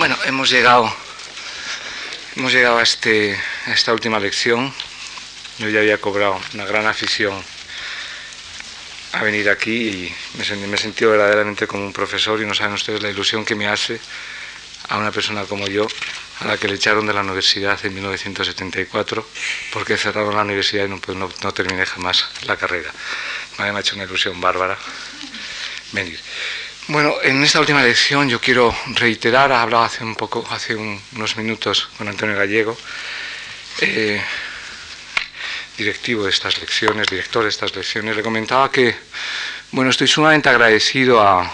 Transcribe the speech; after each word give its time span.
Bueno, 0.00 0.16
hemos 0.24 0.48
llegado, 0.48 0.90
hemos 2.34 2.54
llegado 2.54 2.78
a, 2.78 2.82
este, 2.82 3.38
esta 3.66 3.92
última 3.92 4.18
lección. 4.18 4.72
Yo 5.58 5.68
ya 5.68 5.80
había 5.80 6.00
cobrado 6.00 6.40
una 6.54 6.64
gran 6.64 6.86
afición 6.86 7.34
a 9.12 9.22
venir 9.22 9.50
aquí 9.50 9.88
y 9.88 10.14
me, 10.38 10.66
me 10.68 10.76
he 10.76 10.78
sentido 10.78 11.10
verdaderamente 11.10 11.66
como 11.66 11.84
un 11.84 11.92
profesor 11.92 12.40
y 12.40 12.46
no 12.46 12.54
saben 12.54 12.72
ustedes 12.72 13.02
la 13.02 13.10
ilusión 13.10 13.44
que 13.44 13.54
me 13.54 13.68
hace 13.68 14.00
a 14.88 14.96
una 14.96 15.12
persona 15.12 15.44
como 15.44 15.66
yo, 15.66 15.86
a 16.40 16.46
la 16.46 16.56
que 16.56 16.66
le 16.66 16.76
echaron 16.76 17.06
de 17.06 17.12
la 17.12 17.20
universidad 17.20 17.78
en 17.84 17.92
1974 17.92 19.28
porque 19.70 19.98
cerraron 19.98 20.34
la 20.34 20.44
universidad 20.44 20.86
y 20.86 20.88
no, 20.88 20.98
pues 20.98 21.14
no, 21.18 21.30
no 21.42 21.52
terminé 21.52 21.84
jamás 21.84 22.24
la 22.46 22.56
carrera. 22.56 22.90
Me 23.58 23.64
ha 23.64 23.78
hecho 23.78 23.96
una 23.96 24.04
ilusión 24.04 24.40
bárbara 24.40 24.78
venir. 25.92 26.18
Bueno, 26.90 27.14
en 27.22 27.40
esta 27.44 27.60
última 27.60 27.84
lección 27.84 28.28
yo 28.28 28.40
quiero 28.40 28.74
reiterar, 28.96 29.52
he 29.52 29.54
hablado 29.54 29.84
hace 29.84 30.02
un 30.02 30.16
poco, 30.16 30.44
hace 30.50 30.74
unos 30.74 31.36
minutos 31.36 31.88
con 31.96 32.08
Antonio 32.08 32.36
Gallego, 32.36 32.76
eh, 33.80 34.20
directivo 35.78 36.24
de 36.24 36.30
estas 36.30 36.58
lecciones, 36.58 37.06
director 37.06 37.44
de 37.44 37.50
estas 37.50 37.76
lecciones, 37.76 38.16
le 38.16 38.24
comentaba 38.24 38.72
que, 38.72 38.96
bueno, 39.70 39.92
estoy 39.92 40.08
sumamente 40.08 40.48
agradecido 40.48 41.22
a, 41.22 41.48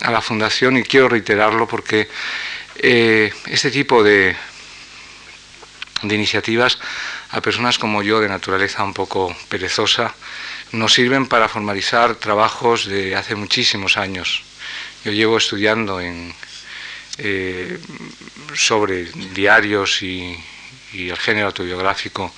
la 0.00 0.20
Fundación 0.20 0.76
y 0.76 0.82
quiero 0.82 1.08
reiterarlo 1.08 1.68
porque 1.68 2.08
eh, 2.74 3.32
este 3.46 3.70
tipo 3.70 4.02
de 4.02 4.36
iniciativas 6.02 6.80
a 7.30 7.40
personas 7.40 7.78
como 7.78 8.02
yo, 8.02 8.18
de 8.18 8.28
naturaleza 8.28 8.82
un 8.82 8.92
poco 8.92 9.36
perezosa, 9.48 10.12
nos 10.72 10.94
sirven 10.94 11.26
para 11.26 11.48
formalizar 11.48 12.16
trabajos 12.16 12.86
de 12.86 13.14
hace 13.14 13.36
muchísimos 13.36 13.96
años 13.96 14.42
yo 15.04 15.12
llevo 15.12 15.36
estudiando 15.36 16.00
en, 16.00 16.34
eh, 17.18 17.78
sobre 18.54 19.04
diarios 19.34 20.02
y, 20.02 20.36
el 20.94 21.16
género 21.18 21.48
autobiográfico, 21.48 22.32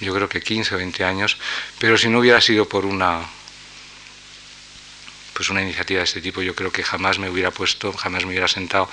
yo 0.00 0.14
creo 0.14 0.28
que 0.28 0.40
15 0.40 0.76
o 0.76 0.78
20 0.78 1.02
años, 1.02 1.36
pero 1.80 1.98
si 1.98 2.08
no 2.08 2.20
hubiera 2.20 2.40
sido 2.40 2.68
por 2.68 2.86
una 2.86 3.20
pues 5.36 5.50
una 5.50 5.62
iniciativa 5.62 5.98
de 5.98 6.04
este 6.04 6.22
tipo 6.22 6.40
yo 6.40 6.54
creo 6.54 6.72
que 6.72 6.82
jamás 6.82 7.18
me 7.18 7.28
hubiera 7.28 7.50
puesto, 7.50 7.92
jamás 7.92 8.24
me 8.24 8.30
hubiera 8.30 8.48
sentado 8.48 8.88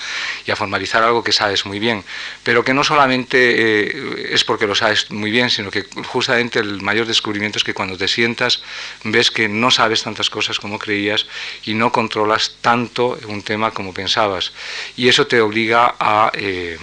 y 0.45 0.51
a 0.51 0.55
formalizar 0.57 1.01
algo 1.01 1.23
que 1.23 1.31
sabes 1.31 1.65
muy 1.65 1.79
bien, 1.79 2.03
pero 2.43 2.63
que 2.65 2.73
no 2.73 2.83
solamente 2.83 3.37
eh, 3.37 4.27
es 4.31 4.43
porque 4.43 4.67
lo 4.67 4.75
sabes 4.75 5.09
muy 5.09 5.31
bien, 5.31 5.49
sino 5.49 5.71
que 5.71 5.85
justamente 6.07 6.59
el 6.59 6.81
mayor 6.81 7.07
descubrimiento 7.07 7.57
es 7.57 7.63
que 7.63 7.73
cuando 7.73 7.97
te 7.97 8.09
sientas 8.09 8.61
ves 9.05 9.31
que 9.31 9.47
no 9.47 9.71
sabes 9.71 10.03
tantas 10.03 10.29
cosas 10.29 10.59
como 10.59 10.77
creías 10.77 11.25
y 11.63 11.73
no 11.73 11.91
controlas 11.91 12.57
tanto 12.59 13.17
un 13.27 13.41
tema 13.41 13.71
como 13.71 13.93
pensabas. 13.93 14.51
Y 14.97 15.07
eso 15.07 15.25
te 15.27 15.39
obliga 15.39 15.95
a... 15.97 16.31
Eh, 16.33 16.77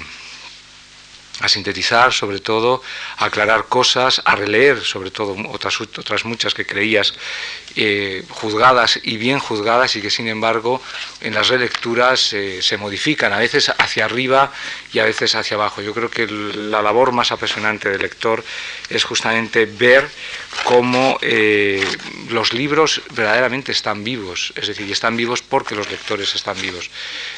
a 1.40 1.48
sintetizar 1.48 2.12
sobre 2.12 2.38
todo, 2.38 2.82
a 3.16 3.26
aclarar 3.26 3.66
cosas, 3.66 4.22
a 4.24 4.36
releer 4.36 4.80
sobre 4.80 5.10
todo 5.10 5.36
otras, 5.48 6.24
muchas 6.24 6.54
que 6.54 6.66
creías 6.66 7.14
eh, 7.76 8.24
juzgadas 8.28 9.00
y 9.02 9.16
bien 9.16 9.38
juzgadas 9.38 9.96
y 9.96 10.02
que 10.02 10.10
sin 10.10 10.28
embargo 10.28 10.82
en 11.20 11.34
las 11.34 11.48
relecturas 11.48 12.32
eh, 12.32 12.62
se 12.62 12.76
modifican, 12.76 13.32
a 13.32 13.38
veces 13.38 13.72
hacia 13.78 14.04
arriba 14.04 14.52
y 14.92 14.98
a 14.98 15.04
veces 15.04 15.34
hacia 15.34 15.56
abajo. 15.56 15.82
Yo 15.82 15.94
creo 15.94 16.10
que 16.10 16.26
la 16.26 16.82
labor 16.82 17.12
más 17.12 17.32
apasionante 17.32 17.88
del 17.88 18.02
lector 18.02 18.44
es 18.88 19.04
justamente 19.04 19.66
ver 19.66 20.08
cómo 20.64 21.18
eh, 21.22 21.84
los 22.30 22.52
libros 22.52 23.02
verdaderamente 23.10 23.72
están 23.72 24.04
vivos, 24.04 24.52
es 24.56 24.68
decir, 24.68 24.90
están 24.90 25.16
vivos 25.16 25.42
porque 25.42 25.74
los 25.74 25.90
lectores 25.90 26.34
están 26.34 26.60
vivos. 26.60 26.90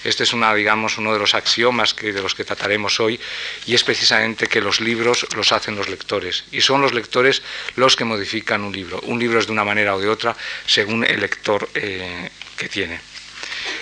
Este 0.05 0.25
es 0.25 0.33
una, 0.33 0.55
digamos, 0.55 0.99
uno 0.99 1.13
de 1.13 1.19
los 1.19 1.35
axiomas 1.35 1.95
de 1.97 2.13
los 2.23 2.35
que 2.35 2.45
trataremos 2.45 3.01
hoy 3.01 3.21
y 3.67 3.75
es 3.75 3.85
precisamente 3.85 4.47
que 4.47 4.61
los 4.61 4.81
libros 4.81 5.27
los 5.37 5.53
hacen 5.53 5.77
los 5.77 5.89
lectores 5.89 6.45
y 6.53 6.61
son 6.61 6.81
los 6.81 6.93
lectores 6.93 7.43
los 7.77 7.97
que 7.97 8.05
modifican 8.05 8.63
un 8.63 8.73
libro. 8.73 9.01
Un 9.05 9.19
libro 9.19 9.39
es 9.39 9.47
de 9.47 9.53
una 9.53 9.65
manera 9.65 9.95
o 9.95 10.01
de 10.01 10.09
otra 10.09 10.37
según 10.67 11.05
el 11.05 11.21
lector 11.21 11.69
eh, 11.75 12.31
que 12.57 12.69
tiene. 12.69 13.01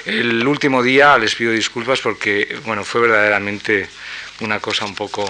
El 0.05 0.47
último 0.47 0.82
día 0.82 1.19
les 1.19 1.34
pido 1.34 1.53
disculpas 1.53 2.00
porque 2.00 2.56
bueno, 2.65 2.84
fue 2.84 3.03
verdaderamente 3.03 3.88
una 4.41 4.61
cosa 4.61 4.84
un 4.84 4.95
poco, 4.95 5.28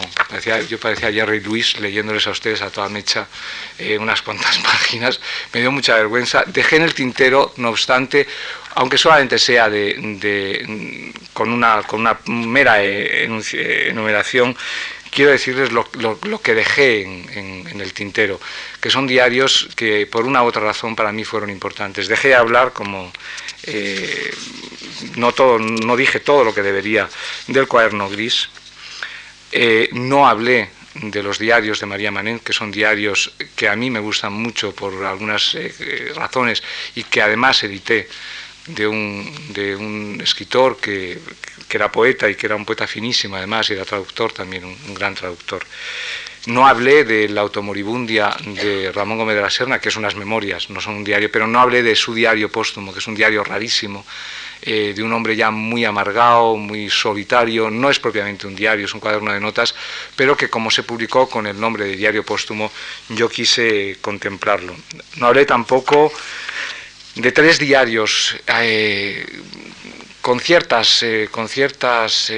yo 0.68 0.78
parecía 0.78 1.12
Jerry 1.12 1.40
Lewis 1.40 1.78
leyéndoles 1.80 2.26
a 2.26 2.30
ustedes 2.30 2.62
a 2.62 2.70
toda 2.70 2.88
mecha 2.88 3.26
eh, 3.78 3.98
unas 3.98 4.22
cuantas 4.22 4.58
páginas, 4.62 5.20
me 5.52 5.60
dio 5.60 5.72
mucha 5.72 5.94
vergüenza, 5.94 6.44
dejé 6.46 6.76
en 6.76 6.82
el 6.82 6.94
tintero, 6.94 7.52
no 7.56 7.70
obstante, 7.70 8.26
aunque 8.74 8.98
solamente 8.98 9.38
sea 9.38 9.68
de, 9.68 11.12
con, 11.32 11.50
una, 11.50 11.82
con 11.82 12.00
una 12.00 12.18
mera 12.26 12.82
eh, 12.82 13.24
enumeración, 13.88 14.56
quiero 15.10 15.32
decirles 15.32 15.72
lo, 15.72 16.40
que 16.40 16.54
dejé 16.54 17.02
en, 17.02 17.80
el 17.80 17.92
tintero, 17.92 18.40
que 18.80 18.90
son 18.90 19.06
diarios 19.06 19.68
que 19.74 20.06
por 20.06 20.24
una 20.24 20.42
u 20.42 20.46
otra 20.46 20.62
razón 20.62 20.94
para 20.94 21.12
mí 21.12 21.24
fueron 21.24 21.50
importantes. 21.50 22.08
Dejé 22.08 22.28
de 22.28 22.34
hablar 22.34 22.72
como... 22.72 23.12
Eh, 23.64 24.30
no, 25.16 25.32
todo, 25.32 25.58
no 25.58 25.96
dije 25.96 26.20
todo 26.20 26.44
lo 26.44 26.54
que 26.54 26.62
debería 26.62 27.08
del 27.46 27.66
cuaderno 27.66 28.08
gris, 28.08 28.48
eh, 29.52 29.88
no 29.92 30.28
hablé 30.28 30.68
de 30.94 31.22
los 31.22 31.38
diarios 31.38 31.80
de 31.80 31.86
María 31.86 32.10
Manent, 32.10 32.42
que 32.42 32.52
son 32.52 32.70
diarios 32.70 33.32
que 33.54 33.68
a 33.68 33.76
mí 33.76 33.90
me 33.90 34.00
gustan 34.00 34.32
mucho 34.32 34.74
por 34.74 35.04
algunas 35.04 35.54
eh, 35.54 36.12
razones 36.14 36.62
y 36.94 37.04
que 37.04 37.22
además 37.22 37.62
edité 37.62 38.08
de 38.66 38.86
un, 38.86 39.32
un 39.78 40.20
escritor 40.22 40.78
que, 40.78 41.18
era 41.72 41.90
poeta 41.90 42.28
y 42.28 42.34
que 42.34 42.46
era 42.46 42.56
un 42.56 42.64
poeta 42.64 42.86
finísimo 42.86 43.36
además 43.36 43.70
y 43.70 43.74
era 43.74 43.84
traductor 43.84 44.32
también, 44.32 44.64
un, 44.64 44.94
gran 44.94 45.14
traductor. 45.14 45.64
No 46.46 46.66
hablé 46.66 47.04
de 47.04 47.28
la 47.28 47.42
automoribundia 47.42 48.34
de 48.44 48.90
Ramón 48.92 49.18
Gómez 49.18 49.36
de 49.36 49.42
la 49.42 49.50
Serna, 49.50 49.78
que 49.78 49.90
es 49.90 49.96
unas 49.96 50.16
memorias, 50.16 50.68
no 50.70 50.80
son 50.80 50.96
un 50.96 51.04
diario, 51.04 51.30
pero 51.30 51.46
no 51.46 51.60
hablé 51.60 51.82
de 51.82 51.94
su 51.94 52.12
diario 52.12 52.50
póstumo, 52.50 52.92
que 52.92 52.98
es 52.98 53.06
un 53.06 53.14
diario 53.14 53.44
rarísimo, 53.44 54.04
eh, 54.62 54.92
de 54.94 55.02
un 55.02 55.12
hombre 55.12 55.34
ya 55.36 55.50
muy 55.50 55.86
amargado, 55.86 56.56
muy 56.56 56.90
solitario, 56.90 57.70
no 57.70 57.88
es 57.88 57.98
propiamente 57.98 58.46
un 58.46 58.54
diario, 58.54 58.84
es 58.84 58.92
un 58.92 59.00
cuaderno 59.00 59.32
de 59.32 59.40
notas, 59.40 59.74
pero 60.16 60.36
que 60.36 60.50
como 60.50 60.70
se 60.70 60.82
publicó 60.82 61.28
con 61.28 61.46
el 61.46 61.58
nombre 61.58 61.86
de 61.86 61.96
diario 61.96 62.24
póstumo, 62.24 62.70
yo 63.08 63.28
quise 63.28 63.96
contemplarlo. 64.02 64.74
No 65.16 65.26
hablé 65.26 65.46
tampoco 65.46 66.12
de 67.14 67.32
tres 67.32 67.58
diarios 67.58 68.36
eh, 68.46 69.24
con 70.20 70.38
ciertas, 70.40 71.02
eh, 71.04 71.28
con 71.30 71.48
ciertas 71.48 72.30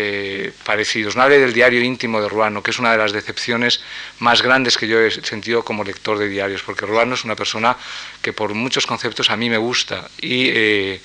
parecidos. 0.64 1.16
No 1.16 1.22
hablé 1.22 1.40
del 1.40 1.52
diario 1.52 1.82
íntimo 1.82 2.20
de 2.22 2.28
Ruano, 2.28 2.62
que 2.62 2.70
es 2.70 2.78
una 2.78 2.92
de 2.92 2.98
las 2.98 3.10
decepciones 3.10 3.80
más 4.20 4.42
grandes 4.42 4.78
que 4.78 4.86
yo 4.86 5.00
he 5.00 5.10
sentido 5.10 5.64
como 5.64 5.82
lector 5.82 6.18
de 6.18 6.28
diarios, 6.28 6.62
porque 6.62 6.86
Ruano 6.86 7.14
es 7.14 7.24
una 7.24 7.34
persona 7.34 7.76
que 8.22 8.32
por 8.32 8.54
muchos 8.54 8.86
conceptos 8.86 9.28
a 9.30 9.36
mí 9.36 9.50
me 9.50 9.58
gusta 9.58 10.08
y 10.20 11.00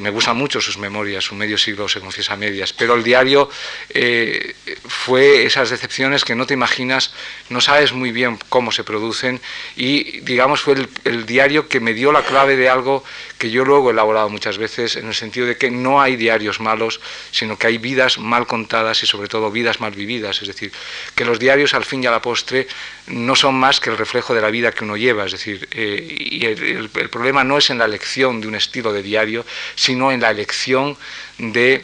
me 0.00 0.10
gustan 0.10 0.36
mucho 0.36 0.60
sus 0.60 0.78
memorias, 0.78 1.24
su 1.24 1.34
medio 1.34 1.58
siglo 1.58 1.88
se 1.88 2.00
confiesa 2.00 2.34
a 2.34 2.36
medias, 2.36 2.72
pero 2.72 2.94
el 2.94 3.02
diario 3.02 3.48
eh, 3.90 4.54
fue 4.86 5.44
esas 5.44 5.70
decepciones 5.70 6.24
que 6.24 6.34
no 6.34 6.46
te 6.46 6.54
imaginas, 6.54 7.12
no 7.48 7.60
sabes 7.60 7.92
muy 7.92 8.12
bien 8.12 8.38
cómo 8.48 8.72
se 8.72 8.84
producen 8.84 9.40
y 9.76 10.20
digamos 10.20 10.60
fue 10.60 10.76
el, 11.04 11.26
diario 11.26 11.68
que 11.68 11.80
me 11.80 11.94
dio 11.94 12.12
la 12.12 12.22
clave 12.22 12.56
de 12.56 12.68
algo 12.68 13.04
que 13.40 13.50
yo 13.50 13.64
luego 13.64 13.88
he 13.88 13.92
elaborado 13.94 14.28
muchas 14.28 14.58
veces 14.58 14.96
en 14.96 15.08
el 15.08 15.14
sentido 15.14 15.46
de 15.46 15.56
que 15.56 15.70
no 15.70 15.98
hay 15.98 16.16
diarios 16.16 16.60
malos, 16.60 17.00
sino 17.30 17.58
que 17.58 17.68
hay 17.68 17.78
vidas 17.78 18.18
mal 18.18 18.46
contadas 18.46 19.02
y 19.02 19.06
sobre 19.06 19.28
todo 19.28 19.50
vidas 19.50 19.80
mal 19.80 19.92
vividas, 19.92 20.42
es 20.42 20.48
decir, 20.48 20.70
que 21.14 21.24
los 21.24 21.38
diarios 21.38 21.72
al 21.72 21.86
fin 21.86 22.04
y 22.04 22.06
a 22.06 22.10
la 22.10 22.20
postre 22.20 22.68
no 23.06 23.34
son 23.34 23.54
más 23.54 23.80
que 23.80 23.88
el 23.88 23.96
reflejo 23.96 24.34
de 24.34 24.42
la 24.42 24.50
vida 24.50 24.72
que 24.72 24.84
uno 24.84 24.94
lleva, 24.94 25.24
es 25.24 25.32
decir, 25.32 25.66
eh, 25.72 26.16
y 26.18 26.44
el, 26.44 26.90
el 26.94 27.08
problema 27.08 27.42
no 27.42 27.56
es 27.56 27.70
en 27.70 27.78
la 27.78 27.86
elección 27.86 28.42
de 28.42 28.46
un 28.46 28.56
estilo 28.56 28.92
de 28.92 29.02
diario, 29.02 29.46
sino 29.74 30.12
en 30.12 30.20
la 30.20 30.30
elección 30.30 30.98
de 31.38 31.82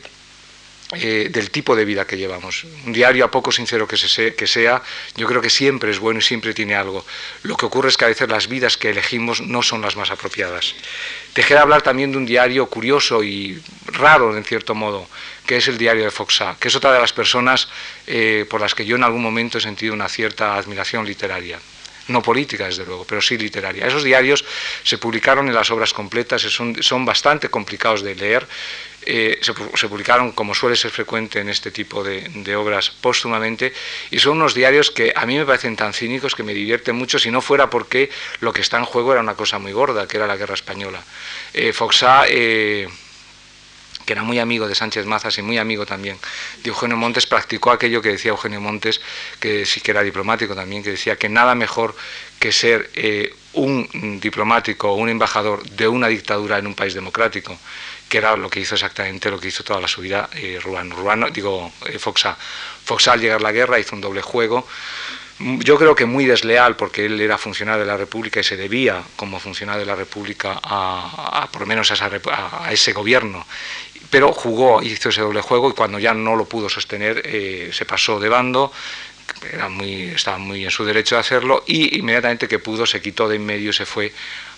eh, 0.93 1.29
del 1.33 1.51
tipo 1.51 1.75
de 1.75 1.85
vida 1.85 2.07
que 2.07 2.17
llevamos. 2.17 2.65
Un 2.85 2.93
diario, 2.93 3.25
a 3.25 3.31
poco 3.31 3.51
sincero 3.51 3.89
que, 3.89 3.97
se, 3.97 4.37
que 4.37 4.47
sea, 4.47 4.81
yo 5.17 5.27
creo 5.27 5.43
que 5.43 5.51
siempre 5.51 5.91
es 5.91 5.99
bueno 5.99 6.21
y 6.21 6.23
siempre 6.23 6.55
tiene 6.55 6.77
algo. 6.77 7.05
Lo 7.43 7.57
que 7.57 7.67
ocurre 7.67 7.89
es 7.89 7.97
que 7.97 8.05
a 8.05 8.09
veces 8.09 8.29
las 8.29 8.47
vidas 8.47 8.77
que 8.77 8.91
elegimos 8.91 9.41
no 9.41 9.63
son 9.63 9.83
las 9.83 9.97
más 9.97 10.13
apropiadas. 10.13 10.77
Dejé 11.35 11.55
de 11.55 11.61
hablar 11.61 11.83
también 11.83 12.13
de 12.13 12.19
un 12.19 12.25
diario 12.25 12.67
curioso 12.67 13.25
y 13.25 13.61
raro, 13.87 14.37
en 14.37 14.45
cierto 14.45 14.77
modo, 14.77 15.09
que 15.45 15.57
es 15.57 15.67
el 15.67 15.77
diario 15.77 16.05
de 16.05 16.13
Foxá, 16.13 16.57
que 16.61 16.69
es 16.69 16.77
otra 16.77 16.93
de 16.93 17.01
las 17.01 17.13
personas 17.13 17.69
eh, 18.07 18.47
por 18.49 18.61
las 18.61 18.75
que 18.75 18.87
yo 18.87 18.95
en 18.95 19.03
algún 19.03 19.23
momento 19.23 19.59
he 19.59 19.61
sentido 19.61 19.93
una 19.93 20.09
cierta 20.09 20.57
admiración 20.57 21.05
literaria 21.05 21.59
no 22.09 22.23
política 22.23 22.67
desde 22.67 22.85
luego, 22.85 23.05
pero 23.05 23.21
sí 23.21 23.37
literaria. 23.37 23.87
Esos 23.87 24.05
diarios 24.05 24.45
se 24.85 24.99
publicaron 24.99 25.49
en 25.49 25.55
las 25.55 25.71
obras 25.71 25.93
completas, 25.93 26.43
son, 26.43 26.81
son 26.83 27.05
bastante 27.05 27.49
complicados 27.49 28.03
de 28.03 28.15
leer, 28.15 28.47
eh, 29.07 29.39
se, 29.41 29.89
publicaron 29.89 30.33
como 30.33 30.53
suele 30.53 30.75
ser 30.75 30.91
frecuente 30.91 31.39
en 31.39 31.49
este 31.49 31.71
tipo 31.71 32.03
de, 32.03 32.57
obras 32.57 32.91
póstumamente 32.91 33.73
y 34.11 34.19
son 34.19 34.39
unos 34.39 34.53
diarios 34.55 34.91
que 34.91 35.13
a 35.15 35.25
mí 35.27 35.37
me 35.37 35.47
parecen 35.47 35.77
tan 35.77 35.93
cínicos 35.93 36.35
que 36.35 36.43
me 36.43 36.53
divierten 36.53 36.97
mucho 36.97 37.19
si 37.19 37.31
no 37.31 37.41
fuera 37.41 37.71
porque 37.71 38.11
lo 38.41 38.53
que 38.53 38.63
está 38.63 38.79
en 38.79 38.85
juego 38.85 39.13
era 39.13 39.21
una 39.21 39.35
cosa 39.35 39.61
muy 39.61 39.73
gorda, 39.73 40.09
que 40.09 40.17
era 40.17 40.27
la 40.27 40.37
guerra 40.37 40.55
española. 40.55 41.03
Eh, 41.55 41.73
Foxá... 41.73 42.25
Eh, 42.29 42.89
que 44.07 44.13
era 44.13 44.23
muy 44.23 44.39
amigo 44.39 44.69
de 44.69 44.75
Sánchez 44.77 45.05
Mazas 45.05 45.37
y 45.39 45.43
muy 45.43 45.59
amigo 45.59 45.85
también 45.85 46.17
de 46.63 46.69
Eugenio 46.71 46.97
Montes, 46.97 47.27
practicó 47.27 47.73
aquello 47.73 48.01
que 48.01 48.11
decía 48.11 48.31
Eugenio 48.31 48.61
Montes, 48.61 49.01
que 49.41 49.67
sí 49.67 49.81
que 49.81 49.91
era 49.91 50.03
diplomático 50.03 50.55
también, 50.55 50.85
que 50.85 50.91
decía 50.91 51.17
que 51.17 51.29
nada 51.29 51.57
mejor 51.57 51.97
que 52.39 52.53
ser 52.53 52.89
eh, 52.95 53.35
un 53.55 54.21
diplomático 54.23 54.93
o 54.93 54.95
un 54.95 55.09
embajador 55.09 55.69
de 55.71 55.89
una 55.89 56.07
dictadura 56.07 56.59
en 56.59 56.69
un 56.69 56.75
país 56.75 56.95
democrático, 56.95 57.59
que 58.09 58.19
era 58.19 58.37
lo 58.37 58.49
que 58.49 58.61
hizo 58.61 58.75
exactamente 58.75 59.31
lo 59.31 59.39
que 59.39 59.49
hizo 59.49 59.65
toda 59.65 59.81
la 59.81 59.89
su 59.89 60.01
vida 60.01 60.29
eh, 60.35 60.61
Ruano, 60.63 61.31
digo, 61.31 61.73
eh, 61.87 61.99
Foxa. 61.99 62.37
Foxa 62.85 63.13
al 63.13 63.21
llegar 63.21 63.43
la 63.43 63.53
guerra 63.53 63.79
hizo 63.79 63.97
un 63.97 64.01
doble 64.01 64.23
juego, 64.23 64.67
yo 65.39 65.77
creo 65.77 65.95
que 65.95 66.07
muy 66.07 66.25
desleal, 66.25 66.77
porque 66.77 67.05
él 67.05 67.21
era 67.21 67.37
funcionario 67.37 67.81
de 67.81 67.87
la 67.87 67.97
República 67.97 68.41
y 68.41 68.45
se 68.45 68.57
debía, 68.57 69.03
como 69.17 69.39
funcionario 69.39 69.81
de 69.81 69.87
la 69.87 69.95
República, 69.95 70.59
a, 70.63 71.49
por 71.53 71.63
lo 71.63 71.67
menos 71.67 71.91
a, 71.91 72.73
ese 72.73 72.93
gobierno 72.93 73.47
pero 74.09 74.33
jugó, 74.33 74.83
hizo 74.85 75.09
ese 75.09 75.21
doble 75.21 75.41
juego 75.41 75.69
y 75.69 75.73
cuando 75.73 75.99
ya 75.99 76.15
no 76.15 76.37
lo 76.37 76.45
pudo 76.45 76.69
sostener 76.69 77.23
eh, 77.25 77.71
se 77.73 77.85
pasó 77.85 78.21
de 78.21 78.29
bando, 78.29 78.73
era 79.53 79.69
muy, 79.69 80.03
estaba 80.03 80.39
muy 80.39 80.65
en 80.65 80.71
su 80.71 80.85
derecho 80.85 81.17
de 81.17 81.23
hacerlo 81.23 81.65
y 81.67 81.99
inmediatamente 81.99 82.47
que 82.47 82.61
pudo 82.61 82.87
se 82.87 83.03
quitó 83.03 83.29
de 83.29 83.35
en 83.35 83.45
medio 83.45 83.71
y 83.71 83.73
se 83.73 83.85
fue 83.85 84.13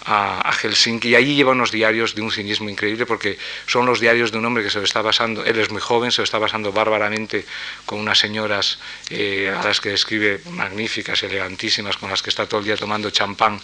a, 0.08 0.52
Helsinki. 0.52 1.10
Y 1.10 1.14
allí 1.14 1.34
lleva 1.34 1.52
unos 1.52 1.70
diarios 1.70 2.14
de 2.14 2.22
un 2.22 2.30
cinismo 2.30 2.70
increíble 2.70 3.04
porque 3.04 3.38
son 3.66 3.84
los 3.84 4.00
diarios 4.00 4.32
de 4.32 4.38
un 4.38 4.46
hombre 4.46 4.62
que 4.62 4.70
se 4.70 4.78
lo 4.78 4.84
está 4.84 5.02
basando, 5.02 5.44
él 5.44 5.58
es 5.58 5.70
muy 5.70 5.80
joven, 5.80 6.10
se 6.10 6.22
lo 6.22 6.24
está 6.24 6.38
basando 6.38 6.72
bárbaramente 6.72 7.44
con 7.84 8.00
unas 8.00 8.18
señoras 8.18 8.78
eh, 9.10 9.54
a 9.54 9.62
las 9.62 9.80
que 9.80 9.90
describe 9.90 10.40
magníficas, 10.50 11.22
elegantísimas, 11.22 11.98
con 11.98 12.08
las 12.10 12.22
que 12.22 12.30
está 12.30 12.46
todo 12.46 12.60
el 12.60 12.66
día 12.66 12.76
tomando 12.76 13.10
champán 13.10 13.60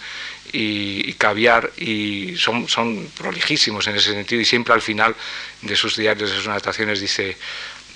y, 0.52 1.14
caviar 1.14 1.72
y 1.78 2.36
son, 2.36 3.08
prolijísimos 3.16 3.86
en 3.86 3.96
ese 3.96 4.12
sentido 4.12 4.42
y 4.42 4.44
siempre 4.44 4.74
al 4.74 4.82
final 4.82 5.16
de 5.62 5.76
sus 5.76 5.96
diarios, 5.96 6.30
de 6.30 6.36
sus 6.36 6.46
anotaciones 6.46 7.00
dice, 7.00 7.38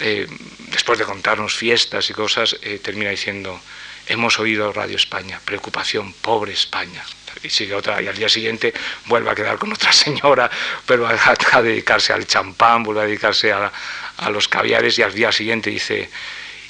eh, 0.00 0.26
después 0.70 0.98
de 0.98 1.04
contarnos 1.04 1.54
fiestas 1.54 2.08
y 2.08 2.14
cosas, 2.14 2.56
eh, 2.62 2.78
termina 2.82 3.10
diciendo, 3.10 3.60
hemos 4.08 4.38
oído 4.38 4.72
Radio 4.72 4.96
España, 4.96 5.40
preocupación, 5.44 6.12
pobre 6.14 6.52
España 6.52 7.04
y 7.42 7.50
sigue 7.50 7.74
otra, 7.74 8.02
y 8.02 8.08
al 8.08 8.16
día 8.16 8.28
siguiente 8.28 8.72
vuelve 9.06 9.30
a 9.30 9.34
quedar 9.34 9.58
con 9.58 9.72
otra 9.72 9.92
señora, 9.92 10.50
pero 10.86 11.06
a, 11.06 11.16
a 11.52 11.62
dedicarse 11.62 12.12
al 12.12 12.26
champán, 12.26 12.82
vuelve 12.82 13.02
a 13.02 13.04
dedicarse 13.04 13.52
a, 13.52 13.72
a, 14.16 14.30
los 14.30 14.48
caviares 14.48 14.98
y 14.98 15.02
al 15.02 15.12
día 15.12 15.30
siguiente 15.32 15.70
dice, 15.70 16.10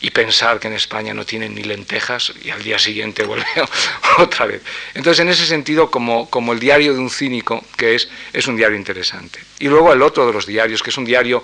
y 0.01 0.11
pensar 0.11 0.61
que 0.61 0.69
en 0.69 0.75
España 0.75 1.13
no 1.13 1.25
tienen 1.25 1.55
ni 1.55 1.63
lentejas 1.63 2.33
y 2.43 2.51
al 2.51 2.63
día 2.63 2.79
siguiente 2.79 3.25
vuelve 3.25 3.47
otra 4.19 4.47
vez. 4.47 4.63
Entonces, 4.95 5.21
en 5.21 5.29
ese 5.29 5.45
sentido, 5.45 5.91
como, 5.91 6.31
como 6.31 6.53
el 6.53 6.61
diario 6.61 6.95
de 6.95 7.01
un 7.01 7.11
cínico, 7.11 7.65
que 7.77 7.97
es, 7.97 8.09
es 8.33 8.47
un 8.47 8.57
diario 8.57 8.77
interesante. 8.77 9.41
Y 9.59 9.69
luego 9.69 9.93
el 9.93 10.03
otro 10.03 10.27
de 10.27 10.33
los 10.33 10.47
diarios, 10.47 10.83
que 10.83 10.91
es 10.91 10.97
un 10.97 11.05
diario 11.05 11.43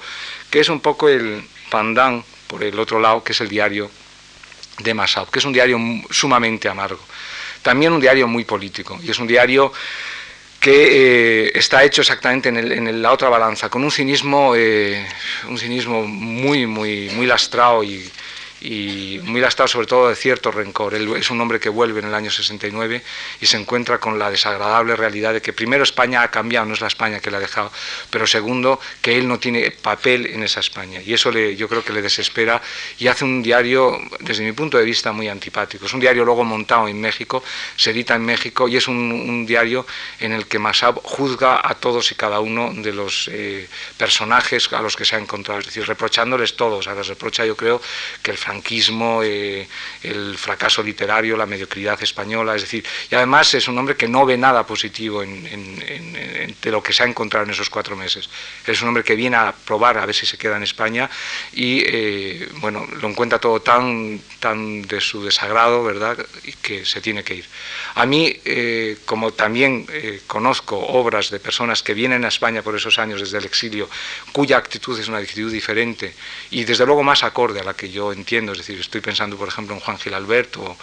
que 0.50 0.60
es 0.60 0.68
un 0.68 0.80
poco 0.80 1.08
el 1.08 1.42
pandán 1.68 2.24
por 2.46 2.62
el 2.62 2.78
otro 2.78 3.00
lado, 3.00 3.24
que 3.24 3.32
es 3.32 3.40
el 3.40 3.48
diario 3.48 3.90
de 4.78 4.94
Masao, 4.94 5.30
que 5.30 5.38
es 5.38 5.44
un 5.44 5.52
diario 5.52 5.78
sumamente 6.10 6.68
amargo. 6.68 7.00
También 7.62 7.92
un 7.92 8.00
diario 8.00 8.26
muy 8.28 8.44
político, 8.44 8.98
y 9.02 9.10
es 9.10 9.18
un 9.18 9.26
diario 9.26 9.72
que 10.60 11.46
eh, 11.46 11.52
está 11.54 11.84
hecho 11.84 12.00
exactamente 12.00 12.48
en, 12.48 13.02
la 13.02 13.12
otra 13.12 13.28
balanza, 13.28 13.68
con 13.68 13.84
un 13.84 13.90
cinismo, 13.90 14.54
eh, 14.56 15.06
un 15.48 15.58
cinismo 15.58 16.06
muy, 16.06 16.66
muy, 16.66 17.10
muy 17.10 17.26
lastrado 17.26 17.84
y, 17.84 18.10
y 18.64 19.20
muy 19.22 19.40
lastrado 19.40 19.68
sobre 19.68 19.86
todo 19.86 20.08
de 20.08 20.16
cierto 20.16 20.50
rencor. 20.50 20.94
Es 20.94 21.30
un 21.30 21.40
hombre 21.40 21.60
que 21.60 21.68
vuelve 21.68 22.00
en 22.00 22.06
el 22.06 22.14
año 22.14 22.30
69 22.30 23.02
y 23.40 23.46
se 23.46 23.58
encuentra 23.58 23.98
con 23.98 24.18
la 24.18 24.30
desagradable 24.30 24.96
realidad 24.96 25.34
de 25.34 25.42
que 25.42 25.52
primero 25.52 25.84
España 25.84 26.22
ha 26.22 26.30
cambiado, 26.30 26.64
no 26.66 26.72
es 26.72 26.80
la 26.80 26.86
España 26.86 27.20
que 27.20 27.30
le 27.30 27.36
ha 27.36 27.40
dejado, 27.40 27.70
pero 28.08 28.26
segundo 28.26 28.80
que 29.02 29.18
él 29.18 29.28
no 29.28 29.38
tiene 29.38 29.70
papel 29.70 30.26
en 30.26 30.42
esa 30.42 30.60
España 30.60 31.02
y 31.02 31.12
eso 31.12 31.30
le, 31.30 31.56
yo 31.56 31.68
creo 31.68 31.84
que 31.84 31.92
le 31.92 32.00
desespera 32.00 32.62
y 32.98 33.06
hace 33.06 33.24
un 33.24 33.42
diario 33.42 34.00
desde 34.20 34.44
mi 34.44 34.52
punto 34.52 34.78
de 34.78 34.84
vista 34.84 35.12
muy 35.12 35.28
antipático. 35.28 35.84
Es 35.84 35.92
un 35.92 36.00
diario 36.00 36.24
luego 36.24 36.44
montado 36.44 36.88
en 36.88 36.98
México, 37.00 37.44
se 37.76 37.90
edita 37.90 38.14
en 38.14 38.24
México 38.24 38.66
y 38.66 38.76
es 38.76 38.88
un, 38.88 39.44
diario 39.44 39.86
en 40.20 40.32
el 40.32 40.46
que 40.46 40.58
Masab 40.58 41.00
juzga 41.02 41.60
a 41.62 41.74
todos 41.74 42.10
y 42.12 42.14
cada 42.14 42.40
uno 42.40 42.72
de 42.74 42.92
los 42.92 43.28
eh, 43.30 43.68
personajes 43.98 44.72
a 44.72 44.80
los 44.80 44.96
que 44.96 45.04
se 45.04 45.16
ha 45.16 45.18
encontrado, 45.18 45.60
es 45.60 45.66
decir, 45.66 45.86
reprochándoles 45.86 46.56
todos. 46.56 46.86
A 46.86 46.94
les 46.94 47.08
reprocha 47.08 47.44
yo 47.44 47.56
creo 47.56 47.82
que 48.22 48.30
el 48.30 48.38
franquismo, 48.54 49.20
eh, 49.24 49.66
el 50.02 50.38
fracaso 50.38 50.82
literario, 50.82 51.36
la 51.36 51.46
mediocridad 51.46 52.00
española, 52.00 52.54
es 52.54 52.62
decir, 52.62 52.84
y 53.10 53.14
además 53.14 53.52
es 53.54 53.66
un 53.66 53.76
hombre 53.76 53.96
que 53.96 54.06
no 54.06 54.24
ve 54.24 54.36
nada 54.36 54.64
positivo 54.64 55.22
en, 55.22 56.54
de 56.62 56.70
lo 56.70 56.80
que 56.80 56.92
se 56.92 57.02
ha 57.02 57.06
encontrado 57.06 57.44
en 57.44 57.50
esos 57.50 57.68
cuatro 57.68 57.96
meses. 57.96 58.28
Es 58.66 58.80
un 58.82 58.88
hombre 58.88 59.02
que 59.02 59.16
viene 59.16 59.36
a 59.36 59.52
probar 59.52 59.98
a 59.98 60.06
ver 60.06 60.14
si 60.14 60.24
se 60.24 60.38
queda 60.38 60.56
en 60.56 60.62
España 60.62 61.10
y, 61.52 61.82
eh, 61.84 62.48
bueno, 62.60 62.86
lo 63.00 63.08
encuentra 63.08 63.40
todo 63.40 63.60
tan, 63.60 64.20
tan 64.38 64.82
de 64.82 65.00
su 65.00 65.24
desagrado, 65.24 65.82
¿verdad?, 65.82 66.16
y 66.44 66.52
que 66.52 66.84
se 66.84 67.00
tiene 67.00 67.24
que 67.24 67.34
ir. 67.34 67.46
A 67.96 68.06
mí, 68.06 68.32
eh, 68.44 68.98
como 69.04 69.32
también 69.32 69.86
conozco 70.26 70.78
obras 70.78 71.30
de 71.30 71.40
personas 71.40 71.82
que 71.82 71.94
vienen 71.94 72.24
a 72.24 72.28
España 72.28 72.62
por 72.62 72.76
esos 72.76 72.98
años 72.98 73.20
desde 73.20 73.38
el 73.38 73.44
exilio, 73.44 73.88
cuya 74.32 74.58
actitud 74.58 74.98
es 74.98 75.08
una 75.08 75.18
actitud 75.18 75.50
diferente 75.50 76.14
y 76.50 76.64
desde 76.64 76.86
luego 76.86 77.02
más 77.02 77.24
acorde 77.24 77.60
a 77.60 77.64
la 77.64 77.74
que 77.74 77.90
yo 77.90 78.12
entiendo, 78.12 78.43
es 78.52 78.58
decir, 78.58 78.78
estoy 78.78 79.00
pensando, 79.00 79.36
por 79.36 79.48
ejemplo, 79.48 79.74
en 79.74 79.80
Juan 79.80 79.98
Gil 79.98 80.14
Alberto 80.14 80.76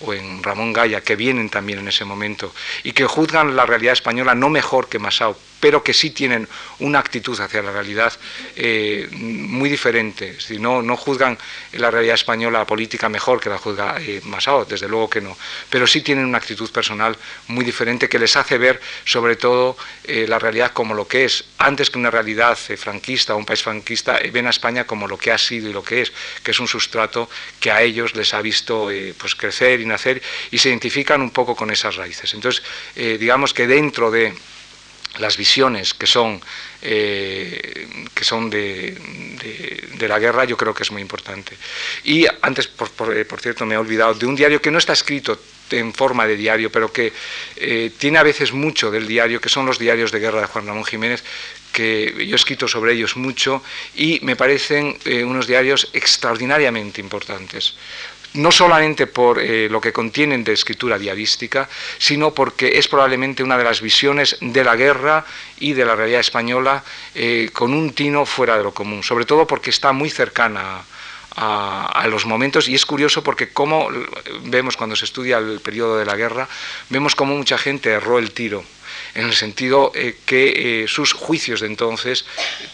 o, 0.00 0.12
en 0.12 0.42
Ramón 0.42 0.72
Gaya, 0.72 1.00
que 1.00 1.16
vienen 1.16 1.50
también 1.50 1.80
en 1.80 1.88
ese 1.88 2.04
momento 2.04 2.54
y 2.84 2.92
que 2.92 3.04
juzgan 3.04 3.56
la 3.56 3.66
realidad 3.66 3.92
española 3.92 4.34
no 4.34 4.48
mejor 4.48 4.88
que 4.88 4.98
Masao, 4.98 5.36
pero 5.60 5.82
que 5.82 5.92
sí 5.92 6.10
tienen 6.10 6.48
una 6.78 6.98
actitud 6.98 7.38
hacia 7.40 7.62
la 7.62 7.72
realidad 7.72 8.12
eh, 8.56 9.08
muy 9.12 9.68
diferente. 9.68 10.36
Es 10.38 10.50
no, 10.58 10.82
no 10.82 10.96
juzgan 10.96 11.38
la 11.72 11.90
realidad 11.90 12.14
española 12.14 12.64
política 12.64 13.08
mejor 13.08 13.40
que 13.40 13.50
la 13.50 13.58
juzga 13.58 13.96
eh, 14.00 14.20
Masao, 14.24 14.64
desde 14.64 14.88
luego 14.88 15.10
que 15.10 15.20
no, 15.20 15.36
pero 15.70 15.86
sí 15.86 16.00
tienen 16.00 16.24
una 16.24 16.38
actitud 16.38 16.70
personal 16.70 17.16
muy 17.48 17.64
diferente 17.64 18.08
que 18.08 18.18
les 18.18 18.36
hace 18.36 18.58
ver 18.58 18.80
sobre 19.04 19.36
todo 19.36 19.76
eh, 20.04 20.26
la 20.28 20.38
realidad 20.38 20.72
como 20.72 20.94
lo 20.94 21.06
que 21.06 21.24
es, 21.24 21.44
antes 21.58 21.90
que 21.90 21.98
una 21.98 22.10
realidad 22.10 22.56
franquista 22.56 23.34
o 23.34 23.38
un 23.38 23.46
país 23.46 23.62
franquista, 23.62 24.18
ven 24.32 24.46
a 24.46 24.50
España 24.50 24.84
como 24.84 25.08
lo 25.08 25.18
que 25.18 25.32
ha 25.32 25.38
sido 25.38 25.68
y 25.68 25.72
lo 25.72 25.82
que 25.82 26.02
es, 26.02 26.12
que 26.42 26.52
es 26.52 26.60
un 26.60 26.68
sustrato 26.68 27.28
que 27.60 27.70
a 27.70 27.82
ellos 27.82 28.14
les 28.14 28.34
ha 28.34 28.42
visto 28.42 28.90
pues 29.18 29.34
crecer 29.34 29.80
y 29.80 29.86
nacer 29.86 30.22
y 30.50 30.58
se 30.58 30.68
identifican 30.68 31.20
un 31.20 31.30
poco 31.30 31.56
con 31.56 31.70
esas 31.70 31.96
raíces. 31.96 32.34
Entonces, 32.34 32.62
digamos 32.94 33.54
que 33.54 33.66
dentro 33.66 34.10
de 34.10 34.34
las 35.18 35.36
visiones 35.36 35.94
que 35.94 36.06
son, 36.06 36.40
eh, 36.82 38.06
que 38.14 38.24
son 38.24 38.50
de, 38.50 38.96
la 40.00 40.18
guerra, 40.18 40.44
yo 40.44 40.56
creo 40.56 40.72
que 40.72 40.84
es 40.84 40.90
muy 40.90 41.02
importante. 41.02 41.56
Y 42.04 42.26
antes, 42.42 42.66
eh, 42.66 43.24
por, 43.24 43.40
cierto, 43.40 43.66
me 43.66 43.74
he 43.74 43.78
olvidado 43.78 44.14
de 44.14 44.26
un 44.26 44.36
diario 44.36 44.62
que 44.62 44.70
no 44.70 44.78
está 44.78 44.92
escrito 44.92 45.38
en 45.70 45.92
forma 45.92 46.26
de 46.26 46.36
diario, 46.36 46.70
pero 46.70 46.90
que 46.92 47.12
eh, 47.56 47.90
tiene 47.98 48.18
a 48.18 48.22
veces 48.22 48.52
mucho 48.52 48.90
del 48.90 49.06
diario, 49.06 49.40
que 49.40 49.48
son 49.48 49.66
los 49.66 49.78
diarios 49.78 50.12
de 50.12 50.20
guerra 50.20 50.40
de 50.40 50.46
Juan 50.46 50.66
Ramón 50.66 50.84
Jiménez, 50.84 51.22
que 51.72 52.26
yo 52.26 52.34
he 52.34 52.36
escrito 52.36 52.66
sobre 52.66 52.94
ellos 52.94 53.16
mucho 53.16 53.62
y 53.94 54.20
me 54.22 54.36
parecen 54.36 54.98
unos 55.24 55.46
diarios 55.46 55.90
extraordinariamente 55.92 57.00
importantes 57.00 57.74
no 58.34 58.52
solamente 58.52 59.06
por 59.06 59.38
eh, 59.38 59.68
lo 59.68 59.80
que 59.80 59.92
contienen 59.92 60.44
de 60.44 60.52
escritura 60.52 60.98
diarística, 60.98 61.68
sino 61.98 62.32
porque 62.32 62.78
es 62.78 62.88
probablemente 62.88 63.42
una 63.42 63.58
de 63.58 63.64
las 63.64 63.80
visiones 63.80 64.36
de 64.40 64.64
la 64.64 64.76
guerra 64.76 65.24
y 65.58 65.72
de 65.72 65.84
la 65.84 65.96
realidad 65.96 66.20
española 66.20 66.84
eh, 67.14 67.50
con 67.52 67.72
un 67.72 67.92
tino 67.92 68.26
fuera 68.26 68.56
de 68.56 68.64
lo 68.64 68.72
común, 68.72 69.02
sobre 69.02 69.24
todo 69.24 69.46
porque 69.46 69.70
está 69.70 69.92
muy 69.92 70.10
cercana 70.10 70.82
a, 71.36 71.86
a, 71.86 72.06
los 72.08 72.26
momentos 72.26 72.68
y 72.68 72.74
es 72.74 72.84
curioso 72.84 73.22
porque 73.22 73.50
como 73.50 73.88
vemos 74.44 74.76
cuando 74.76 74.96
se 74.96 75.04
estudia 75.04 75.38
el 75.38 75.60
periodo 75.60 75.98
de 75.98 76.04
la 76.04 76.16
guerra, 76.16 76.48
vemos 76.88 77.14
cómo 77.14 77.36
mucha 77.36 77.58
gente 77.58 77.90
erró 77.90 78.18
el 78.18 78.32
tiro 78.32 78.64
en 79.18 79.26
el 79.26 79.34
sentido 79.34 79.90
eh, 79.96 80.16
que 80.24 80.84
eh, 80.84 80.88
sus 80.88 81.12
juicios 81.12 81.60
de 81.60 81.66
entonces 81.66 82.24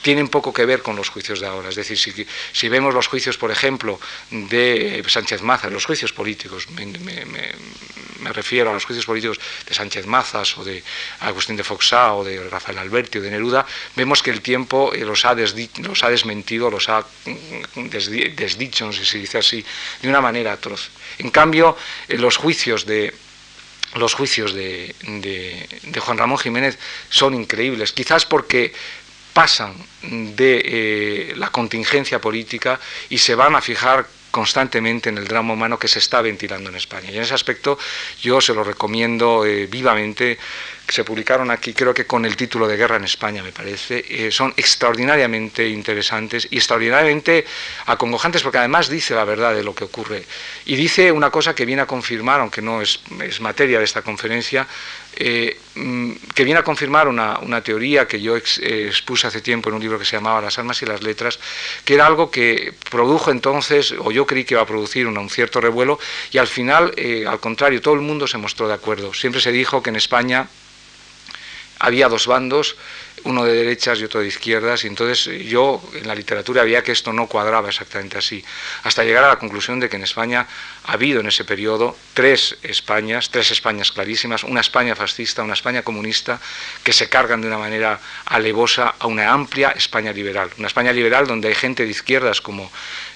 tienen 0.03 0.29
poco 0.29 0.53
que 0.53 0.67
ver 0.67 0.83
con 0.83 0.95
los 0.95 1.09
juicios 1.09 1.41
de 1.41 1.47
ahora. 1.47 1.71
Es 1.71 1.75
decir, 1.75 1.97
si, 1.97 2.69
vemos 2.69 2.93
los 2.93 3.07
juicios, 3.07 3.39
por 3.39 3.51
ejemplo, 3.51 3.99
de 4.31 5.03
Sánchez 5.09 5.41
Mazas, 5.41 5.73
los 5.73 5.87
juicios 5.87 6.13
políticos, 6.13 6.69
me, 6.71 8.33
refiero 8.33 8.71
a 8.71 8.75
los 8.75 8.85
juicios 8.85 9.07
políticos 9.07 9.41
de 9.67 9.75
Sánchez 9.75 10.07
Mazas 10.07 10.59
o 10.59 10.65
de 10.65 10.83
Agustín 11.21 11.57
de 11.57 11.65
Foxá 11.65 12.13
o 12.13 12.25
de 12.25 12.43
Rafael 12.49 12.77
Alberti 12.77 13.19
o 13.19 13.23
de 13.23 13.31
Neruda, 13.31 13.65
vemos 13.97 14.23
que 14.23 14.31
el 14.31 14.43
tiempo 14.43 14.93
eh, 14.93 15.01
los, 15.01 15.25
ha 15.25 15.35
los 15.35 16.05
ha 16.05 16.11
desmentido, 16.11 16.71
los 16.71 16.91
ha 16.91 17.01
mm, 17.01 17.89
desdicho, 18.37 18.85
no 18.85 18.93
sé 18.93 19.05
si 19.05 19.11
se 19.13 19.19
dice 19.19 19.39
así, 19.39 19.65
de 20.03 20.09
una 20.09 20.21
manera 20.21 20.53
atroz. 20.53 20.91
En 21.19 21.31
cambio, 21.31 21.77
los 22.09 22.37
juicios 22.37 22.85
de 22.85 23.15
los 23.95 24.15
juicios 24.15 24.55
de, 24.55 24.95
Juan 25.99 26.19
Ramón 26.19 26.39
Jiménez 26.39 26.79
son 27.09 27.35
increíbles, 27.35 27.93
quizás 27.93 28.27
porque 28.27 28.73
pasan 29.33 29.75
de 30.03 30.63
eh, 30.65 31.35
la 31.37 31.51
contingencia 31.51 32.21
política 32.21 32.79
y 33.09 33.19
se 33.19 33.35
van 33.35 33.57
a 33.57 33.61
fijar 33.61 34.07
constantemente 34.31 35.11
en 35.11 35.19
el 35.19 35.29
drama 35.29 35.53
humano 35.53 35.79
que 35.79 35.87
se 35.87 36.01
está 36.01 36.21
ventilando 36.21 36.69
en 36.69 36.77
España. 36.77 37.11
Y 37.11 37.17
en 37.17 37.23
ese 37.23 37.35
aspecto 37.35 37.79
yo 38.21 38.41
se 38.41 38.53
lo 38.53 38.65
recomiendo 38.65 39.45
eh, 39.45 39.67
vivamente 39.67 40.39
se 40.88 41.03
publicaron 41.03 41.50
aquí, 41.50 41.73
creo 41.73 41.95
que 41.95 42.07
con 42.07 42.25
el 42.25 42.37
título 42.37 42.69
de 42.69 42.76
Guerra 42.76 42.97
en 42.97 43.05
España, 43.05 43.43
me 43.43 43.53
parece, 43.53 44.05
eh, 44.09 44.31
son 44.31 44.53
extraordinariamente 44.57 45.67
interesantes 45.67 46.47
y 46.50 46.57
extraordinariamente 46.57 47.45
acongojantes, 47.87 48.43
porque 48.43 48.59
además 48.59 48.88
dice 48.88 49.14
la 49.14 49.25
verdad 49.25 49.55
de 49.55 49.64
lo 49.64 49.75
que 49.75 49.85
ocurre. 49.85 50.25
Y 50.67 50.76
dice 50.76 51.11
una 51.11 51.31
cosa 51.31 51.55
que 51.55 51.64
viene 51.64 51.83
a 51.83 51.87
confirmar, 51.87 52.41
aunque 52.41 52.61
no 52.61 52.83
es, 52.83 53.00
materia 53.41 53.79
de 53.79 53.85
esta 53.85 54.03
conferencia, 54.03 54.67
eh, 55.17 55.59
mm, 55.75 56.12
que 56.35 56.45
viene 56.45 56.61
a 56.61 56.64
confirmar 56.64 57.09
una, 57.09 57.61
teoría 57.62 58.07
que 58.07 58.21
yo 58.21 58.37
eh, 58.37 58.41
expuse 58.88 59.26
hace 59.26 59.41
tiempo 59.41 59.71
en 59.71 59.76
un 59.76 59.81
libro 59.81 59.99
que 59.99 60.05
se 60.05 60.17
llamaba 60.17 60.41
Las 60.41 60.59
almas 60.59 60.83
y 60.83 60.87
las 60.87 61.03
letras, 61.03 61.38
que 61.85 61.95
era 61.95 62.07
algo 62.07 62.31
que 62.31 62.75
produjo 62.91 63.31
entonces, 63.31 63.95
o 63.99 64.11
yo 64.11 64.26
creí 64.26 64.45
que 64.45 64.55
iba 64.55 64.62
a 64.62 64.67
producir 64.67 65.07
un 65.07 65.31
cierto 65.31 65.61
revuelo, 65.61 65.99
y 66.31 66.38
al 66.38 66.47
final, 66.47 66.93
al 67.26 67.41
contrario, 67.41 67.81
todo 67.81 67.95
el 67.95 68.00
mundo 68.00 68.26
se 68.26 68.37
mostró 68.37 68.69
de 68.69 68.75
acuerdo. 68.75 69.14
Siempre 69.14 69.41
se 69.41 69.50
dijo 69.50 69.83
que 69.83 69.91
en 69.91 69.97
España 69.97 70.49
había 71.85 72.09
dos 72.09 72.26
bandos, 72.26 72.76
uno 73.25 73.45
de 73.45 73.54
derechas 73.54 73.99
y 74.00 74.04
otro 74.04 74.21
de 74.21 74.28
izquierdas, 74.28 74.85
y 74.85 74.87
entonces 74.87 75.25
yo 75.47 75.83
en 75.95 76.07
la 76.07 76.14
literatura 76.14 76.62
veía 76.64 76.83
que 76.83 76.93
esto 76.93 77.12
no 77.12 77.26
cuadraba 77.26 77.69
exactamente 77.69 78.19
así, 78.19 78.45
hasta 78.83 79.04
llegar 79.04 79.25
a 79.25 79.28
la 79.28 79.38
conclusión 79.38 79.81
de 79.81 79.88
que 79.88 79.97
en 79.97 80.02
España 80.02 80.47
ha 80.85 80.93
habido 80.93 81.21
en 81.21 81.26
ese 81.26 81.45
periodo 81.45 81.97
tres 82.12 82.57
Españas, 82.62 83.31
tres 83.31 83.50
Españas 83.50 83.93
clarísimas, 83.93 84.45
una 84.45 84.61
España 84.61 84.95
fascista, 84.95 85.43
una 85.43 85.54
España 85.54 85.83
comunista, 85.83 86.40
que 86.83 86.93
se 86.93 87.09
cargan 87.09 87.40
de 87.40 87.49
una 87.49 87.59
manera 87.59 88.00
alevosa 88.26 88.95
a 88.99 89.07
una 89.07 89.33
amplia 89.33 89.71
España 89.71 90.12
liberal, 90.12 90.50
una 90.59 90.69
España 90.69 90.93
liberal 90.93 91.26
donde 91.26 91.49
hay 91.49 91.54
gente 91.54 91.85
de 91.85 91.90
izquierdas 91.90 92.40
como 92.40 92.71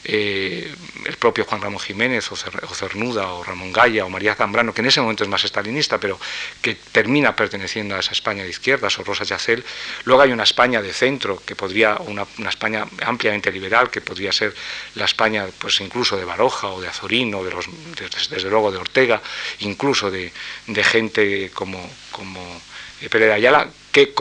eh, 0.05 0.73
el 1.05 1.17
propio 1.17 1.45
Juan 1.45 1.61
Ramón 1.61 1.81
Jiménez 1.81 2.31
o, 2.33 2.37
Cernuda 2.37 3.33
o 3.33 3.43
Ramón 3.43 3.73
Gaya 3.73 4.07
o 4.07 4.09
María 4.09 4.35
Zambrano, 4.35 4.73
que 4.73 4.81
en 4.81 4.87
ese 4.87 5.01
momento 5.01 5.25
es 5.25 5.29
más 5.29 5.45
estalinista, 5.45 5.99
pero 5.99 6.19
que 6.63 6.77
termina 6.77 7.37
perteneciendo 7.37 7.95
a 7.95 8.01
esa 8.01 8.13
España 8.13 8.43
de 8.43 8.49
izquierdas, 8.49 8.99
o 8.99 9.05
Rosa 9.05 9.25
Yacel. 9.25 9.65
Luego 10.05 10.23
hay 10.23 10.33
una 10.33 10.45
España 10.45 10.81
de 10.83 10.93
centro, 10.93 11.43
que 11.45 11.57
podría, 11.57 11.97
una, 11.97 12.27
España 12.49 12.87
ampliamente 13.05 13.51
liberal, 13.51 13.91
que 13.91 14.01
podría 14.01 14.33
ser 14.33 14.55
la 14.95 15.05
España 15.05 15.47
pues 15.59 15.81
incluso 15.81 16.17
de 16.17 16.25
Baroja 16.25 16.69
o 16.69 16.81
de 16.81 16.89
Azorín 16.89 17.35
o 17.35 17.45
de 17.45 17.51
los, 17.51 17.67
desde 18.31 18.51
luego 18.51 18.71
de 18.71 18.79
Ortega, 18.79 19.21
incluso 19.61 20.11
de, 20.11 20.33
gente 20.85 21.51
como, 21.53 21.79
como 22.11 22.41
Pérez 23.11 23.29
de 23.29 23.35
Ayala, 23.35 23.69
que 23.93 24.13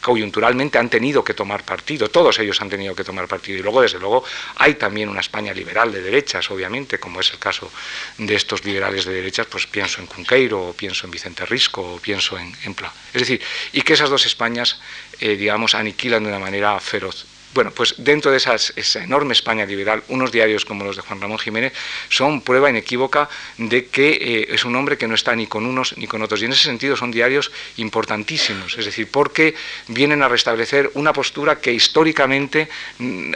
coyunturalmente 0.00 0.78
han 0.78 0.88
tenido 0.88 1.22
que 1.22 1.34
tomar 1.34 1.64
partido, 1.64 2.08
todos 2.08 2.38
ellos 2.38 2.60
han 2.60 2.70
tenido 2.70 2.94
que 2.94 3.04
tomar 3.04 3.28
partido. 3.28 3.58
Y 3.58 3.62
luego, 3.62 3.82
desde 3.82 3.98
luego, 3.98 4.24
hay 4.56 4.74
también 4.74 5.08
una 5.08 5.20
España 5.20 5.52
liberal 5.52 5.92
de 5.92 6.02
derechas, 6.02 6.50
obviamente, 6.50 6.98
como 6.98 7.20
es 7.20 7.30
el 7.30 7.38
caso 7.38 7.70
de 8.18 8.34
estos 8.34 8.64
liberales 8.64 9.04
de 9.04 9.12
derechas, 9.12 9.46
pues 9.46 9.66
pienso 9.66 10.00
en 10.00 10.06
Cunqueiro, 10.06 10.68
o 10.68 10.72
pienso 10.72 11.06
en 11.06 11.10
Vicente 11.10 11.44
Risco, 11.46 11.94
o 11.94 11.98
pienso 11.98 12.38
en, 12.38 12.52
en 12.64 12.74
Pla. 12.74 12.92
Es 13.12 13.20
decir, 13.20 13.40
y 13.72 13.82
que 13.82 13.92
esas 13.92 14.10
dos 14.10 14.26
Españas, 14.26 14.80
eh, 15.20 15.36
digamos, 15.36 15.74
aniquilan 15.74 16.22
de 16.22 16.30
una 16.30 16.38
manera 16.38 16.78
feroz. 16.80 17.26
Bueno, 17.52 17.72
pues 17.72 17.96
dentro 17.98 18.30
de 18.30 18.36
esa 18.36 18.56
enorme 19.02 19.32
España 19.32 19.66
liberal, 19.66 20.04
unos 20.08 20.30
diarios 20.30 20.64
como 20.64 20.84
los 20.84 20.94
de 20.94 21.02
Juan 21.02 21.20
Ramón 21.20 21.38
Jiménez 21.38 21.72
son 22.08 22.42
prueba 22.42 22.70
inequívoca 22.70 23.28
de 23.58 23.86
que 23.86 24.10
eh, 24.10 24.46
es 24.50 24.64
un 24.64 24.76
hombre 24.76 24.96
que 24.96 25.08
no 25.08 25.16
está 25.16 25.34
ni 25.34 25.48
con 25.48 25.66
unos 25.66 25.96
ni 25.98 26.06
con 26.06 26.22
otros. 26.22 26.40
Y 26.42 26.44
en 26.44 26.52
ese 26.52 26.62
sentido 26.62 26.96
son 26.96 27.10
diarios 27.10 27.50
importantísimos, 27.76 28.78
es 28.78 28.84
decir, 28.84 29.08
porque 29.10 29.56
vienen 29.88 30.22
a 30.22 30.28
restablecer 30.28 30.92
una 30.94 31.12
postura 31.12 31.60
que 31.60 31.72
históricamente, 31.72 32.68
mm, 32.98 33.34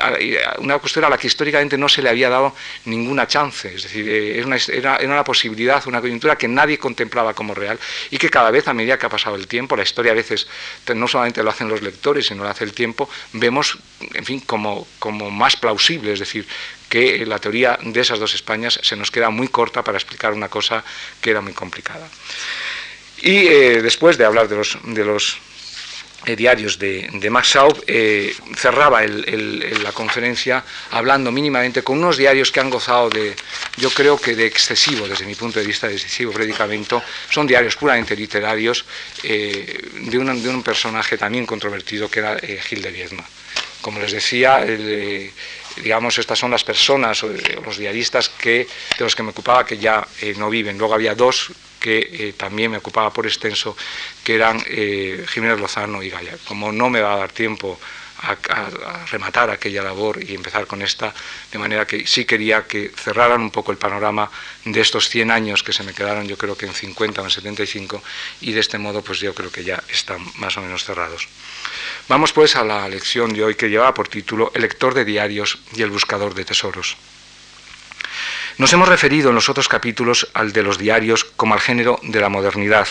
una 0.58 0.78
postura 0.78 1.08
a 1.08 1.10
la 1.10 1.18
que 1.18 1.26
históricamente 1.26 1.76
no 1.76 1.88
se 1.88 2.00
le 2.00 2.08
había 2.08 2.28
dado 2.28 2.54
ninguna 2.84 3.26
chance. 3.26 3.74
Es 3.74 3.82
decir, 3.82 4.08
eh, 4.08 4.44
era, 4.68 4.96
era 4.96 5.12
una 5.12 5.24
posibilidad, 5.24 5.84
una 5.88 6.00
coyuntura 6.00 6.36
que 6.36 6.46
nadie 6.46 6.78
contemplaba 6.78 7.34
como 7.34 7.52
real 7.52 7.80
y 8.12 8.18
que 8.18 8.30
cada 8.30 8.52
vez 8.52 8.68
a 8.68 8.74
medida 8.74 8.96
que 8.96 9.06
ha 9.06 9.10
pasado 9.10 9.34
el 9.34 9.48
tiempo, 9.48 9.74
la 9.74 9.82
historia 9.82 10.12
a 10.12 10.14
veces 10.14 10.46
no 10.94 11.08
solamente 11.08 11.42
lo 11.42 11.50
hacen 11.50 11.68
los 11.68 11.82
lectores, 11.82 12.26
sino 12.26 12.44
lo 12.44 12.48
hace 12.48 12.62
el 12.62 12.72
tiempo, 12.72 13.10
vemos 13.32 13.76
en 14.14 14.24
fin, 14.24 14.40
como, 14.40 14.86
como 14.98 15.30
más 15.30 15.56
plausible, 15.56 16.12
es 16.12 16.20
decir, 16.20 16.46
que 16.88 17.24
la 17.26 17.38
teoría 17.38 17.78
de 17.82 18.00
esas 18.00 18.18
dos 18.18 18.34
Españas 18.34 18.78
se 18.82 18.96
nos 18.96 19.10
queda 19.10 19.30
muy 19.30 19.48
corta 19.48 19.82
para 19.82 19.98
explicar 19.98 20.32
una 20.32 20.48
cosa 20.48 20.84
que 21.20 21.30
era 21.30 21.40
muy 21.40 21.52
complicada. 21.52 22.08
Y 23.22 23.46
eh, 23.46 23.82
después 23.82 24.18
de 24.18 24.24
hablar 24.24 24.48
de 24.48 24.56
los, 24.56 24.78
de 24.84 25.04
los 25.04 25.38
eh, 26.26 26.36
diarios 26.36 26.78
de, 26.78 27.28
Max 27.30 27.48
Schaub, 27.48 27.84
eh, 27.86 28.34
cerraba 28.56 29.02
la 29.02 29.92
conferencia 29.92 30.64
hablando 30.90 31.30
mínimamente 31.30 31.82
con 31.82 31.98
unos 31.98 32.16
diarios 32.16 32.50
que 32.50 32.60
han 32.60 32.70
gozado 32.70 33.10
de, 33.10 33.34
yo 33.76 33.90
creo 33.90 34.18
que 34.18 34.34
de 34.34 34.46
excesivo, 34.46 35.08
desde 35.08 35.26
mi 35.26 35.34
punto 35.34 35.58
de 35.60 35.66
vista, 35.66 35.88
de 35.88 35.94
excesivo 35.94 36.32
predicamento. 36.32 37.02
Son 37.30 37.46
diarios 37.46 37.76
puramente 37.76 38.16
literarios 38.16 38.84
de, 39.22 39.90
de, 39.94 40.18
un 40.18 40.62
personaje 40.62 41.16
también 41.18 41.46
controvertido 41.46 42.10
que 42.10 42.20
era 42.20 42.38
Gil 42.38 42.82
de 42.82 42.90
Viedma. 42.90 43.24
Como 43.84 44.00
les 44.00 44.12
decía, 44.12 44.64
eh, 44.66 45.30
digamos, 45.76 46.16
estas 46.16 46.38
son 46.38 46.50
las 46.50 46.64
personas 46.64 47.22
o 47.22 47.28
los 47.28 47.76
diaristas 47.76 48.30
que, 48.30 48.66
de 48.96 49.04
los 49.04 49.14
que 49.14 49.22
me 49.22 49.30
ocupaba 49.30 49.66
que 49.66 49.76
ya 49.76 50.06
eh, 50.22 50.34
no 50.38 50.48
viven. 50.48 50.78
Luego 50.78 50.94
había 50.94 51.14
dos 51.14 51.52
que 51.84 51.98
eh, 51.98 52.32
también 52.32 52.70
me 52.70 52.78
ocupaba 52.78 53.12
por 53.12 53.26
extenso, 53.26 53.76
que 54.24 54.36
eran 54.36 54.58
Jiménez 55.28 55.60
Lozano 55.60 56.02
y 56.02 56.08
Gaya. 56.08 56.38
Como 56.48 56.72
no 56.72 56.88
me 56.88 57.02
va 57.02 57.12
a 57.12 57.18
dar 57.18 57.32
tiempo 57.32 57.78
a, 58.24 59.04
rematar 59.10 59.50
aquella 59.50 59.82
labor 59.82 60.22
y 60.22 60.34
empezar 60.34 60.66
con 60.66 60.80
esta, 60.80 61.12
de 61.52 61.58
manera 61.58 61.86
que 61.86 62.06
sí 62.06 62.24
quería 62.24 62.66
que 62.66 62.90
cerraran 62.96 63.40
un 63.40 63.50
poco 63.50 63.72
el 63.72 63.78
panorama 63.78 64.30
de 64.64 64.80
estos 64.80 65.08
100 65.08 65.30
años 65.30 65.62
que 65.62 65.72
se 65.72 65.82
me 65.82 65.92
quedaron, 65.92 66.26
yo 66.26 66.38
creo 66.38 66.56
que 66.56 66.66
en 66.66 66.74
50 66.74 67.20
o 67.20 67.24
en 67.24 67.30
75, 67.30 68.02
y 68.40 68.52
de 68.52 68.60
este 68.60 68.78
modo 68.78 69.02
pues 69.02 69.20
yo 69.20 69.34
creo 69.34 69.50
que 69.50 69.64
ya 69.64 69.82
están 69.88 70.24
más 70.36 70.56
o 70.56 70.62
menos 70.62 70.84
cerrados. 70.84 71.28
Vamos 72.08 72.32
pues 72.32 72.56
a 72.56 72.64
la 72.64 72.88
lección 72.88 73.32
de 73.32 73.44
hoy 73.44 73.54
que 73.54 73.68
lleva 73.68 73.92
por 73.94 74.08
título 74.08 74.50
El 74.54 74.62
lector 74.62 74.94
de 74.94 75.04
diarios 75.04 75.58
y 75.74 75.82
el 75.82 75.90
buscador 75.90 76.34
de 76.34 76.44
tesoros. 76.44 76.96
Nos 78.56 78.72
hemos 78.72 78.88
referido 78.88 79.30
en 79.30 79.34
los 79.34 79.48
otros 79.48 79.66
capítulos 79.66 80.28
al 80.32 80.52
de 80.52 80.62
los 80.62 80.78
diarios 80.78 81.24
como 81.24 81.54
al 81.54 81.60
género 81.60 81.98
de 82.04 82.20
la 82.20 82.28
modernidad, 82.28 82.86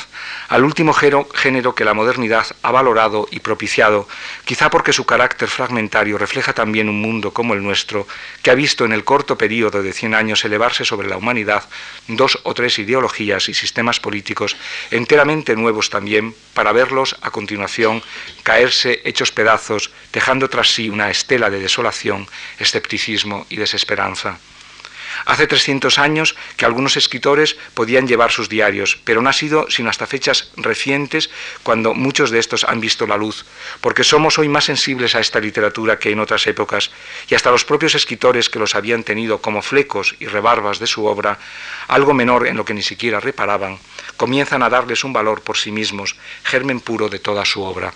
al 0.49 0.65
último 0.65 0.93
género 0.93 1.73
que 1.73 1.85
la 1.85 1.93
modernidad 1.93 2.47
ha 2.63 2.71
valorado 2.71 3.29
y 3.31 3.39
propiciado, 3.39 4.05
quizá 4.43 4.69
porque 4.69 4.91
su 4.91 5.05
carácter 5.05 5.47
fragmentario 5.47 6.17
refleja 6.17 6.51
también 6.51 6.89
un 6.89 6.99
mundo 6.99 7.31
como 7.31 7.53
el 7.53 7.63
nuestro, 7.63 8.05
que 8.41 8.51
ha 8.51 8.55
visto 8.55 8.83
en 8.83 8.91
el 8.91 9.05
corto 9.05 9.37
periodo 9.37 9.81
de 9.81 9.93
100 9.93 10.15
años 10.15 10.43
elevarse 10.43 10.83
sobre 10.83 11.07
la 11.07 11.15
humanidad 11.15 11.63
dos 12.09 12.39
o 12.43 12.53
tres 12.53 12.77
ideologías 12.79 13.47
y 13.47 13.53
sistemas 13.53 14.01
políticos 14.01 14.57
enteramente 14.91 15.55
nuevos 15.55 15.89
también, 15.89 16.35
para 16.53 16.73
verlos 16.73 17.15
a 17.21 17.31
continuación 17.31 18.03
caerse 18.43 18.99
hechos 19.05 19.31
pedazos, 19.31 19.91
dejando 20.11 20.49
tras 20.49 20.73
sí 20.73 20.89
una 20.89 21.09
estela 21.09 21.49
de 21.49 21.61
desolación, 21.61 22.27
escepticismo 22.59 23.47
y 23.49 23.55
desesperanza. 23.55 24.39
Hace 25.25 25.47
300 25.47 25.99
años 25.99 26.35
que 26.57 26.65
algunos 26.65 26.97
escritores 26.97 27.55
podían 27.73 28.07
llevar 28.07 28.31
sus 28.31 28.49
diarios, 28.49 28.99
pero 29.03 29.21
no 29.21 29.29
ha 29.29 29.33
sido 29.33 29.69
sino 29.69 29.89
hasta 29.89 30.07
fechas 30.07 30.51
recientes 30.57 31.29
cuando 31.63 31.93
muchos 31.93 32.31
de 32.31 32.39
estos 32.39 32.63
han 32.63 32.79
visto 32.79 33.07
la 33.07 33.17
luz, 33.17 33.45
porque 33.81 34.03
somos 34.03 34.37
hoy 34.39 34.47
más 34.47 34.65
sensibles 34.65 35.15
a 35.15 35.19
esta 35.19 35.39
literatura 35.39 35.99
que 35.99 36.11
en 36.11 36.19
otras 36.19 36.47
épocas, 36.47 36.91
y 37.29 37.35
hasta 37.35 37.51
los 37.51 37.65
propios 37.65 37.95
escritores 37.95 38.49
que 38.49 38.59
los 38.59 38.75
habían 38.75 39.03
tenido 39.03 39.41
como 39.41 39.61
flecos 39.61 40.15
y 40.19 40.27
rebarbas 40.27 40.79
de 40.79 40.87
su 40.87 41.05
obra, 41.05 41.39
algo 41.87 42.13
menor 42.13 42.47
en 42.47 42.57
lo 42.57 42.65
que 42.65 42.73
ni 42.73 42.83
siquiera 42.83 43.19
reparaban, 43.19 43.77
comienzan 44.17 44.63
a 44.63 44.69
darles 44.69 45.03
un 45.03 45.13
valor 45.13 45.41
por 45.41 45.57
sí 45.57 45.71
mismos, 45.71 46.15
germen 46.43 46.79
puro 46.79 47.09
de 47.09 47.19
toda 47.19 47.45
su 47.45 47.61
obra. 47.63 47.93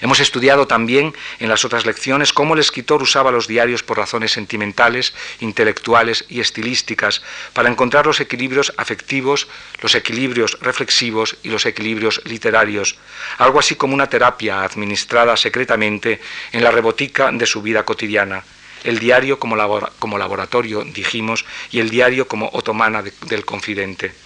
Hemos 0.00 0.20
estudiado 0.20 0.66
también 0.66 1.14
en 1.38 1.48
las 1.48 1.64
otras 1.64 1.86
lecciones 1.86 2.32
cómo 2.32 2.54
el 2.54 2.60
escritor 2.60 3.02
usaba 3.02 3.30
los 3.30 3.46
diarios 3.46 3.82
por 3.82 3.96
razones 3.96 4.32
sentimentales, 4.32 5.14
intelectuales 5.40 6.24
y 6.28 6.40
estilísticas 6.40 7.22
para 7.52 7.68
encontrar 7.68 8.06
los 8.06 8.20
equilibrios 8.20 8.72
afectivos, 8.76 9.48
los 9.80 9.94
equilibrios 9.94 10.58
reflexivos 10.60 11.36
y 11.42 11.48
los 11.48 11.66
equilibrios 11.66 12.20
literarios, 12.24 12.98
algo 13.38 13.58
así 13.58 13.74
como 13.74 13.94
una 13.94 14.08
terapia 14.08 14.62
administrada 14.62 15.36
secretamente 15.36 16.20
en 16.52 16.62
la 16.62 16.70
rebotica 16.70 17.30
de 17.32 17.46
su 17.46 17.62
vida 17.62 17.84
cotidiana. 17.84 18.44
El 18.84 18.98
diario 18.98 19.38
como, 19.38 19.56
laboratorio, 19.56 20.84
dijimos, 20.84 21.44
y 21.72 21.80
el 21.80 21.90
diario 21.90 22.28
como 22.28 22.50
otomana 22.52 23.02
del 23.02 23.44
confidente. 23.44 24.25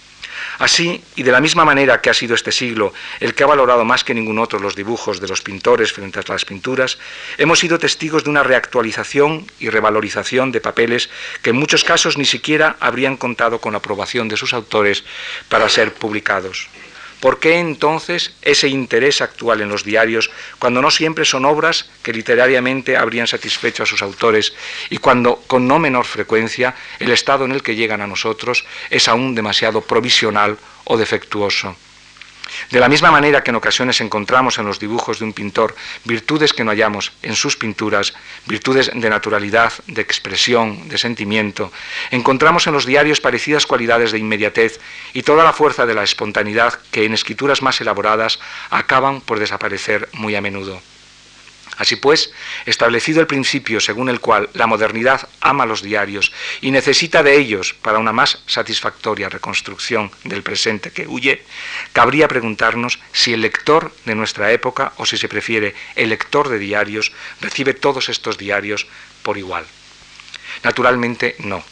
Así, 0.59 1.03
y 1.15 1.23
de 1.23 1.31
la 1.31 1.41
misma 1.41 1.65
manera 1.65 2.01
que 2.01 2.09
ha 2.09 2.13
sido 2.13 2.35
este 2.35 2.51
siglo 2.51 2.93
el 3.19 3.33
que 3.33 3.43
ha 3.43 3.47
valorado 3.47 3.85
más 3.85 4.03
que 4.03 4.13
ningún 4.13 4.39
otro 4.39 4.59
los 4.59 4.75
dibujos 4.75 5.19
de 5.19 5.27
los 5.27 5.41
pintores 5.41 5.93
frente 5.93 6.19
a 6.19 6.23
las 6.27 6.45
pinturas, 6.45 6.97
hemos 7.37 7.59
sido 7.59 7.79
testigos 7.79 8.23
de 8.23 8.29
una 8.29 8.43
reactualización 8.43 9.47
y 9.59 9.69
revalorización 9.69 10.51
de 10.51 10.61
papeles 10.61 11.09
que 11.41 11.51
en 11.51 11.57
muchos 11.57 11.83
casos 11.83 12.17
ni 12.17 12.25
siquiera 12.25 12.77
habrían 12.79 13.17
contado 13.17 13.59
con 13.59 13.73
la 13.73 13.79
aprobación 13.79 14.27
de 14.27 14.37
sus 14.37 14.53
autores 14.53 15.03
para 15.49 15.69
ser 15.69 15.93
publicados. 15.93 16.69
¿Por 17.21 17.39
qué 17.39 17.59
entonces 17.59 18.33
ese 18.41 18.67
interés 18.67 19.21
actual 19.21 19.61
en 19.61 19.69
los 19.69 19.83
diarios 19.83 20.31
cuando 20.57 20.81
no 20.81 20.89
siempre 20.89 21.23
son 21.23 21.45
obras 21.45 21.87
que 22.01 22.13
literariamente 22.13 22.97
habrían 22.97 23.27
satisfecho 23.27 23.83
a 23.83 23.85
sus 23.85 24.01
autores 24.01 24.53
y 24.89 24.97
cuando 24.97 25.35
con 25.45 25.67
no 25.67 25.77
menor 25.77 26.05
frecuencia 26.05 26.73
el 26.99 27.11
estado 27.11 27.45
en 27.45 27.51
el 27.51 27.61
que 27.61 27.75
llegan 27.75 28.01
a 28.01 28.07
nosotros 28.07 28.65
es 28.89 29.07
aún 29.07 29.35
demasiado 29.35 29.81
provisional 29.81 30.57
o 30.85 30.97
defectuoso? 30.97 31.75
De 32.69 32.79
la 32.79 32.89
misma 32.89 33.11
manera 33.11 33.43
que 33.43 33.51
en 33.51 33.55
ocasiones 33.55 34.01
encontramos 34.01 34.57
en 34.57 34.65
los 34.65 34.79
dibujos 34.79 35.19
de 35.19 35.25
un 35.25 35.33
pintor 35.33 35.75
virtudes 36.03 36.53
que 36.53 36.63
no 36.63 36.71
hallamos 36.71 37.11
en 37.21 37.35
sus 37.35 37.57
pinturas, 37.57 38.13
virtudes 38.45 38.91
de 38.93 39.09
naturalidad, 39.09 39.73
de 39.87 40.01
expresión, 40.01 40.87
de 40.89 40.97
sentimiento, 40.97 41.71
encontramos 42.11 42.67
en 42.67 42.73
los 42.73 42.85
diarios 42.85 43.21
parecidas 43.21 43.65
cualidades 43.65 44.11
de 44.11 44.19
inmediatez 44.19 44.79
y 45.13 45.23
toda 45.23 45.43
la 45.43 45.53
fuerza 45.53 45.85
de 45.85 45.93
la 45.93 46.03
espontaneidad 46.03 46.79
que 46.91 47.05
en 47.05 47.13
escrituras 47.13 47.61
más 47.61 47.81
elaboradas 47.81 48.39
acaban 48.69 49.21
por 49.21 49.39
desaparecer 49.39 50.09
muy 50.13 50.35
a 50.35 50.41
menudo. 50.41 50.81
Así 51.81 51.95
pues, 51.95 52.31
establecido 52.67 53.21
el 53.21 53.25
principio 53.25 53.79
según 53.79 54.07
el 54.07 54.19
cual 54.19 54.51
la 54.53 54.67
modernidad 54.67 55.27
ama 55.39 55.65
los 55.65 55.81
diarios 55.81 56.31
y 56.61 56.69
necesita 56.69 57.23
de 57.23 57.35
ellos 57.35 57.73
para 57.73 57.97
una 57.97 58.13
más 58.13 58.43
satisfactoria 58.45 59.29
reconstrucción 59.29 60.11
del 60.23 60.43
presente 60.43 60.91
que 60.91 61.07
huye, 61.07 61.43
cabría 61.91 62.27
preguntarnos 62.27 62.99
si 63.13 63.33
el 63.33 63.41
lector 63.41 63.91
de 64.05 64.13
nuestra 64.13 64.51
época, 64.51 64.93
o 64.97 65.07
si 65.07 65.17
se 65.17 65.27
prefiere, 65.27 65.73
el 65.95 66.09
lector 66.09 66.49
de 66.49 66.59
diarios, 66.59 67.13
recibe 67.41 67.73
todos 67.73 68.09
estos 68.09 68.37
diarios 68.37 68.85
por 69.23 69.39
igual. 69.39 69.65
Naturalmente 70.61 71.35
no. 71.39 71.63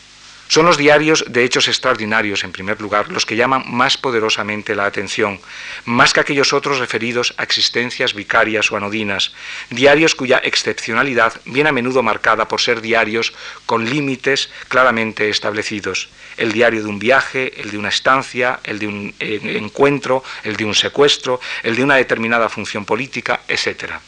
Son 0.49 0.65
los 0.65 0.77
diarios 0.77 1.25
de 1.27 1.43
hechos 1.43 1.67
extraordinarios, 1.67 2.43
en 2.43 2.51
primer 2.51 2.81
lugar, 2.81 3.11
los 3.11 3.23
que 3.23 3.35
llaman 3.35 3.65
más 3.67 3.97
poderosamente 3.97 4.73
la 4.73 4.87
atención, 4.87 5.39
más 5.85 6.11
que 6.11 6.21
aquellos 6.21 6.53
otros 6.53 6.79
referidos 6.79 7.35
a 7.37 7.43
existencias 7.43 8.15
vicarias 8.15 8.71
o 8.71 8.75
anodinas, 8.75 9.31
diarios 9.69 10.15
cuya 10.15 10.39
excepcionalidad 10.39 11.39
viene 11.45 11.69
a 11.69 11.71
menudo 11.71 12.01
marcada 12.01 12.47
por 12.47 12.61
ser 12.61 12.81
diarios 12.81 13.31
con 13.67 13.87
límites 13.87 14.49
claramente 14.69 15.29
establecidos. 15.29 16.09
El 16.35 16.51
diario 16.51 16.81
de 16.81 16.89
un 16.89 16.97
viaje, 16.97 17.61
el 17.61 17.69
de 17.69 17.77
una 17.77 17.89
estancia, 17.89 18.59
el 18.63 18.79
de 18.79 18.87
un 18.87 19.13
encuentro, 19.19 20.23
el 20.43 20.57
de 20.57 20.65
un 20.65 20.73
secuestro, 20.73 21.39
el 21.61 21.75
de 21.75 21.83
una 21.83 21.97
determinada 21.97 22.49
función 22.49 22.85
política, 22.85 23.41
etc. 23.47 23.99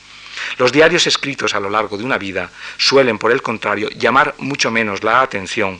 Los 0.57 0.71
diarios 0.71 1.05
escritos 1.05 1.53
a 1.53 1.59
lo 1.59 1.69
largo 1.69 1.99
de 1.99 2.03
una 2.03 2.17
vida 2.17 2.49
suelen, 2.77 3.19
por 3.19 3.31
el 3.31 3.43
contrario, 3.43 3.89
llamar 3.89 4.33
mucho 4.39 4.71
menos 4.71 5.03
la 5.03 5.21
atención 5.21 5.79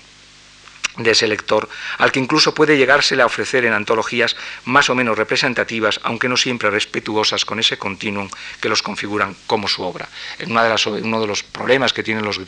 de 0.98 1.12
ese 1.12 1.28
lector, 1.28 1.70
al 1.98 2.12
que 2.12 2.20
incluso 2.20 2.54
puede 2.54 2.78
llegársele 2.78 3.22
a 3.22 3.26
ofrecer 3.26 3.66
en 3.66 3.74
antologías 3.74 4.36
más 4.66 4.90
o 4.90 4.96
menos 4.96 5.18
representativas, 5.18 6.00
aunque 6.04 6.28
no 6.28 6.36
siempre 6.36 6.70
respetuosas 6.70 7.46
con 7.46 7.60
ese 7.60 7.78
continuum 7.78 8.30
que 8.60 8.68
los 8.68 8.82
configuran 8.82 9.36
como 9.48 9.68
su 9.68 9.84
obra. 9.84 10.10
Una 10.46 10.64
de 10.64 10.70
las, 10.70 10.86
uno 10.86 11.22
de 11.22 11.28
los 11.28 11.44
problemas 11.44 11.94
que 11.94 12.04
tienen 12.04 12.26
los, 12.26 12.40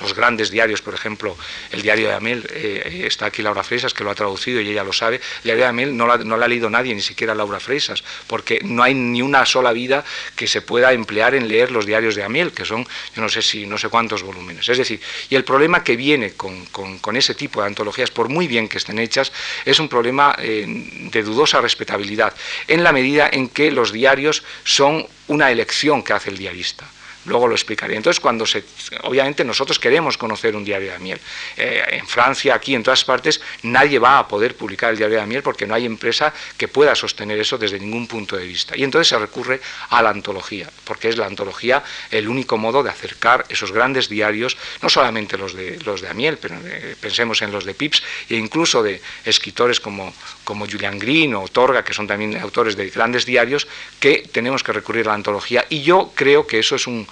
los, 0.00 0.14
grandes 0.14 0.50
diarios, 0.50 0.82
por 0.82 0.94
ejemplo, 0.94 1.36
el 1.70 1.82
diario 1.82 2.08
de 2.08 2.14
Amel, 2.14 2.46
eh, 2.50 3.04
está 3.06 3.26
aquí 3.26 3.42
Laura 3.42 3.62
Fresas, 3.62 3.94
que 3.94 4.02
lo 4.02 4.10
ha 4.10 4.14
traducido 4.14 4.60
y 4.60 4.68
ella 4.68 4.82
lo 4.82 4.92
sabe, 4.92 5.16
el 5.16 5.44
diario 5.44 5.64
de 5.64 5.68
Amel 5.68 5.96
no, 5.96 6.16
no 6.18 6.36
lo 6.36 6.44
ha 6.44 6.48
leído 6.48 6.68
nadie, 6.70 6.94
ni 6.94 7.02
siquiera 7.02 7.34
Laura 7.34 7.60
Fresas, 7.60 8.02
porque 8.26 8.60
no 8.64 8.82
hay 8.82 8.94
ni 8.94 9.22
una 9.22 9.46
sola 9.46 9.72
vida 9.72 10.04
que 10.34 10.48
se 10.48 10.60
pueda 10.60 10.92
emplear 10.92 11.34
en 11.34 11.46
leer 11.46 11.70
los 11.70 11.86
diarios 11.86 12.16
de 12.16 12.24
Amel, 12.24 12.52
que 12.52 12.64
son, 12.64 12.84
yo 13.14 13.22
no 13.22 13.28
sé 13.28 13.42
si, 13.42 13.66
no 13.66 13.78
sé 13.78 13.88
cuántos 13.88 14.24
volúmenes. 14.24 14.68
Es 14.68 14.78
decir, 14.78 15.00
y 15.30 15.36
el 15.36 15.44
problema 15.44 15.84
que 15.84 15.94
viene 15.94 16.32
con, 16.32 16.66
con, 16.66 16.98
con 16.98 17.16
ese 17.16 17.34
tipo 17.34 17.60
de 17.60 17.68
antologías 17.68 17.91
por 18.12 18.28
muy 18.28 18.46
bien 18.46 18.68
que 18.68 18.78
estén 18.78 18.98
hechas, 18.98 19.32
es 19.64 19.78
un 19.78 19.88
problema 19.88 20.34
eh, 20.38 20.64
de 20.66 21.22
dudosa 21.22 21.60
respetabilidad, 21.60 22.34
en 22.68 22.82
la 22.82 22.92
medida 22.92 23.28
en 23.30 23.48
que 23.48 23.70
los 23.70 23.92
diarios 23.92 24.42
son 24.64 25.06
una 25.28 25.50
elección 25.50 26.02
que 26.02 26.12
hace 26.12 26.30
el 26.30 26.38
diarista. 26.38 26.86
Luego 27.24 27.46
lo 27.46 27.54
explicaré. 27.54 27.96
Entonces, 27.96 28.20
cuando 28.20 28.44
se, 28.46 28.64
obviamente 29.02 29.44
nosotros 29.44 29.78
queremos 29.78 30.18
conocer 30.18 30.56
un 30.56 30.64
diario 30.64 30.92
de 30.92 30.98
miel. 30.98 31.20
Eh, 31.56 31.82
en 31.90 32.06
Francia, 32.06 32.54
aquí, 32.54 32.74
en 32.74 32.82
todas 32.82 33.04
partes, 33.04 33.40
nadie 33.62 33.98
va 33.98 34.18
a 34.18 34.28
poder 34.28 34.56
publicar 34.56 34.90
el 34.90 34.96
diario 34.96 35.20
de 35.20 35.26
miel 35.26 35.42
porque 35.42 35.66
no 35.66 35.74
hay 35.74 35.86
empresa 35.86 36.32
que 36.56 36.68
pueda 36.68 36.94
sostener 36.94 37.38
eso 37.38 37.58
desde 37.58 37.78
ningún 37.78 38.06
punto 38.06 38.36
de 38.36 38.44
vista. 38.44 38.76
Y 38.76 38.82
entonces 38.82 39.08
se 39.08 39.18
recurre 39.18 39.60
a 39.90 40.02
la 40.02 40.10
antología, 40.10 40.68
porque 40.84 41.08
es 41.08 41.16
la 41.16 41.26
antología 41.26 41.82
el 42.10 42.28
único 42.28 42.58
modo 42.58 42.82
de 42.82 42.90
acercar 42.90 43.46
esos 43.48 43.72
grandes 43.72 44.08
diarios, 44.08 44.56
no 44.80 44.88
solamente 44.88 45.38
los 45.38 45.54
de 45.54 45.78
los 45.84 46.00
de 46.00 46.08
Amiel, 46.08 46.38
pero 46.38 46.56
pensemos 47.00 47.42
en 47.42 47.52
los 47.52 47.64
de 47.64 47.74
Pips 47.74 48.02
e 48.28 48.36
incluso 48.36 48.82
de 48.82 49.00
escritores 49.24 49.80
como, 49.80 50.12
como 50.44 50.66
Julian 50.66 50.98
Green 50.98 51.34
o 51.34 51.46
Torga, 51.48 51.84
que 51.84 51.94
son 51.94 52.06
también 52.06 52.36
autores 52.36 52.76
de 52.76 52.90
grandes 52.90 53.26
diarios, 53.26 53.66
que 54.00 54.28
tenemos 54.32 54.62
que 54.62 54.72
recurrir 54.72 55.06
a 55.06 55.10
la 55.10 55.14
antología. 55.14 55.64
Y 55.68 55.82
yo 55.82 56.12
creo 56.14 56.46
que 56.46 56.58
eso 56.58 56.76
es 56.76 56.86
un 56.86 57.06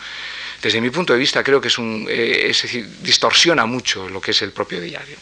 desde 0.63 0.81
mi 0.81 0.91
punto 0.91 1.13
de 1.13 1.19
vista 1.19 1.43
creo 1.43 1.61
que 1.61 1.69
es 1.69 1.79
un, 1.79 2.07
eh, 2.09 2.53
distorsiona 3.01 3.67
mucho 3.67 4.09
lo 4.09 4.21
que 4.21 4.33
es 4.33 4.43
el 4.43 4.53
propio 4.53 4.81
diario. 4.81 5.17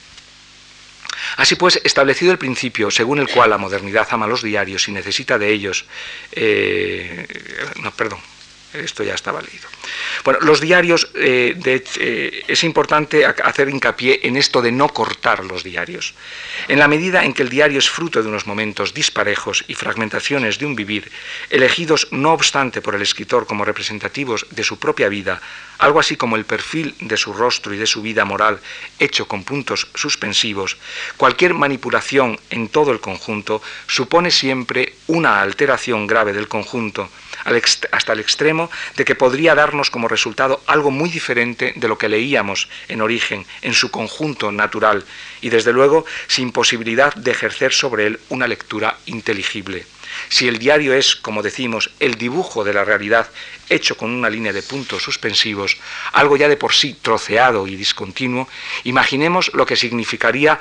Así 1.37 1.55
pues, 1.57 1.81
establecido 1.85 2.33
el 2.33 2.38
principio 2.38 2.91
según 2.91 3.19
el 3.21 3.29
cual 3.29 3.51
la 3.51 3.59
modernidad 3.59 4.09
ama 4.11 4.27
los 4.27 4.43
diarios 4.43 4.88
y 4.88 4.93
necesita 4.93 5.38
de 5.38 5.53
ellos, 5.53 5.85
eh, 6.33 7.27
no, 7.77 7.93
perdón, 7.93 8.21
esto 8.74 9.02
ya 9.02 9.14
estaba 9.14 9.40
leído. 9.40 9.68
Bueno, 10.24 10.40
los 10.42 10.61
diarios, 10.61 11.09
eh, 11.14 11.57
eh, 11.64 12.44
es 12.46 12.64
importante 12.64 13.24
hacer 13.24 13.68
hincapié 13.68 14.20
en 14.24 14.37
esto 14.37 14.61
de 14.61 14.72
no 14.72 14.88
cortar 14.88 15.44
los 15.44 15.64
diarios. 15.64 16.14
En 16.66 16.78
la 16.78 16.88
medida 16.88 17.24
en 17.24 17.33
que 17.33 17.42
el 17.42 17.48
diario 17.48 17.78
es 17.78 17.88
fruto 17.88 18.22
de 18.22 18.28
unos 18.28 18.46
momentos 18.46 18.94
disparejos 18.94 19.64
y 19.68 19.74
fragmentaciones 19.74 20.59
de 20.59 20.66
un 20.66 20.76
vivir, 20.76 21.11
elegidos 21.50 22.09
no 22.11 22.33
obstante 22.33 22.83
por 22.83 22.94
el 22.94 23.02
escritor 23.02 23.46
como 23.46 23.64
representativos 23.64 24.46
de 24.50 24.64
su 24.64 24.78
propia 24.78 25.09
vida, 25.09 25.40
algo 25.78 26.00
así 26.00 26.16
como 26.16 26.37
el 26.37 26.44
perfil 26.44 26.94
de 27.00 27.16
su 27.16 27.33
rostro 27.33 27.72
y 27.72 27.78
de 27.78 27.87
su 27.87 28.02
vida 28.02 28.24
moral 28.24 28.61
hecho 28.98 29.28
con 29.28 29.44
puntos 29.44 29.88
suspensivos, 29.94 30.76
cualquier 31.16 31.54
manipulación 31.54 32.38
en 32.50 32.68
todo 32.68 32.92
el 32.92 33.00
conjunto 33.00 33.62
supone 33.87 34.31
siempre 34.31 34.94
una 35.07 35.40
alteración 35.40 36.07
grave 36.07 36.33
del 36.33 36.48
conjunto, 36.48 37.09
hasta 37.44 38.12
el 38.12 38.20
extremo 38.20 38.70
de 38.96 39.05
que 39.05 39.14
podría 39.14 39.55
darnos 39.55 39.90
como 39.90 40.09
resultado 40.09 40.62
algo 40.66 40.90
muy 40.90 41.09
diferente 41.09 41.72
de 41.77 41.88
lo 41.88 41.98
que 41.98 42.09
leíamos 42.09 42.68
en 42.88 43.01
origen, 43.01 43.46
en 43.62 43.74
su 43.74 43.90
conjunto 43.90 44.53
natural, 44.53 45.05
y 45.40 45.51
desde 45.51 45.72
luego 45.72 46.05
sin 46.27 46.53
posibilidad 46.53 47.14
de 47.14 47.31
ejercer 47.31 47.72
sobre 47.72 48.07
él 48.07 48.20
una 48.29 48.46
lectura 48.46 48.98
inteligible. 49.07 49.87
Si 50.29 50.49
el 50.49 50.59
diario 50.59 50.94
es, 50.94 51.16
como 51.16 51.42
decimos, 51.42 51.90
el 52.01 52.16
dibujo 52.16 52.64
de 52.64 52.75
la 52.75 52.85
realidad 52.85 53.31
hecho 53.71 53.97
con 53.97 54.11
una 54.11 54.31
línea 54.31 54.53
de 54.53 54.62
puntos 54.62 55.03
suspensivos, 55.03 55.77
algo 56.12 56.37
ya 56.37 56.49
de 56.49 56.57
por 56.57 56.73
sí 56.73 56.97
troceado 57.01 57.66
y 57.66 57.77
discontinuo, 57.77 58.49
imaginemos 58.85 59.53
lo 59.55 59.66
que, 59.66 59.77
significaría 59.77 60.59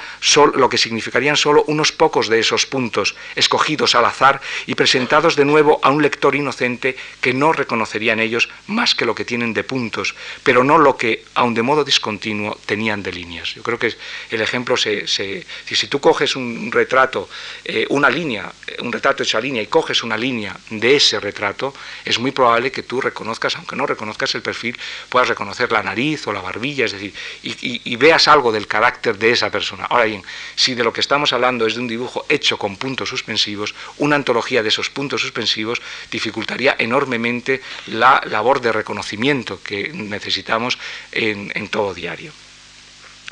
lo 0.56 0.70
que 0.70 0.78
significarían 0.78 1.38
solo 1.38 1.64
unos 1.68 1.92
pocos 1.92 2.28
de 2.28 2.40
esos 2.40 2.66
puntos, 2.66 3.16
escogidos 3.36 3.96
al 3.96 4.06
azar 4.06 4.42
y 4.66 4.76
presentados 4.76 5.36
de 5.36 5.46
nuevo 5.46 5.80
a 5.84 5.90
un 5.90 6.02
lector 6.02 6.36
inocente 6.36 6.98
que 7.22 7.34
no 7.34 7.54
reconocería 7.54 8.14
en 8.14 8.20
ellos 8.20 8.50
más 8.68 8.96
que 8.96 9.06
lo 9.06 9.16
que 9.16 9.26
tienen 9.26 9.54
de 9.54 9.64
puntos, 9.64 10.16
pero 10.44 10.64
no 10.64 10.78
lo 10.78 10.98
que, 10.98 11.24
aun 11.36 11.54
de 11.54 11.62
modo 11.62 11.84
discontinuo, 11.84 12.58
tenían 12.66 13.04
de 13.04 13.12
líneas. 13.12 13.54
Yo 13.56 13.64
creo 13.64 13.80
que 13.80 13.94
el 14.30 14.42
ejemplo 14.42 14.78
se... 14.78 15.08
si, 15.08 15.88
tú 15.88 16.00
coges 16.00 16.36
un 16.36 16.72
retrato, 16.72 17.30
eh, 17.64 17.86
una 17.90 18.10
línea, 18.10 18.52
un 18.82 18.92
retrato 18.92 19.24
hecho 19.24 19.37
línea 19.40 19.62
y 19.62 19.68
coges 19.68 20.04
una 20.04 20.18
línea 20.18 20.56
de 20.70 20.96
ese 20.96 21.20
retrato, 21.20 21.74
es 22.06 22.20
muy 22.20 22.32
probable 22.32 22.72
que 22.72 22.84
tú 22.84 23.02
reconozcas, 23.02 23.56
aunque 23.56 23.76
no 23.76 23.86
reconozcas 23.86 24.34
el 24.36 24.42
perfil, 24.42 24.78
puedas 25.10 25.28
reconocer 25.28 25.72
la 25.72 25.84
nariz 25.84 26.28
o 26.28 26.34
la 26.34 26.42
barbilla, 26.42 26.86
es 26.86 26.92
decir, 26.92 27.14
y, 27.44 27.96
veas 27.98 28.28
algo 28.28 28.52
del 28.52 28.68
carácter 28.68 29.18
de 29.18 29.32
esa 29.32 29.50
persona. 29.50 29.86
Ahora 29.86 30.06
bien, 30.06 30.24
si 30.56 30.76
de 30.76 30.84
lo 30.84 30.94
que 30.94 31.02
estamos 31.02 31.34
hablando 31.34 31.66
es 31.66 31.76
de 31.76 31.82
un 31.82 31.88
dibujo 31.88 32.26
hecho 32.30 32.58
con 32.58 32.78
puntos 32.78 33.10
suspensivos, 33.10 33.74
una 33.98 34.16
antología 34.16 34.62
de 34.62 34.70
esos 34.70 34.90
puntos 34.90 35.22
suspensivos 35.22 35.82
dificultaría 36.12 36.76
enormemente 36.78 37.62
la 37.88 38.22
labor 38.26 38.62
de 38.62 38.72
reconocimiento 38.72 39.62
que 39.64 39.90
necesitamos 39.94 40.78
en 41.12 41.68
todo 41.70 41.94
diario. 41.94 42.32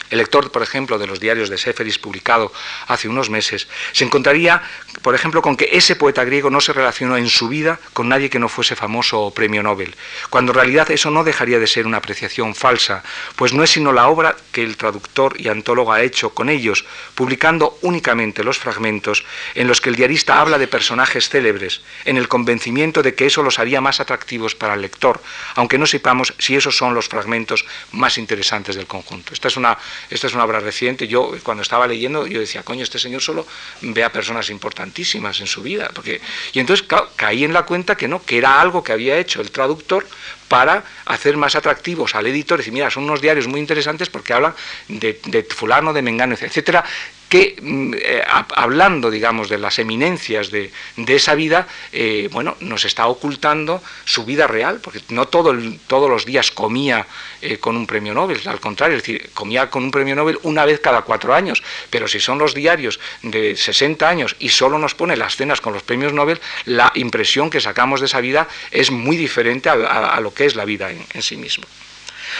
El 0.09 0.19
lector, 0.19 0.51
por 0.51 0.61
ejemplo, 0.61 0.97
de 0.97 1.07
los 1.07 1.19
diarios 1.19 1.49
de 1.49 1.57
Séferis 1.57 1.99
publicado 1.99 2.51
hace 2.87 3.07
unos 3.07 3.29
meses, 3.29 3.67
se 3.91 4.03
encontraría, 4.03 4.61
por 5.01 5.15
ejemplo, 5.15 5.41
con 5.41 5.57
que 5.57 5.69
ese 5.71 5.95
poeta 5.95 6.23
griego 6.23 6.49
no 6.49 6.61
se 6.61 6.73
relacionó 6.73 7.17
en 7.17 7.29
su 7.29 7.47
vida 7.47 7.79
con 7.93 8.09
nadie 8.09 8.29
que 8.29 8.39
no 8.39 8.49
fuese 8.49 8.75
famoso 8.75 9.21
o 9.21 9.33
premio 9.33 9.63
Nobel, 9.63 9.95
cuando 10.29 10.51
en 10.51 10.57
realidad 10.57 10.91
eso 10.91 11.11
no 11.11 11.23
dejaría 11.23 11.59
de 11.59 11.67
ser 11.67 11.87
una 11.87 11.97
apreciación 11.97 12.55
falsa, 12.55 13.03
pues 13.35 13.53
no 13.53 13.63
es 13.63 13.71
sino 13.71 13.91
la 13.91 14.07
obra 14.07 14.35
que 14.51 14.63
el 14.63 14.77
traductor 14.77 15.39
y 15.39 15.49
antólogo 15.49 15.91
ha 15.91 16.01
hecho 16.01 16.29
con 16.29 16.49
ellos, 16.49 16.85
publicando 17.15 17.77
únicamente 17.81 18.43
los 18.43 18.57
fragmentos 18.57 19.25
en 19.55 19.67
los 19.67 19.81
que 19.81 19.89
el 19.89 19.95
diarista 19.95 20.39
habla 20.39 20.57
de 20.57 20.67
personajes 20.67 21.29
célebres, 21.29 21.81
en 22.05 22.17
el 22.17 22.27
convencimiento 22.27 23.01
de 23.01 23.15
que 23.15 23.25
eso 23.25 23.43
los 23.43 23.59
haría 23.59 23.81
más 23.81 23.99
atractivos 23.99 24.55
para 24.55 24.75
el 24.75 24.81
lector, 24.81 25.21
aunque 25.55 25.77
no 25.77 25.85
sepamos 25.85 26.33
si 26.37 26.55
esos 26.55 26.77
son 26.77 26.93
los 26.93 27.09
fragmentos 27.09 27.65
más 27.91 28.17
interesantes 28.17 28.75
del 28.75 28.87
conjunto. 28.87 29.33
Esta 29.33 29.47
es 29.47 29.57
una 29.57 29.77
esta 30.09 30.27
es 30.27 30.33
una 30.33 30.43
obra 30.43 30.59
reciente. 30.59 31.07
Yo, 31.07 31.31
cuando 31.43 31.63
estaba 31.63 31.87
leyendo, 31.87 32.27
yo 32.27 32.39
decía, 32.39 32.63
coño, 32.63 32.83
este 32.83 32.99
señor 32.99 33.21
solo 33.21 33.45
ve 33.81 34.03
a 34.03 34.11
personas 34.11 34.49
importantísimas 34.49 35.39
en 35.41 35.47
su 35.47 35.61
vida. 35.61 35.89
Porque... 35.93 36.21
Y 36.53 36.59
entonces 36.59 36.85
caí 37.15 37.43
en 37.43 37.53
la 37.53 37.63
cuenta 37.63 37.95
que 37.95 38.07
no, 38.07 38.23
que 38.23 38.37
era 38.37 38.59
algo 38.61 38.83
que 38.83 38.91
había 38.91 39.17
hecho 39.17 39.41
el 39.41 39.51
traductor 39.51 40.05
para 40.47 40.83
hacer 41.05 41.37
más 41.37 41.55
atractivos 41.55 42.15
al 42.15 42.27
editor. 42.27 42.57
Decir, 42.57 42.73
mira, 42.73 42.89
son 42.89 43.03
unos 43.03 43.21
diarios 43.21 43.47
muy 43.47 43.59
interesantes 43.59 44.09
porque 44.09 44.33
hablan 44.33 44.53
de, 44.87 45.45
fulano, 45.49 45.93
de 45.93 46.01
mengano, 46.01 46.35
etcétera, 46.39 46.83
que 47.29 47.55
mm, 47.61 47.93
eh, 47.97 48.23
hablando, 48.55 49.09
digamos, 49.09 49.49
de 49.49 49.57
las 49.57 49.79
eminencias 49.79 50.51
de, 50.51 50.71
esa 51.07 51.35
vida, 51.35 51.67
eh, 51.91 52.29
bueno, 52.31 52.55
nos 52.59 52.85
está 52.85 53.07
ocultando 53.07 53.81
su 54.05 54.25
vida 54.25 54.47
real, 54.47 54.79
porque 54.81 55.01
no 55.09 55.27
todo 55.27 55.55
todos 55.87 56.09
los 56.09 56.25
días 56.25 56.51
comía 56.51 57.07
eh, 57.41 57.57
con 57.57 57.77
un 57.77 57.87
premio 57.87 58.13
Nobel, 58.13 58.39
al 58.45 58.59
contrario, 58.59 58.97
es 58.97 59.03
decir, 59.03 59.29
comía 59.33 59.69
con 59.69 59.83
un 59.83 59.91
premio 59.91 60.15
Nobel 60.15 60.39
una 60.43 60.65
vez 60.65 60.79
cada 60.79 61.01
cuatro 61.01 61.33
años, 61.33 61.63
pero 61.89 62.07
si 62.07 62.19
son 62.19 62.37
los 62.37 62.53
diarios 62.53 62.99
de 63.21 63.55
60 63.55 64.07
años 64.07 64.35
y 64.39 64.49
solo 64.49 64.77
nos 64.77 64.95
pone 64.95 65.15
las 65.15 65.35
cenas 65.35 65.61
con 65.61 65.73
los 65.73 65.83
premios 65.83 66.13
Nobel, 66.13 66.39
la 66.65 66.91
impresión 66.95 67.49
que 67.49 67.61
sacamos 67.61 67.99
de 67.99 68.07
esa 68.07 68.21
vida 68.21 68.47
es 68.71 68.91
muy 68.91 69.17
diferente 69.17 69.69
a, 69.69 70.19
lo 70.19 70.33
que 70.33 70.45
es 70.45 70.55
la 70.55 70.65
vida 70.65 70.89
en 70.91 71.21
sí 71.21 71.37
mismo. 71.37 71.65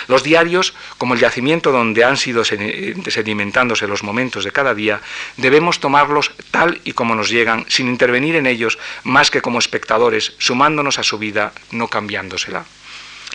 Los 0.07 0.23
diarios, 0.23 0.73
como 0.97 1.13
el 1.13 1.19
yacimiento 1.19 1.71
donde 1.71 2.03
han 2.03 2.17
sido 2.17 2.43
sedimentándose 2.43 3.87
los 3.87 4.03
momentos 4.03 4.43
de 4.43 4.51
cada 4.51 4.73
día, 4.73 5.01
debemos 5.37 5.79
tomarlos 5.79 6.31
tal 6.51 6.81
y 6.83 6.93
como 6.93 7.15
nos 7.15 7.29
llegan, 7.29 7.65
sin 7.67 7.87
intervenir 7.87 8.35
en 8.35 8.47
ellos 8.47 8.77
más 9.03 9.31
que 9.31 9.41
como 9.41 9.59
espectadores, 9.59 10.33
sumándonos 10.37 10.99
a 10.99 11.03
su 11.03 11.17
vida, 11.17 11.53
no 11.71 11.87
cambiándosela. 11.87 12.65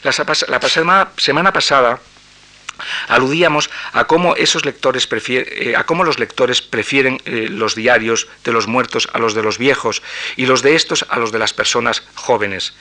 La, 0.03 0.12
semana 1.16 1.53
pasada 1.53 2.01
aludíamos 3.09 3.70
a 3.92 4.05
cómo 4.05 4.35
esos 4.37 4.64
lectores 4.64 5.09
eh, 5.29 5.75
a 5.77 5.85
cómo 5.85 6.05
los 6.05 6.18
lectores 6.18 6.62
prefieren 6.62 7.20
eh, 7.25 7.49
los 7.51 7.75
diarios 7.75 8.29
de 8.44 8.53
los 8.53 8.66
muertos 8.66 9.09
a 9.12 9.18
los 9.18 9.35
de 9.35 9.42
los 9.42 9.59
viejos 9.59 10.03
y 10.37 10.46
los 10.46 10.62
de 10.62 10.75
estos 10.75 11.05
a 11.09 11.18
los 11.18 11.33
de 11.33 11.38
las 11.38 11.53
personas 11.53 12.03
jóvenes. 12.14 12.73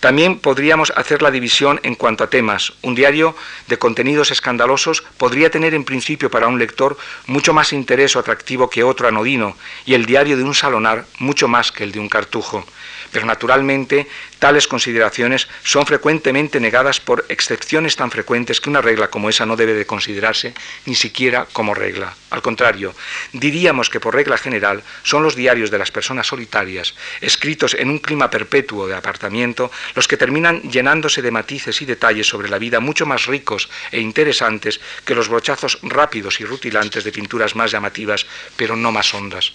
También 0.00 0.38
podríamos 0.38 0.92
hacer 0.96 1.20
la 1.20 1.30
división 1.30 1.78
en 1.82 1.94
cuanto 1.94 2.24
a 2.24 2.30
temas. 2.30 2.72
Un 2.80 2.94
diario 2.94 3.36
de 3.68 3.78
contenidos 3.78 4.30
escandalosos 4.30 5.02
podría 5.18 5.50
tener 5.50 5.74
en 5.74 5.84
principio 5.84 6.30
para 6.30 6.48
un 6.48 6.58
lector 6.58 6.96
mucho 7.26 7.52
más 7.52 7.74
interés 7.74 8.16
o 8.16 8.18
atractivo 8.18 8.70
que 8.70 8.82
otro 8.82 9.08
anodino 9.08 9.56
y 9.84 9.92
el 9.92 10.06
diario 10.06 10.38
de 10.38 10.44
un 10.44 10.54
salonar 10.54 11.04
mucho 11.18 11.48
más 11.48 11.70
que 11.70 11.84
el 11.84 11.92
de 11.92 12.00
un 12.00 12.08
cartujo 12.08 12.64
pero 13.12 13.26
naturalmente 13.26 14.06
tales 14.38 14.66
consideraciones 14.66 15.48
son 15.62 15.86
frecuentemente 15.86 16.60
negadas 16.60 17.00
por 17.00 17.26
excepciones 17.28 17.96
tan 17.96 18.10
frecuentes 18.10 18.60
que 18.60 18.70
una 18.70 18.80
regla 18.80 19.08
como 19.08 19.28
esa 19.28 19.46
no 19.46 19.56
debe 19.56 19.74
de 19.74 19.86
considerarse 19.86 20.54
ni 20.86 20.94
siquiera 20.94 21.46
como 21.52 21.74
regla. 21.74 22.14
Al 22.30 22.42
contrario, 22.42 22.94
diríamos 23.32 23.90
que 23.90 24.00
por 24.00 24.14
regla 24.14 24.38
general 24.38 24.82
son 25.02 25.22
los 25.22 25.34
diarios 25.34 25.70
de 25.70 25.78
las 25.78 25.90
personas 25.90 26.28
solitarias, 26.28 26.94
escritos 27.20 27.74
en 27.74 27.90
un 27.90 27.98
clima 27.98 28.30
perpetuo 28.30 28.86
de 28.86 28.94
apartamiento, 28.94 29.70
los 29.94 30.08
que 30.08 30.16
terminan 30.16 30.62
llenándose 30.62 31.22
de 31.22 31.30
matices 31.30 31.82
y 31.82 31.86
detalles 31.86 32.26
sobre 32.26 32.48
la 32.48 32.58
vida 32.58 32.80
mucho 32.80 33.06
más 33.06 33.26
ricos 33.26 33.68
e 33.90 34.00
interesantes 34.00 34.80
que 35.04 35.14
los 35.14 35.28
brochazos 35.28 35.78
rápidos 35.82 36.40
y 36.40 36.44
rutilantes 36.44 37.04
de 37.04 37.12
pinturas 37.12 37.56
más 37.56 37.70
llamativas, 37.70 38.26
pero 38.56 38.76
no 38.76 38.92
más 38.92 39.12
hondas. 39.14 39.52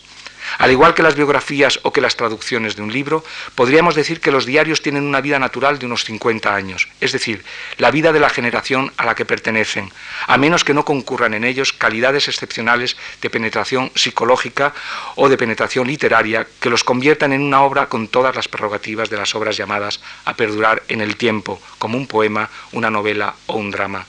Al 0.58 0.72
igual 0.72 0.94
que 0.94 1.04
las 1.04 1.16
biografías 1.16 1.80
o 1.84 1.92
que 1.92 2.02
las 2.02 2.16
traducciones 2.16 2.76
de 2.76 2.82
un 2.82 2.92
libro, 2.92 3.24
podríamos 3.56 3.96
decir 3.96 4.20
que 4.20 4.32
los 4.32 4.46
diarios 4.46 4.82
tienen 4.82 5.04
una 5.04 5.22
vida 5.22 5.40
natural 5.40 5.80
de 5.80 5.86
unos 5.86 6.06
50 6.06 6.54
años, 6.54 6.88
es 7.02 7.12
decir, 7.12 7.44
la 7.78 7.92
vida 7.92 8.12
de 8.12 8.20
la 8.20 8.30
generación 8.30 8.92
a 8.98 9.06
la 9.06 9.16
que 9.16 9.26
pertenecen, 9.26 9.92
a 10.28 10.38
menos 10.38 10.64
que 10.64 10.74
no 10.74 10.86
concurran 10.86 11.34
en 11.34 11.44
ellos 11.44 11.74
calidades 11.74 12.28
excepcionales 12.28 12.98
de 13.22 13.30
penetración 13.30 13.92
psicológica 13.96 14.74
o 15.16 15.30
de 15.30 15.38
penetración 15.38 15.88
literaria 15.88 16.48
que 16.60 16.70
los 16.70 16.84
conviertan 16.84 17.34
en 17.34 17.42
una 17.42 17.62
obra 17.62 17.88
con 17.88 18.08
todas 18.08 18.36
las 18.36 18.48
prerrogativas 18.48 19.10
de 19.10 19.18
las 19.18 19.36
obras 19.36 19.58
llamadas 19.58 20.02
a 20.26 20.36
perdurar 20.36 20.84
en 20.88 21.02
el 21.02 21.16
tiempo, 21.18 21.62
como 21.78 21.98
un 21.98 22.08
poema, 22.08 22.50
una 22.72 22.90
novela 22.90 23.36
o 23.48 23.58
un 23.58 23.72
drama. 23.72 24.06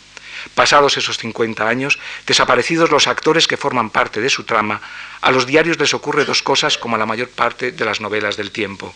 Pasados 0.54 0.96
esos 0.96 1.18
50 1.18 1.66
años, 1.68 1.98
desaparecidos 2.26 2.90
los 2.90 3.06
actores 3.06 3.46
que 3.46 3.56
forman 3.56 3.90
parte 3.90 4.20
de 4.20 4.30
su 4.30 4.44
trama, 4.44 4.80
a 5.20 5.30
los 5.30 5.46
diarios 5.46 5.78
les 5.78 5.94
ocurre 5.94 6.24
dos 6.24 6.42
cosas 6.42 6.78
como 6.78 6.96
a 6.96 6.98
la 6.98 7.06
mayor 7.06 7.28
parte 7.30 7.72
de 7.72 7.84
las 7.84 8.00
novelas 8.00 8.36
del 8.36 8.50
tiempo. 8.50 8.94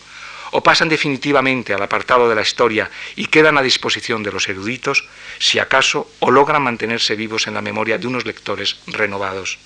O 0.51 0.61
pasan 0.61 0.89
definitivamente 0.89 1.73
al 1.73 1.81
apartado 1.81 2.27
de 2.27 2.35
la 2.35 2.41
historia 2.41 2.91
y 3.15 3.27
quedan 3.27 3.57
a 3.57 3.61
disposición 3.61 4.21
de 4.23 4.31
los 4.31 4.49
eruditos, 4.49 5.07
si 5.39 5.59
acaso, 5.59 6.11
o 6.19 6.29
logran 6.29 6.61
mantenerse 6.61 7.15
vivos 7.15 7.47
en 7.47 7.53
la 7.53 7.61
memoria 7.61 7.97
de 7.97 8.07
unos 8.07 8.25
lectores 8.25 8.79
renovados. 8.87 9.59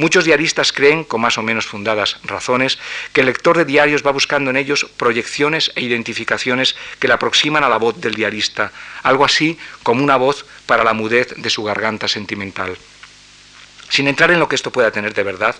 Muchos 0.00 0.24
diaristas 0.24 0.72
creen, 0.72 1.04
con 1.04 1.20
más 1.20 1.36
o 1.36 1.42
menos 1.42 1.66
fundadas 1.66 2.16
razones, 2.24 2.78
que 3.12 3.20
el 3.20 3.26
lector 3.26 3.58
de 3.58 3.66
diarios 3.66 4.02
va 4.02 4.10
buscando 4.12 4.48
en 4.48 4.56
ellos 4.56 4.86
proyecciones 4.96 5.72
e 5.74 5.82
identificaciones 5.82 6.74
que 6.98 7.06
le 7.06 7.12
aproximan 7.12 7.64
a 7.64 7.68
la 7.68 7.76
voz 7.76 8.00
del 8.00 8.14
diarista, 8.14 8.72
algo 9.02 9.26
así 9.26 9.58
como 9.82 10.02
una 10.02 10.16
voz 10.16 10.46
para 10.64 10.84
la 10.84 10.94
mudez 10.94 11.34
de 11.36 11.50
su 11.50 11.64
garganta 11.64 12.08
sentimental. 12.08 12.78
Sin 13.90 14.08
entrar 14.08 14.30
en 14.30 14.38
lo 14.38 14.48
que 14.48 14.56
esto 14.56 14.72
pueda 14.72 14.90
tener 14.90 15.12
de 15.12 15.22
verdad, 15.22 15.54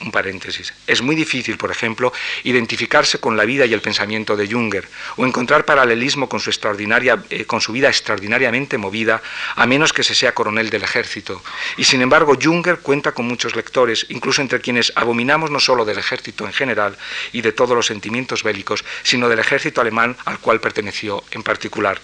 un 0.00 0.10
paréntesis. 0.10 0.72
Es 0.86 1.02
muy 1.02 1.14
difícil, 1.16 1.56
por 1.56 1.70
ejemplo, 1.70 2.12
identificarse 2.42 3.18
con 3.18 3.36
la 3.36 3.44
vida 3.44 3.66
y 3.66 3.72
el 3.72 3.80
pensamiento 3.80 4.36
de 4.36 4.50
Junger 4.50 4.88
o 5.16 5.26
encontrar 5.26 5.64
paralelismo 5.64 6.28
con 6.28 6.40
su, 6.40 6.50
extraordinaria, 6.50 7.22
eh, 7.30 7.44
con 7.44 7.60
su 7.60 7.72
vida 7.72 7.88
extraordinariamente 7.88 8.78
movida, 8.78 9.22
a 9.56 9.66
menos 9.66 9.92
que 9.92 10.02
se 10.02 10.14
sea 10.14 10.34
coronel 10.34 10.70
del 10.70 10.82
ejército. 10.82 11.42
Y 11.76 11.84
sin 11.84 12.02
embargo, 12.02 12.36
Junger 12.40 12.78
cuenta 12.80 13.12
con 13.12 13.26
muchos 13.26 13.56
lectores, 13.56 14.06
incluso 14.08 14.42
entre 14.42 14.60
quienes 14.60 14.92
abominamos 14.96 15.50
no 15.50 15.60
solo 15.60 15.84
del 15.84 15.98
ejército 15.98 16.46
en 16.46 16.52
general 16.52 16.96
y 17.32 17.40
de 17.40 17.52
todos 17.52 17.76
los 17.76 17.86
sentimientos 17.86 18.42
bélicos, 18.42 18.84
sino 19.02 19.28
del 19.28 19.38
ejército 19.38 19.80
alemán 19.80 20.16
al 20.24 20.38
cual 20.38 20.60
perteneció 20.60 21.22
en 21.30 21.42
particular. 21.42 22.00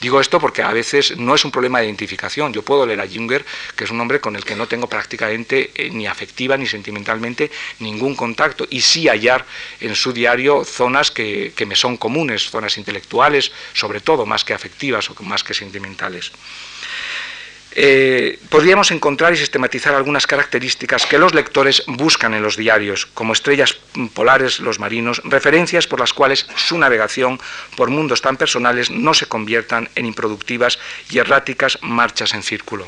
Digo 0.00 0.20
esto 0.20 0.40
porque 0.40 0.62
a 0.62 0.72
veces 0.72 1.16
no 1.16 1.34
es 1.34 1.44
un 1.44 1.50
problema 1.50 1.80
de 1.80 1.86
identificación. 1.86 2.52
Yo 2.52 2.62
puedo 2.62 2.86
leer 2.86 3.00
a 3.00 3.08
Junger, 3.08 3.44
que 3.76 3.84
es 3.84 3.90
un 3.90 4.00
hombre 4.00 4.20
con 4.20 4.36
el 4.36 4.44
que 4.44 4.56
no 4.56 4.66
tengo 4.66 4.88
prácticamente 4.88 5.70
eh, 5.74 5.90
ni 5.90 6.06
afectiva 6.06 6.56
ni 6.56 6.66
sentimentalmente 6.66 7.50
ningún 7.78 8.14
contacto, 8.14 8.66
y 8.70 8.80
sí 8.80 9.08
hallar 9.08 9.44
en 9.80 9.94
su 9.94 10.12
diario 10.12 10.64
zonas 10.64 11.10
que, 11.10 11.52
que 11.56 11.66
me 11.66 11.76
son 11.76 11.96
comunes, 11.96 12.50
zonas 12.50 12.78
intelectuales, 12.78 13.52
sobre 13.72 14.00
todo 14.00 14.26
más 14.26 14.44
que 14.44 14.54
afectivas 14.54 15.10
o 15.10 15.22
más 15.22 15.42
que 15.42 15.54
sentimentales. 15.54 16.32
Eh, 17.76 18.38
podríamos 18.50 18.92
encontrar 18.92 19.32
y 19.32 19.36
sistematizar 19.36 19.94
algunas 19.94 20.28
características 20.28 21.06
que 21.06 21.18
los 21.18 21.34
lectores 21.34 21.82
buscan 21.88 22.32
en 22.32 22.42
los 22.42 22.56
diarios, 22.56 23.06
como 23.06 23.32
estrellas 23.32 23.76
polares, 24.14 24.60
los 24.60 24.78
marinos, 24.78 25.20
referencias 25.24 25.88
por 25.88 25.98
las 25.98 26.12
cuales 26.12 26.46
su 26.54 26.78
navegación 26.78 27.40
por 27.76 27.90
mundos 27.90 28.22
tan 28.22 28.36
personales 28.36 28.90
no 28.90 29.12
se 29.12 29.26
conviertan 29.26 29.88
en 29.96 30.06
improductivas 30.06 30.78
y 31.10 31.18
erráticas 31.18 31.78
marchas 31.82 32.34
en 32.34 32.44
círculo. 32.44 32.86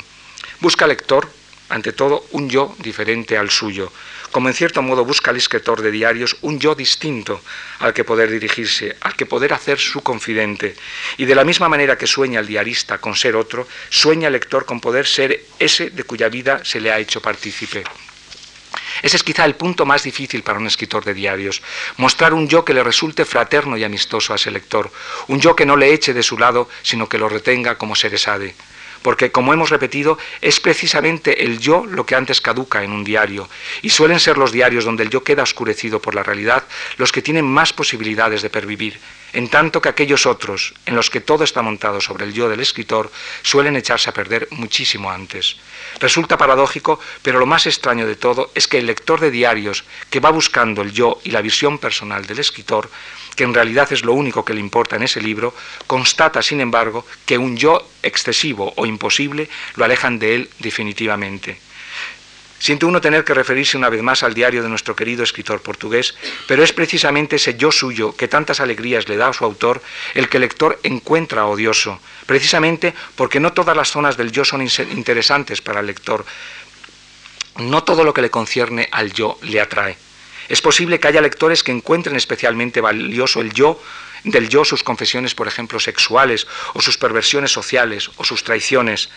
Busca 0.61 0.87
lector, 0.87 1.29
ante 1.67 1.91
todo, 1.91 2.25
un 2.31 2.49
yo 2.49 2.73
diferente 2.79 3.37
al 3.37 3.49
suyo, 3.49 3.91
como 4.31 4.49
en 4.49 4.53
cierto 4.53 4.81
modo 4.81 5.05
busca 5.05 5.31
el 5.31 5.37
escritor 5.37 5.81
de 5.81 5.91
diarios 5.91 6.37
un 6.41 6.59
yo 6.59 6.75
distinto 6.75 7.41
al 7.79 7.93
que 7.93 8.03
poder 8.03 8.29
dirigirse, 8.29 8.95
al 9.01 9.15
que 9.15 9.25
poder 9.25 9.53
hacer 9.53 9.79
su 9.79 10.01
confidente. 10.01 10.75
Y 11.17 11.25
de 11.25 11.35
la 11.35 11.43
misma 11.43 11.69
manera 11.69 11.97
que 11.97 12.07
sueña 12.07 12.39
el 12.39 12.47
diarista 12.47 12.97
con 12.99 13.15
ser 13.15 13.35
otro, 13.35 13.67
sueña 13.89 14.27
el 14.27 14.33
lector 14.33 14.65
con 14.65 14.79
poder 14.79 15.07
ser 15.07 15.45
ese 15.59 15.89
de 15.89 16.03
cuya 16.03 16.29
vida 16.29 16.61
se 16.63 16.79
le 16.79 16.91
ha 16.91 16.99
hecho 16.99 17.21
partícipe. 17.21 17.83
Ese 19.01 19.17
es 19.17 19.23
quizá 19.23 19.45
el 19.45 19.55
punto 19.55 19.85
más 19.85 20.03
difícil 20.03 20.43
para 20.43 20.59
un 20.59 20.67
escritor 20.67 21.05
de 21.05 21.13
diarios, 21.13 21.61
mostrar 21.97 22.33
un 22.33 22.47
yo 22.47 22.65
que 22.65 22.73
le 22.73 22.83
resulte 22.83 23.25
fraterno 23.25 23.77
y 23.77 23.83
amistoso 23.83 24.33
a 24.33 24.37
ese 24.37 24.51
lector, 24.51 24.91
un 25.27 25.39
yo 25.39 25.55
que 25.55 25.65
no 25.65 25.75
le 25.77 25.93
eche 25.93 26.13
de 26.13 26.23
su 26.23 26.37
lado, 26.37 26.69
sino 26.81 27.07
que 27.07 27.19
lo 27.19 27.29
retenga 27.29 27.77
como 27.77 27.95
seresade 27.95 28.55
porque 29.07 29.31
como 29.31 29.53
hemos 29.53 29.69
repetido, 29.69 30.17
es 30.41 30.59
precisamente 30.59 31.45
el 31.45 31.59
yo 31.59 31.85
lo 31.85 32.05
que 32.05 32.15
antes 32.15 32.41
caduca 32.41 32.83
en 32.83 32.91
un 32.91 33.05
diario, 33.05 33.47
y 33.81 33.89
suelen 33.89 34.19
ser 34.19 34.37
los 34.37 34.51
diarios 34.51 34.83
donde 34.83 35.03
el 35.03 35.09
yo 35.09 35.23
queda 35.23 35.43
oscurecido 35.43 36.01
por 36.01 36.13
la 36.13 36.23
realidad 36.23 36.65
los 36.97 37.13
que 37.13 37.21
tienen 37.21 37.45
más 37.45 37.71
posibilidades 37.71 38.41
de 38.41 38.49
pervivir, 38.49 38.99
en 39.31 39.47
tanto 39.47 39.81
que 39.81 39.87
aquellos 39.87 40.25
otros, 40.25 40.73
en 40.85 40.97
los 40.97 41.09
que 41.09 41.21
todo 41.21 41.45
está 41.45 41.61
montado 41.61 42.01
sobre 42.01 42.25
el 42.25 42.33
yo 42.33 42.49
del 42.49 42.59
escritor, 42.59 43.09
suelen 43.43 43.77
echarse 43.77 44.09
a 44.09 44.13
perder 44.13 44.49
muchísimo 44.51 45.09
antes. 45.09 45.55
Resulta 46.01 46.37
paradójico, 46.37 46.99
pero 47.21 47.39
lo 47.39 47.45
más 47.45 47.65
extraño 47.65 48.05
de 48.05 48.17
todo 48.17 48.51
es 48.55 48.67
que 48.67 48.77
el 48.77 48.87
lector 48.87 49.21
de 49.21 49.31
diarios, 49.31 49.85
que 50.09 50.19
va 50.19 50.31
buscando 50.31 50.81
el 50.81 50.91
yo 50.91 51.21
y 51.23 51.31
la 51.31 51.41
visión 51.41 51.77
personal 51.77 52.25
del 52.25 52.39
escritor, 52.39 52.89
que 53.37 53.43
en 53.45 53.53
realidad 53.53 53.93
es 53.93 54.03
lo 54.03 54.13
único 54.13 54.43
que 54.43 54.53
le 54.53 54.59
importa 54.59 54.97
en 54.97 55.03
ese 55.03 55.21
libro, 55.21 55.53
constata, 55.85 56.41
sin 56.41 56.59
embargo, 56.59 57.05
que 57.25 57.37
un 57.37 57.55
yo 57.55 57.87
excesivo 58.01 58.73
o 58.75 58.85
imposible 58.85 59.47
lo 59.75 59.85
alejan 59.85 60.19
de 60.19 60.35
él 60.35 60.49
definitivamente. 60.59 61.59
Siente 62.59 62.87
uno 62.87 62.99
tener 62.99 63.23
que 63.23 63.35
referirse 63.35 63.77
una 63.77 63.89
vez 63.89 64.01
más 64.01 64.23
al 64.23 64.33
diario 64.33 64.63
de 64.63 64.69
nuestro 64.69 64.95
querido 64.95 65.23
escritor 65.23 65.61
portugués, 65.61 66.15
pero 66.47 66.63
es 66.63 66.73
precisamente 66.73 67.35
ese 67.35 67.55
yo 67.55 67.71
suyo 67.71 68.15
que 68.15 68.27
tantas 68.27 68.59
alegrías 68.59 69.07
le 69.07 69.17
da 69.17 69.27
a 69.27 69.33
su 69.33 69.45
autor 69.45 69.83
el 70.15 70.27
que 70.27 70.37
el 70.37 70.41
lector 70.41 70.79
encuentra 70.81 71.45
odioso, 71.45 71.99
precisamente 72.25 72.95
porque 73.15 73.39
no 73.39 73.53
todas 73.53 73.77
las 73.77 73.91
zonas 73.91 74.17
del 74.17 74.31
yo 74.31 74.43
son 74.43 74.63
interesantes 74.63 75.61
para 75.61 75.81
el 75.81 75.85
lector, 75.85 76.25
no 77.57 77.83
todo 77.83 78.03
lo 78.03 78.15
que 78.15 78.23
le 78.23 78.31
concierne 78.31 78.89
al 78.91 79.13
yo 79.13 79.37
le 79.43 79.61
atrae. 79.61 80.06
Es 80.49 80.61
posible 80.61 80.99
que 80.99 81.07
haya 81.07 81.21
lectores 81.21 81.63
que 81.63 81.71
encuentren 81.71 82.15
especialmente 82.15 82.81
valioso 82.81 83.41
el 83.41 83.53
yo 83.53 83.81
del 84.23 84.49
yo 84.49 84.65
sus 84.65 84.83
confesiones, 84.83 85.35
por 85.35 85.47
ejemplo, 85.47 85.79
sexuales, 85.79 86.47
o 86.73 86.81
sus 86.81 86.97
perversiones 86.97 87.51
sociales, 87.51 88.09
o 88.17 88.23
sus 88.23 88.43
traiciones, 88.43 89.09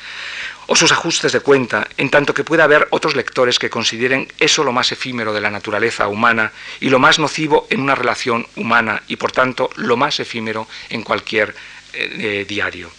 o 0.67 0.77
sus 0.77 0.93
ajustes 0.93 1.33
de 1.33 1.41
cuenta, 1.41 1.89
en 1.97 2.11
tanto 2.11 2.35
que 2.35 2.45
pueda 2.45 2.65
haber 2.65 2.87
otros 2.91 3.17
lectores 3.17 3.59
que 3.59 3.71
consideren 3.71 4.33
eso 4.39 4.63
lo 4.65 4.73
más 4.73 4.93
efímero 4.93 5.33
de 5.33 5.41
la 5.41 5.51
naturaleza 5.51 6.09
humana 6.09 6.53
y 6.81 6.91
lo 6.91 6.99
más 6.99 7.19
nocivo 7.19 7.67
en 7.71 7.81
una 7.81 7.95
relación 7.95 8.47
humana 8.57 9.03
y, 9.09 9.17
por 9.17 9.33
tanto, 9.33 9.71
lo 9.77 9.97
más 9.97 10.21
efímero 10.21 10.69
en 10.91 11.03
cualquier 11.03 11.55
eh, 11.93 12.17
eh, 12.19 12.45
diario. 12.49 12.91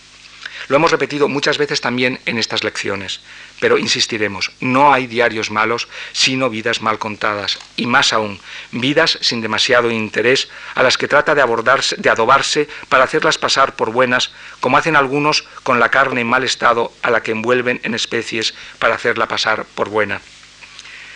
Lo 0.72 0.78
hemos 0.78 0.92
repetido 0.92 1.28
muchas 1.28 1.58
veces 1.58 1.82
también 1.82 2.22
en 2.26 2.38
estas 2.38 2.64
lecciones, 2.64 3.20
pero 3.60 3.78
insistiremos, 3.78 4.54
no 4.62 4.94
hay 4.94 5.06
diarios 5.06 5.52
malos, 5.52 5.90
sino 6.14 6.50
vidas 6.50 6.82
mal 6.82 6.98
contadas, 6.98 7.60
y 7.76 7.88
más 7.88 8.14
aún, 8.14 8.40
vidas 8.72 9.20
sin 9.20 9.42
demasiado 9.42 9.92
interés 9.92 10.48
a 10.74 10.82
las 10.82 10.98
que 10.98 11.10
trata 11.10 11.36
de, 11.36 11.42
abordarse, 11.42 11.98
de 11.98 12.10
adobarse 12.10 12.70
para 12.88 13.04
hacerlas 13.04 13.38
pasar 13.38 13.76
por 13.76 13.92
buenas, 13.92 14.32
como 14.62 14.78
hacen 14.78 14.96
algunos 14.96 15.44
con 15.64 15.82
la 15.82 15.90
carne 15.90 16.22
en 16.22 16.28
mal 16.28 16.46
estado 16.46 16.94
a 17.02 17.12
la 17.12 17.22
que 17.22 17.32
envuelven 17.32 17.82
en 17.84 17.94
especies 17.94 18.54
para 18.80 18.96
hacerla 18.96 19.28
pasar 19.28 19.66
por 19.76 19.90
buena. 19.90 20.22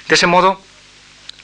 De 0.10 0.16
ese 0.16 0.28
modo, 0.28 0.60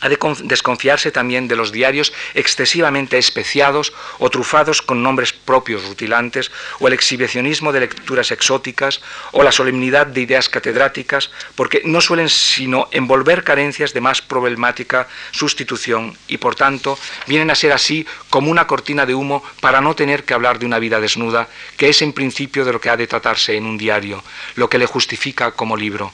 ha 0.02 0.10
de 0.10 0.18
desconfiarse 0.44 1.12
también 1.12 1.48
de 1.48 1.56
los 1.56 1.72
diarios 1.72 2.12
excesivamente 2.34 3.18
especiados 3.18 3.94
o 4.18 4.30
trufados 4.30 4.82
con 4.82 5.04
nombres 5.04 5.32
propios 5.32 5.88
rutilantes, 5.88 6.52
o 6.80 6.88
el 6.88 6.94
exhibicionismo 6.94 7.72
de 7.72 7.82
lecturas 7.82 8.32
exóticas, 8.32 9.02
o 9.32 9.44
la 9.44 9.52
solemnidad 9.52 10.08
de 10.08 10.22
ideas 10.22 10.50
catedráticas, 10.50 11.30
porque 11.56 11.82
no 11.86 12.02
suelen 12.02 12.30
sino 12.30 12.88
envolver 12.92 13.44
carencias 13.44 13.94
de 13.94 14.02
más 14.02 14.22
problemática 14.22 15.08
sustitución 15.32 16.18
y 16.28 16.38
por 16.38 16.56
tanto 16.56 16.98
vienen 17.28 17.52
a 17.52 17.56
ser 17.56 17.72
así 17.72 18.06
como 18.30 18.50
una 18.50 18.68
cortina 18.68 19.06
de 19.06 19.14
humo 19.14 19.44
para 19.62 19.82
no 19.82 19.96
tener 19.96 20.24
que 20.24 20.34
hablar 20.34 20.60
de 20.60 20.66
una 20.66 20.80
vida 20.80 21.00
desnuda, 21.00 21.48
que 21.78 21.90
es 21.90 22.02
en 22.02 22.14
principio 22.14 22.66
de 22.66 22.74
lo 22.74 22.82
que 22.82 22.90
ha 22.90 22.98
de 22.98 23.08
tratarse 23.08 23.56
en 23.56 23.66
un 23.66 23.78
diario, 23.78 24.24
lo 24.56 24.70
que 24.70 24.80
le 24.80 24.86
justifica 24.86 25.52
como 25.52 25.78
libro. 25.78 26.12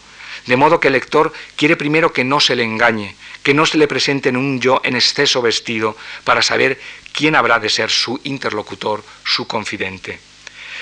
De 0.47 0.57
modo 0.57 0.79
que 0.79 0.87
el 0.87 0.93
lector 0.93 1.33
quiere 1.55 1.75
primero 1.75 2.11
que 2.11 2.23
no 2.23 2.39
se 2.39 2.55
le 2.55 2.63
engañe, 2.63 3.15
que 3.43 3.53
no 3.53 3.65
se 3.65 3.77
le 3.77 3.87
presente 3.87 4.29
en 4.29 4.37
un 4.37 4.59
yo 4.59 4.81
en 4.83 4.95
exceso 4.95 5.41
vestido 5.41 5.95
para 6.23 6.41
saber 6.41 6.79
quién 7.13 7.35
habrá 7.35 7.59
de 7.59 7.69
ser 7.69 7.89
su 7.89 8.19
interlocutor, 8.23 9.03
su 9.23 9.45
confidente. 9.45 10.19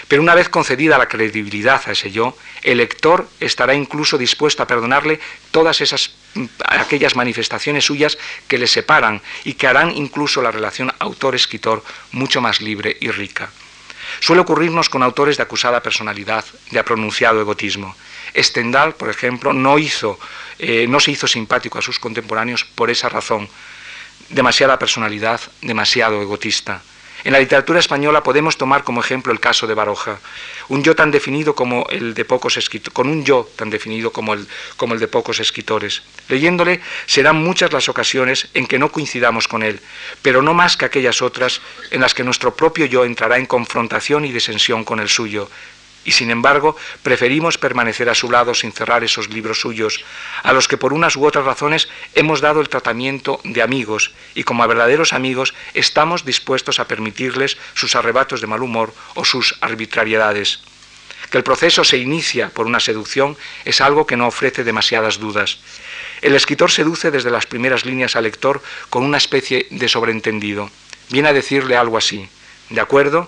Pero 0.08 0.22
una 0.22 0.36
vez 0.36 0.50
concedida 0.50 0.98
la 0.98 1.08
credibilidad 1.08 1.82
a 1.86 1.92
ese 1.92 2.12
yo, 2.12 2.38
el 2.62 2.78
lector 2.78 3.28
estará 3.40 3.74
incluso 3.74 4.18
dispuesto 4.18 4.62
a 4.62 4.68
perdonarle 4.68 5.20
todas 5.52 5.82
esas 5.82 6.16
aquellas 6.66 7.16
manifestaciones 7.16 7.86
suyas 7.86 8.18
que 8.48 8.58
le 8.58 8.68
separan 8.68 9.22
y 9.46 9.54
que 9.54 9.68
harán 9.68 9.92
incluso 9.92 10.42
la 10.42 10.52
relación 10.52 10.94
autor-escritor 11.00 11.84
mucho 12.12 12.42
más 12.42 12.62
libre 12.62 12.98
y 13.00 13.10
rica. 13.10 13.50
Suele 14.20 14.42
ocurrirnos 14.42 14.90
con 14.90 15.02
autores 15.02 15.38
de 15.38 15.44
acusada 15.44 15.82
personalidad, 15.82 16.46
de 16.72 16.84
pronunciado 16.84 17.42
egotismo. 17.42 17.96
Stendhal, 18.36 18.96
por 18.96 19.10
ejemplo, 19.10 19.54
no, 19.54 19.78
hizo, 19.80 20.20
eh, 20.60 20.86
no 20.88 21.00
se 21.00 21.12
hizo 21.12 21.28
simpático 21.28 21.80
a 21.80 21.82
sus 21.82 22.00
contemporáneos 22.00 22.66
por 22.66 22.90
esa 22.90 23.10
razón. 23.10 23.48
Demasiada 24.30 24.80
personalidad, 24.80 25.40
demasiado 25.62 26.22
egotista. 26.22 26.82
En 27.26 27.32
la 27.32 27.40
literatura 27.40 27.80
española 27.80 28.22
podemos 28.22 28.56
tomar 28.56 28.84
como 28.84 29.02
ejemplo 29.02 29.34
el 29.34 29.40
caso 29.40 29.66
de 29.66 29.74
Baroja, 29.74 30.20
un 30.70 30.84
yo 30.84 30.96
tan 30.96 31.10
definido 31.10 31.56
como 31.56 31.88
el 31.90 32.14
de 32.14 32.24
pocos 32.24 32.60
con 32.94 33.10
un 33.10 33.26
yo 33.26 33.50
tan 33.56 33.72
definido 33.72 34.12
como 34.12 34.36
el, 34.36 34.48
como 34.78 34.94
el 34.94 35.00
de 35.00 35.08
pocos 35.08 35.40
escritores. 35.40 36.04
Leyéndole 36.30 36.82
serán 37.08 37.38
muchas 37.38 37.74
las 37.74 37.90
ocasiones 37.90 38.50
en 38.54 38.68
que 38.68 38.78
no 38.78 38.92
coincidamos 38.92 39.48
con 39.48 39.64
él, 39.64 39.80
pero 40.22 40.44
no 40.44 40.54
más 40.54 40.78
que 40.78 40.86
aquellas 40.86 41.24
otras 41.24 41.62
en 41.90 42.02
las 42.02 42.14
que 42.14 42.24
nuestro 42.24 42.56
propio 42.56 42.86
yo 42.86 43.06
entrará 43.06 43.40
en 43.40 43.48
confrontación 43.48 44.24
y 44.24 44.32
disensión 44.32 44.84
con 44.84 45.00
el 45.00 45.10
suyo, 45.10 45.50
y 46.06 46.12
sin 46.12 46.30
embargo 46.30 46.78
preferimos 47.04 47.58
permanecer 47.58 48.08
a 48.10 48.16
su 48.16 48.32
lado 48.32 48.54
sin 48.54 48.72
cerrar 48.72 49.04
esos 49.04 49.30
libros 49.30 49.60
suyos, 49.60 50.06
a 50.44 50.54
los 50.54 50.68
que 50.68 50.78
por 50.78 50.94
unas 50.94 51.18
u 51.18 51.26
otras 51.26 51.44
razones 51.44 51.90
hemos 52.14 52.40
dado 52.40 52.62
el 52.62 52.70
tratamiento 52.70 53.42
de 53.44 53.62
amigos 53.62 54.14
y 54.36 54.44
como 54.44 54.64
a 54.64 54.68
verdaderos 54.68 55.12
amigos 55.12 55.54
estamos 55.74 56.24
dispuestos 56.24 56.80
a 56.80 56.88
permitirles 56.88 57.58
sus 57.74 57.96
arrebatos 57.96 58.40
de 58.40 58.48
mal 58.48 58.62
humor 58.62 58.94
o 59.16 59.26
sus 59.26 59.58
arbitrariedades. 59.62 60.62
Que 61.32 61.40
el 61.40 61.44
proceso 61.44 61.84
se 61.84 61.98
inicia 61.98 62.50
por 62.50 62.68
una 62.68 62.80
seducción 62.80 63.36
es 63.66 63.82
algo 63.82 64.06
que 64.06 64.16
no 64.16 64.28
ofrece 64.28 64.64
demasiadas 64.64 65.20
dudas. 65.20 65.58
El 66.22 66.36
escritor 66.36 66.70
seduce 66.70 67.10
desde 67.10 67.32
las 67.32 67.48
primeras 67.48 67.84
líneas 67.84 68.16
al 68.16 68.24
lector 68.26 68.62
con 68.92 69.04
una 69.04 69.18
especie 69.18 69.66
de 69.72 69.90
sobreentendido. 69.90 70.70
Viene 71.10 71.30
a 71.30 71.34
decirle 71.34 71.78
algo 71.78 71.98
así, 71.98 72.30
¿de 72.70 72.80
acuerdo? 72.80 73.28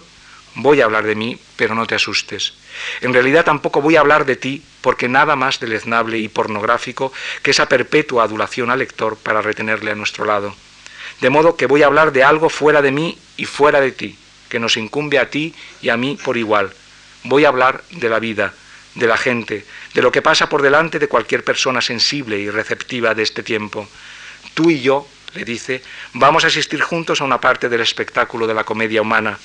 voy 0.58 0.82
a 0.82 0.86
hablar 0.86 1.06
de 1.06 1.16
mí, 1.16 1.40
pero 1.56 1.76
no 1.76 1.86
te 1.86 1.96
asustes. 1.96 2.54
En 3.02 3.14
realidad 3.14 3.46
tampoco 3.46 3.82
voy 3.82 3.96
a 3.96 4.02
hablar 4.02 4.26
de 4.26 4.36
ti, 4.36 4.64
porque 4.82 5.08
nada 5.08 5.36
más 5.36 5.60
deleznable 5.60 6.18
y 6.18 6.28
pornográfico 6.28 7.12
que 7.44 7.52
esa 7.52 7.68
perpetua 7.68 8.24
adulación 8.24 8.72
al 8.72 8.80
lector 8.80 9.18
para 9.18 9.42
retenerle 9.42 9.92
a 9.92 9.96
nuestro 9.96 10.26
lado. 10.26 10.56
De 11.22 11.30
modo 11.30 11.56
que 11.56 11.66
voy 11.66 11.84
a 11.84 11.88
hablar 11.88 12.12
de 12.12 12.24
algo 12.24 12.50
fuera 12.50 12.82
de 12.82 12.92
mí 12.92 13.18
y 13.38 13.46
fuera 13.46 13.82
de 13.82 13.92
ti, 13.92 14.18
que 14.50 14.60
nos 14.60 14.78
incumbe 14.78 15.20
a 15.20 15.30
ti 15.30 15.54
y 15.82 15.90
a 15.90 15.98
mí 15.98 16.18
por 16.24 16.38
igual. 16.38 16.72
Voy 17.24 17.46
a 17.46 17.50
hablar 17.50 17.84
de 17.92 18.10
la 18.10 18.20
vida, 18.20 18.54
de 18.96 19.08
la 19.08 19.18
gente, 19.18 19.66
de 19.94 20.02
lo 20.02 20.12
que 20.12 20.22
pasa 20.22 20.50
por 20.50 20.62
delante 20.62 21.00
de 21.00 21.08
cualquier 21.08 21.44
persona 21.44 21.82
sensible 21.82 22.38
y 22.38 22.50
receptiva 22.50 23.14
de 23.14 23.24
este 23.24 23.44
tiempo. 23.44 23.88
Tú 24.54 24.70
y 24.70 24.82
yo, 24.82 25.08
le 25.34 25.44
dice, 25.44 25.84
vamos 26.14 26.44
a 26.44 26.48
asistir 26.48 26.82
juntos 26.82 27.22
a 27.22 27.24
una 27.24 27.42
parte 27.42 27.70
del 27.70 27.82
espectáculo 27.82 28.48
de 28.48 28.54
la 28.54 28.64
comedia 28.64 29.02
humana, 29.02 29.38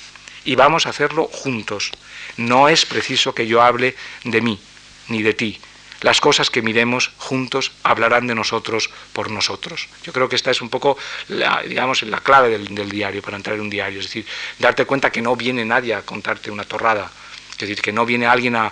y 0.45 0.55
vamos 0.55 0.85
a 0.85 0.89
hacerlo 0.89 1.29
juntos. 1.31 1.91
No 2.37 2.69
es 2.69 2.85
preciso 2.85 3.33
que 3.33 3.47
yo 3.47 3.61
hable 3.61 3.95
de 4.23 4.41
mí 4.41 4.59
ni 5.07 5.21
de 5.21 5.33
ti. 5.33 5.59
Las 6.01 6.19
cosas 6.19 6.49
que 6.49 6.61
miremos 6.61 7.11
juntos 7.17 7.71
hablarán 7.81 8.27
de 8.27 8.35
nosotros 8.35 8.89
por 9.13 9.31
nosotros. 9.31 9.87
Yo 10.03 10.11
creo 10.11 10.27
que 10.27 10.35
esta 10.35 10.51
es 10.51 10.61
un 10.61 10.69
poco, 10.69 10.97
la, 11.29 11.61
digamos, 11.61 12.03
la 12.03 12.19
clave 12.19 12.49
del, 12.49 12.75
del 12.75 12.89
diario, 12.89 13.21
para 13.21 13.37
entrar 13.37 13.55
en 13.55 13.61
un 13.61 13.69
diario. 13.69 13.99
Es 13.99 14.07
decir, 14.07 14.25
darte 14.59 14.83
cuenta 14.83 15.11
que 15.11 15.21
no 15.21 15.37
viene 15.37 15.63
nadie 15.63 15.93
a 15.93 16.01
contarte 16.01 16.51
una 16.51 16.65
torrada, 16.65 17.09
es 17.63 17.69
decir, 17.69 17.81
que 17.81 17.91
no 17.91 18.05
viene 18.05 18.25
alguien 18.25 18.55
a, 18.55 18.71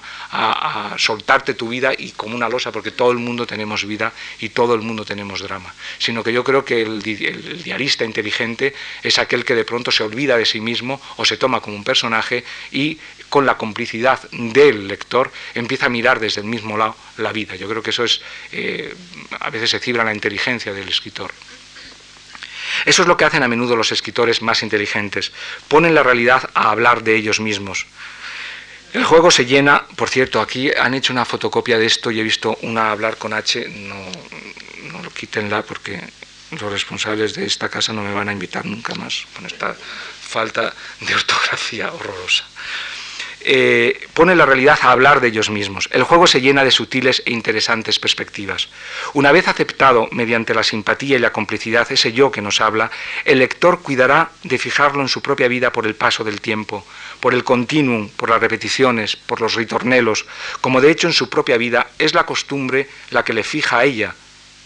soltarte 0.98 1.54
tu 1.54 1.70
vida 1.70 1.92
y 1.98 2.12
como 2.12 2.36
una 2.36 2.50
losa, 2.50 2.72
porque 2.72 2.92
todo 2.92 3.12
el 3.12 3.18
mundo 3.18 3.48
tenemos 3.48 3.86
vida 3.86 4.14
y 4.40 4.50
todo 4.50 4.76
el 4.76 4.82
mundo 4.82 5.06
tenemos 5.06 5.42
drama, 5.42 5.74
sino 5.98 6.24
que 6.24 6.34
yo 6.34 6.44
creo 6.44 6.64
que 6.66 6.82
el, 6.82 7.02
diarista 7.02 8.04
inteligente 8.06 8.74
es 9.04 9.20
aquel 9.20 9.46
que 9.46 9.56
de 9.56 9.66
pronto 9.66 9.92
se 9.92 10.04
olvida 10.04 10.38
de 10.38 10.46
sí 10.46 10.60
mismo 10.60 11.02
o 11.18 11.26
se 11.26 11.38
toma 11.38 11.62
como 11.62 11.76
un 11.76 11.84
personaje 11.84 12.44
y 12.72 13.00
con 13.30 13.46
la 13.46 13.58
complicidad 13.58 14.20
del 14.32 14.88
lector 14.88 15.32
empieza 15.54 15.86
a 15.86 15.90
mirar 15.90 16.20
desde 16.20 16.42
el 16.42 16.48
mismo 16.48 16.78
lado 16.78 16.96
la 17.18 17.32
vida. 17.32 17.56
Yo 17.56 17.70
creo 17.70 17.82
que 17.82 17.92
eso 17.92 18.04
es, 18.04 18.22
eh, 18.52 18.94
a 19.40 19.50
veces 19.50 19.70
se 19.70 19.80
cibra 19.80 20.04
la 20.04 20.14
inteligencia 20.14 20.74
del 20.74 20.90
escritor. 20.90 21.32
Eso 22.86 23.02
es 23.04 23.08
lo 23.08 23.18
que 23.18 23.26
hacen 23.26 23.44
a 23.44 23.48
menudo 23.48 23.76
los 23.76 23.92
escritores 23.92 24.42
más 24.42 24.64
inteligentes. 24.64 25.32
Ponen 25.68 25.96
la 25.96 26.04
realidad 26.04 26.50
a 26.54 26.72
hablar 26.72 27.04
de 27.04 27.16
ellos 27.16 27.40
mismos. 27.40 27.86
El 28.94 29.06
juego 29.06 29.32
se 29.32 29.46
llena, 29.46 29.86
por 29.96 30.10
cierto, 30.10 30.42
aquí 30.42 30.70
han 30.70 30.94
hecho 30.94 31.14
una 31.14 31.24
fotocopia 31.24 31.78
de 31.78 31.86
esto 31.86 32.12
y 32.12 32.20
he 32.20 32.24
visto 32.24 32.58
una 32.64 32.92
hablar 32.92 33.18
con 33.18 33.34
H, 33.34 33.70
no, 33.70 33.96
no 34.92 35.02
lo 35.02 35.10
quítenla 35.12 35.62
porque 35.62 36.02
los 36.52 36.72
responsables 36.72 37.34
de 37.34 37.46
esta 37.46 37.70
casa 37.70 37.94
no 37.94 38.02
me 38.02 38.14
van 38.14 38.28
a 38.28 38.34
invitar 38.34 38.66
nunca 38.66 38.94
más 38.96 39.26
con 39.34 39.46
esta 39.46 39.74
falta 39.74 40.74
de 41.00 41.16
ortografía 41.16 41.92
horrorosa. 41.94 42.46
Eh, 43.44 44.08
pone 44.14 44.36
la 44.36 44.46
realidad 44.46 44.78
a 44.82 44.92
hablar 44.92 45.20
de 45.20 45.30
ellos 45.30 45.50
mismos. 45.50 45.90
El 45.92 46.04
juego 46.04 46.28
se 46.28 46.42
llena 46.42 46.64
de 46.64 46.70
sutiles 46.70 47.24
e 47.26 47.32
interesantes 47.32 47.98
perspectivas. 47.98 48.70
Una 49.14 49.32
vez 49.32 49.48
aceptado 49.48 50.08
mediante 50.12 50.54
la 50.54 50.64
simpatía 50.64 51.16
y 51.16 51.20
la 51.20 51.32
complicidad 51.32 51.92
ese 51.92 52.14
yo 52.14 52.32
que 52.32 52.42
nos 52.42 52.62
habla, 52.62 52.92
el 53.26 53.40
lector 53.40 53.82
cuidará 53.82 54.30
de 54.44 54.60
fijarlo 54.60 55.02
en 55.02 55.08
su 55.08 55.22
propia 55.22 55.48
vida 55.48 55.72
por 55.72 55.88
el 55.88 55.96
paso 55.96 56.24
del 56.24 56.40
tiempo, 56.40 56.86
por 57.22 57.34
el 57.34 57.46
continuum, 57.46 58.10
por 58.10 58.30
las 58.30 58.42
repeticiones, 58.42 59.16
por 59.16 59.40
los 59.40 59.56
ritornelos, 59.56 60.26
como 60.60 60.82
de 60.82 60.92
hecho 60.92 61.08
en 61.08 61.14
su 61.14 61.30
propia 61.30 61.58
vida 61.58 61.88
es 62.00 62.14
la 62.14 62.26
costumbre 62.26 62.90
la 63.12 63.24
que 63.24 63.34
le 63.34 63.44
fija 63.44 63.78
a 63.80 63.86
ella, 63.86 64.14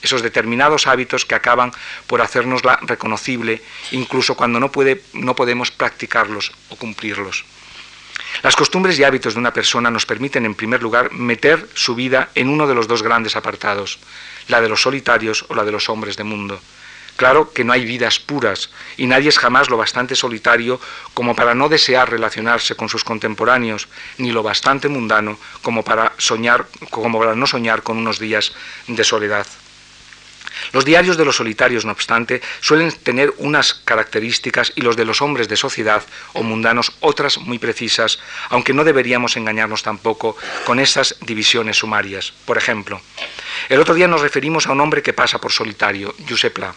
esos 0.01 0.21
determinados 0.21 0.87
hábitos 0.87 1.25
que 1.25 1.35
acaban 1.35 1.71
por 2.07 2.21
hacernosla 2.21 2.79
reconocible, 2.83 3.61
incluso 3.91 4.35
cuando 4.35 4.59
no, 4.59 4.71
puede, 4.71 5.01
no 5.13 5.35
podemos 5.35 5.69
practicarlos 5.69 6.51
o 6.69 6.75
cumplirlos. 6.77 7.43
Las 8.41 8.55
costumbres 8.55 8.97
y 8.97 9.03
hábitos 9.03 9.33
de 9.33 9.39
una 9.39 9.53
persona 9.53 9.91
nos 9.91 10.05
permiten, 10.05 10.45
en 10.45 10.55
primer 10.55 10.81
lugar, 10.81 11.11
meter 11.11 11.67
su 11.73 11.95
vida 11.95 12.29
en 12.35 12.49
uno 12.49 12.67
de 12.67 12.75
los 12.75 12.87
dos 12.87 13.03
grandes 13.03 13.35
apartados, 13.35 13.99
la 14.47 14.61
de 14.61 14.69
los 14.69 14.81
solitarios 14.81 15.45
o 15.49 15.55
la 15.55 15.65
de 15.65 15.71
los 15.71 15.89
hombres 15.89 16.15
de 16.15 16.23
mundo. 16.23 16.59
Claro 17.15 17.53
que 17.53 17.63
no 17.63 17.71
hay 17.71 17.85
vidas 17.85 18.19
puras 18.19 18.69
y 18.97 19.07
nadie 19.07 19.29
es 19.29 19.39
jamás 19.39 19.69
lo 19.69 19.77
bastante 19.77 20.15
solitario 20.15 20.81
como 21.13 21.35
para 21.35 21.55
no 21.55 21.69
desear 21.69 22.09
relacionarse 22.09 22.75
con 22.75 22.89
sus 22.89 23.05
contemporáneos, 23.05 23.87
ni 24.17 24.31
lo 24.31 24.43
bastante 24.43 24.89
mundano 24.89 25.39
como 25.61 25.83
para 25.83 26.11
soñar, 26.17 26.67
como 26.89 27.17
para 27.17 27.35
no 27.35 27.47
soñar 27.47 27.83
con 27.83 27.97
unos 27.97 28.19
días 28.19 28.53
de 28.87 29.03
soledad. 29.03 29.47
Los 30.71 30.85
diarios 30.85 31.17
de 31.17 31.25
los 31.25 31.37
solitarios, 31.37 31.85
no 31.85 31.91
obstante, 31.91 32.41
suelen 32.59 32.91
tener 32.91 33.33
unas 33.37 33.73
características 33.73 34.73
y 34.75 34.81
los 34.81 34.95
de 34.95 35.05
los 35.05 35.21
hombres 35.21 35.47
de 35.47 35.57
sociedad 35.57 36.03
o 36.33 36.43
mundanos 36.43 36.93
otras 37.01 37.37
muy 37.37 37.59
precisas, 37.59 38.19
aunque 38.49 38.73
no 38.73 38.83
deberíamos 38.83 39.37
engañarnos 39.37 39.83
tampoco 39.83 40.37
con 40.65 40.79
esas 40.79 41.17
divisiones 41.21 41.77
sumarias. 41.77 42.33
Por 42.45 42.57
ejemplo, 42.57 43.01
el 43.69 43.79
otro 43.79 43.93
día 43.93 44.07
nos 44.07 44.21
referimos 44.21 44.67
a 44.67 44.71
un 44.71 44.81
hombre 44.81 45.01
que 45.01 45.13
pasa 45.13 45.39
por 45.39 45.51
solitario, 45.51 46.13
Pla. 46.53 46.73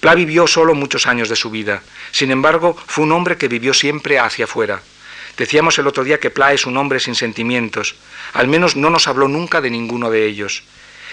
Pla 0.00 0.14
vivió 0.14 0.46
solo 0.46 0.74
muchos 0.74 1.06
años 1.06 1.28
de 1.28 1.36
su 1.36 1.50
vida, 1.50 1.82
sin 2.12 2.30
embargo, 2.30 2.76
fue 2.86 3.04
un 3.04 3.12
hombre 3.12 3.36
que 3.36 3.48
vivió 3.48 3.74
siempre 3.74 4.18
hacia 4.18 4.44
afuera. 4.44 4.80
Decíamos 5.36 5.78
el 5.78 5.86
otro 5.86 6.04
día 6.04 6.20
que 6.20 6.30
Pla 6.30 6.52
es 6.52 6.66
un 6.66 6.76
hombre 6.76 7.00
sin 7.00 7.16
sentimientos, 7.16 7.96
al 8.32 8.46
menos 8.46 8.76
no 8.76 8.90
nos 8.90 9.08
habló 9.08 9.26
nunca 9.26 9.60
de 9.60 9.70
ninguno 9.70 10.10
de 10.10 10.26
ellos. 10.26 10.62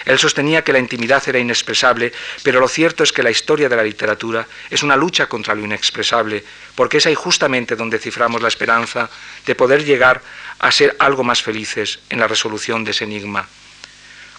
Él 0.04 0.20
sostenía 0.20 0.62
que 0.62 0.72
la 0.72 0.78
intimidad 0.78 1.22
era 1.28 1.40
inexpresable, 1.40 2.12
pero 2.44 2.60
lo 2.60 2.68
cierto 2.68 3.02
es 3.02 3.12
que 3.12 3.24
la 3.24 3.30
historia 3.30 3.68
de 3.68 3.74
la 3.74 3.82
literatura 3.82 4.46
es 4.70 4.84
una 4.84 4.94
lucha 4.94 5.28
contra 5.28 5.54
lo 5.54 5.64
inexpresable, 5.64 6.44
porque 6.76 6.98
es 6.98 7.06
ahí 7.06 7.16
justamente 7.16 7.74
donde 7.74 7.98
ciframos 7.98 8.40
la 8.40 8.48
esperanza 8.48 9.10
de 9.44 9.54
poder 9.56 9.84
llegar 9.84 10.22
a 10.60 10.70
ser 10.70 10.94
algo 11.00 11.24
más 11.24 11.42
felices 11.42 11.98
en 12.08 12.20
la 12.20 12.28
resolución 12.28 12.84
de 12.84 12.92
ese 12.92 13.02
enigma. 13.02 13.48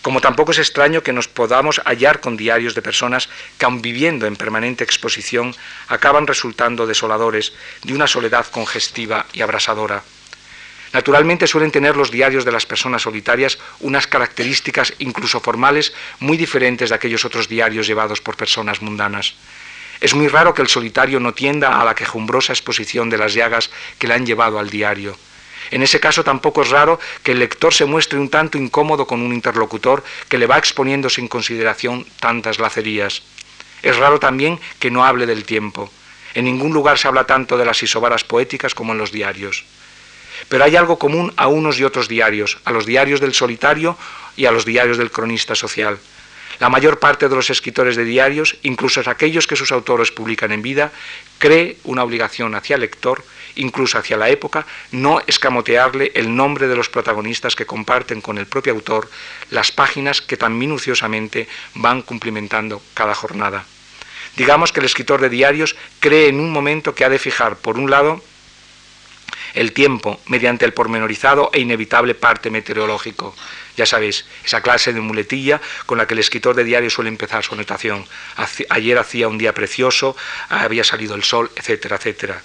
Como 0.08 0.22
tampoco 0.22 0.54
es 0.54 0.60
extraño 0.60 1.04
que 1.04 1.12
nos 1.12 1.28
podamos 1.28 1.82
hallar 1.84 2.22
con 2.22 2.38
diarios 2.38 2.74
de 2.74 2.82
personas 2.82 3.28
que, 3.58 3.65
aun 3.65 3.82
viviendo 3.82 4.24
en 4.26 4.39
permanente 4.39 4.86
exposición, 4.86 5.52
acaban 5.89 6.26
resultando 6.26 6.88
desoladores 6.88 7.52
de 7.84 7.93
una 7.93 8.08
soledad 8.08 8.48
congestiva 8.48 9.26
y 9.34 9.41
abrasadora. 9.41 10.04
Naturalmente 10.93 11.46
suelen 11.46 11.72
tener 11.76 11.98
los 11.98 12.10
diarios 12.10 12.46
de 12.46 12.54
las 12.54 12.65
personas 12.65 13.02
solitarias 13.02 13.60
unas 13.82 14.08
características 14.08 14.93
incluso 15.00 15.41
formales 15.41 15.91
muy 16.22 16.38
diferentes 16.38 16.88
de 16.88 16.96
aquellos 16.96 17.26
otros 17.26 17.50
diarios 17.50 17.86
llevados 17.86 18.22
por 18.22 18.38
personas 18.38 18.82
mundanas. 18.82 19.36
Es 20.00 20.15
muy 20.15 20.30
raro 20.30 20.54
que 20.54 20.62
el 20.62 20.70
solitario 20.70 21.20
no 21.20 21.34
tienda 21.34 21.82
a 21.82 21.84
la 21.84 21.96
quejumbrosa 21.96 22.54
exposición 22.54 23.10
de 23.10 23.17
las 23.17 23.34
llagas 23.34 23.70
que 24.00 24.08
le 24.08 24.13
han 24.13 24.26
llevado 24.26 24.58
al 24.58 24.70
diario. 24.70 25.17
En 25.71 25.84
ese 25.84 25.99
caso 25.99 26.23
tampoco 26.23 26.62
es 26.62 26.69
raro 26.69 26.99
que 27.23 27.34
el 27.34 27.39
lector 27.39 27.73
se 27.73 27.86
muestre 27.86 28.19
un 28.19 28.30
tanto 28.30 28.58
incómodo 28.58 29.06
con 29.06 29.21
un 29.21 29.34
interlocutor 29.34 30.03
que 30.30 30.38
le 30.38 30.47
va 30.47 30.58
exponiendo 30.58 31.10
sin 31.10 31.27
consideración 31.27 32.06
tantas 32.19 32.60
lacerías. 32.60 33.23
Es 33.84 33.97
raro 33.97 34.19
también 34.19 34.60
que 34.80 34.91
no 34.91 35.06
hable 35.06 35.25
del 35.25 35.43
tiempo. 35.43 35.91
En 36.34 36.45
ningún 36.45 36.73
lugar 36.73 36.97
se 36.97 37.08
habla 37.08 37.25
tanto 37.25 37.58
de 37.58 37.65
las 37.65 37.82
isobaras 37.82 38.23
poéticas 38.23 38.73
como 38.75 38.93
en 38.93 38.99
los 38.99 39.12
diarios. 39.12 39.65
Pero 40.49 40.63
hay 40.63 40.75
algo 40.75 40.99
común 40.99 41.34
a 41.36 41.47
unos 41.47 41.80
y 41.80 41.84
otros 41.84 42.08
diarios, 42.08 42.60
a 42.63 42.71
los 42.71 42.86
diarios 42.86 43.19
del 43.19 43.34
solitario 43.34 43.97
y 44.36 44.45
a 44.45 44.51
los 44.51 44.65
diarios 44.65 44.97
del 44.97 45.12
cronista 45.12 45.56
social. 45.56 45.97
La 46.60 46.69
mayor 46.69 46.99
parte 46.99 47.30
de 47.30 47.36
los 47.36 47.49
escritores 47.49 47.95
de 47.95 48.03
diarios, 48.03 48.58
incluso 48.63 49.01
aquellos 49.06 49.45
que 49.45 49.56
sus 49.56 49.71
autores 49.71 50.12
publican 50.12 50.51
en 50.51 50.62
vida, 50.62 50.91
cree 51.38 51.77
una 51.84 52.03
obligación 52.03 52.56
hacia 52.56 52.75
el 52.75 52.82
lector, 52.82 53.23
incluso 53.58 53.98
hacia 53.98 54.17
la 54.17 54.30
época, 54.30 54.65
no 54.91 55.22
escamotearle 55.28 56.12
el 56.15 56.36
nombre 56.36 56.67
de 56.67 56.76
los 56.76 56.89
protagonistas 56.89 57.56
que 57.56 57.65
comparten 57.65 58.22
con 58.22 58.38
el 58.38 58.48
propio 58.48 58.74
autor 58.74 59.10
las 59.50 59.72
páginas 59.72 60.22
que 60.22 60.38
tan 60.38 60.58
minuciosamente 60.58 61.48
van 61.76 62.02
cumplimentando 62.02 62.82
cada 62.93 63.15
jornada. 63.15 63.65
Digamos 64.36 64.72
que 64.72 64.80
el 64.80 64.86
escritor 64.86 65.20
de 65.20 65.30
diarios 65.30 65.76
cree 66.00 66.28
en 66.30 66.39
un 66.39 66.52
momento 66.52 66.93
que 66.93 67.04
ha 67.04 67.10
de 67.10 67.20
fijar, 67.20 67.58
por 67.58 67.78
un 67.78 67.89
lado, 67.89 68.22
el 69.54 69.74
tiempo 69.74 70.20
mediante 70.28 70.65
el 70.65 70.74
pormenorizado 70.74 71.50
e 71.54 71.60
inevitable 71.60 72.13
parte 72.13 72.50
meteorológico. 72.50 73.36
Ya 73.76 73.86
sabéis, 73.86 74.26
esa 74.43 74.62
clase 74.62 74.93
de 74.93 75.02
muletilla 75.02 75.62
con 75.86 75.98
la 75.98 76.08
que 76.08 76.13
el 76.13 76.20
escritor 76.20 76.56
de 76.56 76.63
diario 76.63 76.89
suele 76.89 77.10
empezar 77.10 77.43
su 77.43 77.54
anotación. 77.54 78.06
Ayer 78.70 78.98
hacía 78.98 79.28
un 79.28 79.38
día 79.38 79.54
precioso, 79.54 80.15
había 80.50 80.84
salido 80.84 81.15
el 81.15 81.24
sol, 81.24 81.52
etcétera, 81.56 81.98
etcétera. 81.98 82.41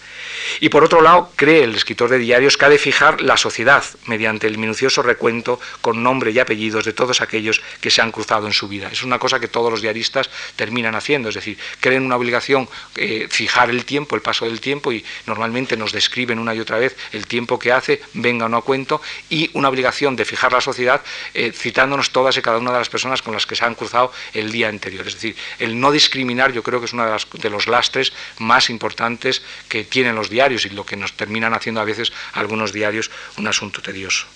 Y 0.61 0.69
por 0.69 0.85
otro 0.85 1.01
lado, 1.01 1.31
cree 1.37 1.65
el 1.65 1.75
escritor 1.75 2.09
de 2.11 2.19
diarios 2.19 2.57
que 2.57 2.65
ha 2.65 2.69
de 2.69 2.79
fijar 2.79 3.21
la 3.21 3.37
sociedad 3.37 3.85
mediante 4.07 4.47
el 4.47 4.59
minucioso 4.59 5.03
recuento 5.03 5.61
con 5.81 6.03
nombre 6.03 6.31
y 6.31 6.39
apellidos 6.39 6.85
de 6.85 6.93
todos 6.93 7.21
aquellos 7.21 7.63
que 7.81 7.91
se 7.91 8.03
han 8.03 8.13
cruzado 8.13 8.47
en 8.47 8.53
su 8.53 8.69
vida. 8.69 8.89
Es 8.91 9.03
una 9.03 9.19
cosa 9.19 9.41
que 9.41 9.49
todos 9.49 9.71
los 9.71 9.83
diaristas 9.83 10.31
terminan 10.57 10.95
haciendo, 10.95 11.29
es 11.29 11.35
decir, 11.35 11.59
creen 11.81 12.05
una 12.05 12.17
obligación 12.17 12.69
eh, 12.97 13.27
fijar 13.31 13.71
el 13.71 13.85
tiempo, 13.85 14.17
el 14.17 14.23
paso 14.23 14.45
del 14.45 14.61
tiempo, 14.61 14.93
y 14.93 15.05
normalmente 15.27 15.77
nos 15.77 15.93
describen 15.93 16.39
una 16.39 16.55
y 16.55 16.61
otra 16.61 16.79
vez 16.79 16.97
el 17.13 17.27
tiempo 17.27 17.59
que 17.59 17.73
hace, 17.73 18.03
venga 18.15 18.47
o 18.47 18.49
no 18.49 18.63
cuento, 18.63 19.01
y 19.31 19.51
una 19.55 19.69
obligación 19.69 20.17
de 20.17 20.25
fijar 20.25 20.53
la 20.53 20.61
sociedad 20.61 21.03
eh, 21.35 21.53
citándonos 21.53 22.11
todas 22.11 22.37
y 22.37 22.43
cada 22.43 22.59
una 22.59 22.73
de 22.73 22.79
las 22.79 22.89
personas 22.89 23.23
con 23.23 23.35
las 23.35 23.47
que 23.47 23.57
se 23.57 23.65
han 23.65 23.75
cruzado 23.75 24.13
el 24.35 24.51
día 24.53 24.69
anterior. 24.69 25.07
Es 25.07 25.15
decir, 25.15 25.37
el 25.59 25.79
no 25.79 25.93
discriminar 25.93 26.53
yo 26.53 26.63
creo 26.63 26.81
que 26.81 26.87
es 26.87 26.93
uno 26.93 27.05
de, 27.05 27.19
de 27.39 27.51
los 27.51 27.67
lastres 27.67 28.13
más 28.39 28.71
importantes 28.71 29.43
que 29.69 29.85
tienen 29.85 30.15
los 30.15 30.31
diarios 30.33 30.67
y 30.67 30.71
lo 30.71 30.85
que 30.85 30.97
nos 30.97 31.13
terminan 31.13 31.55
haciendo 31.55 31.81
a 31.81 31.85
veces 31.85 32.13
algunos 32.33 32.73
diarios 32.73 33.13
un 33.37 33.47
asunto 33.47 33.81
tedioso. 33.81 34.27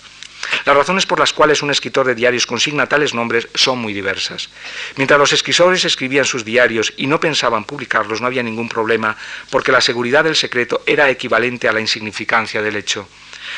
Las 0.65 0.75
razones 0.75 1.05
por 1.05 1.19
las 1.19 1.33
cuales 1.33 1.61
un 1.61 1.71
escritor 1.71 2.05
de 2.05 2.15
diarios 2.15 2.45
consigna 2.45 2.87
tales 2.87 3.13
nombres 3.13 3.47
son 3.53 3.79
muy 3.79 3.93
diversas. 3.93 4.49
Mientras 4.95 5.19
los 5.19 5.33
escritores 5.33 5.83
escribían 5.83 6.25
sus 6.25 6.45
diarios 6.45 6.93
y 6.95 7.07
no 7.07 7.19
pensaban 7.19 7.65
publicarlos, 7.65 8.21
no 8.21 8.27
había 8.27 8.43
ningún 8.43 8.69
problema, 8.69 9.17
porque 9.49 9.71
la 9.71 9.81
seguridad 9.81 10.23
del 10.23 10.35
secreto 10.35 10.83
era 10.85 11.09
equivalente 11.09 11.67
a 11.67 11.73
la 11.73 11.81
insignificancia 11.81 12.61
del 12.61 12.75
hecho. 12.75 13.09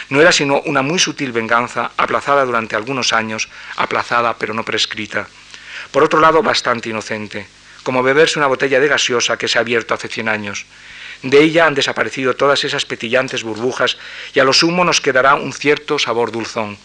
No 0.10 0.22
era 0.22 0.32
sino 0.32 0.62
una 0.62 0.82
muy 0.82 1.00
sutil 1.00 1.32
venganza, 1.32 1.92
aplazada 1.98 2.46
durante 2.46 2.76
algunos 2.76 3.14
años, 3.14 3.50
aplazada 3.76 4.38
pero 4.38 4.54
no 4.54 4.64
prescrita. 4.64 5.28
Por 5.92 6.04
otro 6.04 6.20
lado, 6.20 6.42
bastante 6.42 6.90
inocente, 6.90 7.48
como 7.84 8.04
beberse 8.04 8.40
una 8.40 8.48
botella 8.48 8.80
de 8.80 8.88
gaseosa 8.88 9.38
que 9.38 9.48
se 9.48 9.58
ha 9.58 9.62
abierto 9.62 9.94
hace 9.94 10.08
cien 10.08 10.30
años. 10.30 10.66
De 11.22 11.42
ella 11.42 11.66
han 11.66 11.76
desaparecido 11.76 12.36
todas 12.36 12.64
esas 12.64 12.86
petillantes 12.86 13.44
burbujas 13.44 13.98
y 14.34 14.40
a 14.40 14.44
lo 14.44 14.54
sumo 14.54 14.86
nos 14.86 15.02
quedará 15.02 15.36
un 15.36 15.52
cierto 15.52 16.00
sabor 16.00 16.32
dulzón. 16.32 16.78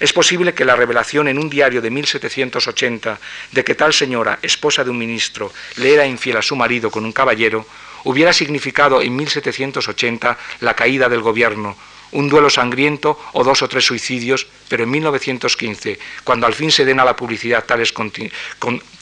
Es 0.00 0.12
posible 0.12 0.54
que 0.54 0.64
la 0.64 0.76
revelación 0.76 1.28
en 1.28 1.38
un 1.38 1.48
diario 1.48 1.80
de 1.80 1.90
1780 1.90 3.18
de 3.52 3.64
que 3.64 3.74
tal 3.74 3.92
señora, 3.92 4.38
esposa 4.42 4.84
de 4.84 4.90
un 4.90 4.98
ministro, 4.98 5.52
le 5.76 5.94
era 5.94 6.06
infiel 6.06 6.36
a 6.36 6.42
su 6.42 6.56
marido 6.56 6.90
con 6.90 7.04
un 7.04 7.12
caballero, 7.12 7.66
hubiera 8.04 8.32
significado 8.32 9.00
en 9.00 9.16
1780 9.16 10.38
la 10.60 10.74
caída 10.74 11.08
del 11.08 11.22
gobierno, 11.22 11.76
un 12.12 12.28
duelo 12.28 12.50
sangriento 12.50 13.18
o 13.32 13.42
dos 13.42 13.62
o 13.62 13.68
tres 13.68 13.84
suicidios, 13.84 14.46
pero 14.68 14.84
en 14.84 14.90
1915, 14.90 15.98
cuando 16.24 16.46
al 16.46 16.54
fin 16.54 16.70
se 16.70 16.84
den 16.84 17.00
a 17.00 17.04
la 17.04 17.16
publicidad 17.16 17.64
tales 17.64 17.92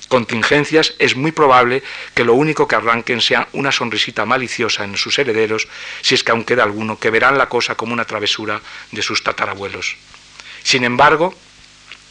contingencias, 0.09 0.95
es 0.99 1.17
muy 1.17 1.33
probable 1.33 1.83
que 2.15 2.25
lo 2.25 2.35
único 2.35 2.69
que 2.69 2.77
arranquen 2.77 3.21
sea 3.21 3.49
una 3.53 3.73
sonrisita 3.73 4.25
maliciosa 4.25 4.85
en 4.85 4.97
sus 4.97 5.19
herederos, 5.19 5.69
si 6.03 6.15
es 6.15 6.25
que 6.25 6.33
aún 6.33 6.45
queda 6.45 6.63
alguno, 6.63 6.99
que 6.99 7.11
verán 7.11 7.39
la 7.39 7.49
cosa 7.49 7.75
como 7.75 7.93
una 7.93 8.05
travesura 8.05 8.61
de 8.93 9.03
sus 9.03 9.23
tatarabuelos. 9.23 9.97
Sin 10.63 10.85
embargo, 10.85 11.35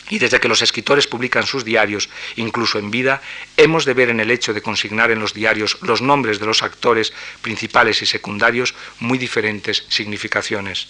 y 0.10 0.20
desde 0.20 0.40
que 0.40 0.50
los 0.50 0.62
escritores 0.62 1.08
publican 1.08 1.46
sus 1.46 1.64
diarios, 1.64 2.10
incluso 2.36 2.78
en 2.78 2.92
vida, 2.92 3.22
hemos 3.58 3.86
de 3.86 3.94
ver 3.94 4.10
en 4.10 4.20
el 4.20 4.32
hecho 4.32 4.54
de 4.54 4.62
consignar 4.62 5.12
en 5.12 5.20
los 5.20 5.34
diarios 5.34 5.78
los 5.82 6.02
nombres 6.02 6.40
de 6.40 6.46
los 6.46 6.62
actores 6.62 7.14
principales 7.42 8.02
y 8.02 8.06
secundarios 8.06 8.76
muy 9.00 9.18
diferentes 9.18 9.86
significaciones. 9.90 10.88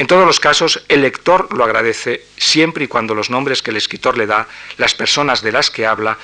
En 0.00 0.06
todos 0.06 0.24
los 0.24 0.40
casos, 0.40 0.82
el 0.88 1.02
lector 1.02 1.54
lo 1.54 1.62
agradece 1.62 2.24
siempre 2.38 2.84
y 2.84 2.88
cuando 2.88 3.14
los 3.14 3.28
nombres 3.28 3.60
que 3.60 3.70
el 3.70 3.76
escritor 3.76 4.16
le 4.16 4.26
da, 4.26 4.48
las 4.78 4.94
personas 4.94 5.42
de 5.42 5.52
las 5.52 5.70
que 5.70 5.84
habla, 5.84 6.16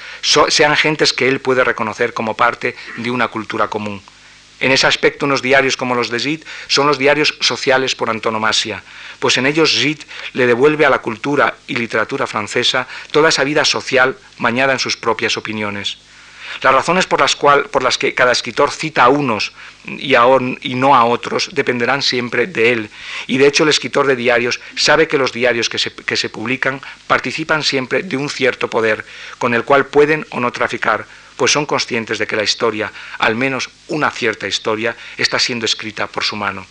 sean 0.48 0.74
gentes 0.76 1.12
que 1.12 1.28
él 1.28 1.40
puede 1.40 1.62
reconocer 1.62 2.14
como 2.14 2.34
parte 2.34 2.74
de 2.96 3.10
una 3.10 3.28
cultura 3.28 3.68
común. 3.68 4.00
En 4.60 4.72
ese 4.72 4.86
aspecto, 4.86 5.26
unos 5.26 5.42
diarios 5.42 5.76
como 5.76 5.94
los 5.94 6.08
de 6.08 6.20
Zid 6.20 6.40
son 6.68 6.86
los 6.86 6.96
diarios 6.96 7.36
sociales 7.40 7.94
por 7.94 8.08
antonomasia, 8.08 8.82
pues 9.18 9.36
en 9.36 9.44
ellos 9.44 9.78
Zid 9.78 9.98
le 10.32 10.46
devuelve 10.46 10.86
a 10.86 10.90
la 10.90 11.02
cultura 11.02 11.56
y 11.66 11.76
literatura 11.76 12.26
francesa 12.26 12.88
toda 13.10 13.28
esa 13.28 13.44
vida 13.44 13.66
social 13.66 14.16
bañada 14.38 14.72
en 14.72 14.78
sus 14.78 14.96
propias 14.96 15.36
opiniones. 15.36 15.98
Las 16.62 16.74
razones 16.74 17.06
por 17.06 17.20
las, 17.20 17.36
por 17.36 17.82
las 17.82 17.98
que 17.98 18.14
cada 18.14 18.32
escritor 18.32 18.70
cita 18.70 19.04
a 19.04 19.08
unos 19.08 19.52
y, 19.86 20.14
y, 20.14 20.74
no 20.74 20.94
a 20.94 21.04
otros 21.04 21.50
dependerán 21.52 22.02
siempre 22.02 22.46
de 22.46 22.72
él. 22.72 22.90
Y 23.26 23.38
de 23.38 23.46
hecho 23.46 23.62
el 23.62 23.68
escritor 23.68 24.06
de 24.06 24.16
diarios 24.16 24.60
sabe 24.76 25.08
que 25.08 25.18
los 25.18 25.32
diarios 25.32 25.68
que 25.68 25.78
se, 25.78 25.92
que 25.92 26.16
se 26.16 26.28
publican 26.28 26.80
participan 27.06 27.62
siempre 27.62 28.02
de 28.02 28.16
un 28.16 28.28
cierto 28.28 28.68
poder 28.68 29.04
con 29.38 29.54
el 29.54 29.64
cual 29.64 29.86
pueden 29.86 30.26
o 30.30 30.40
no 30.40 30.52
traficar, 30.52 31.06
pues 31.36 31.52
son 31.52 31.66
conscientes 31.66 32.18
de 32.18 32.26
que 32.26 32.36
la 32.36 32.42
historia, 32.42 32.92
al 33.18 33.36
menos 33.36 33.70
una 33.88 34.10
cierta 34.10 34.46
historia, 34.46 34.96
está 35.16 35.38
siendo 35.38 35.66
escrita 35.66 36.06
por 36.06 36.24
su 36.24 36.36
mano. 36.36 36.66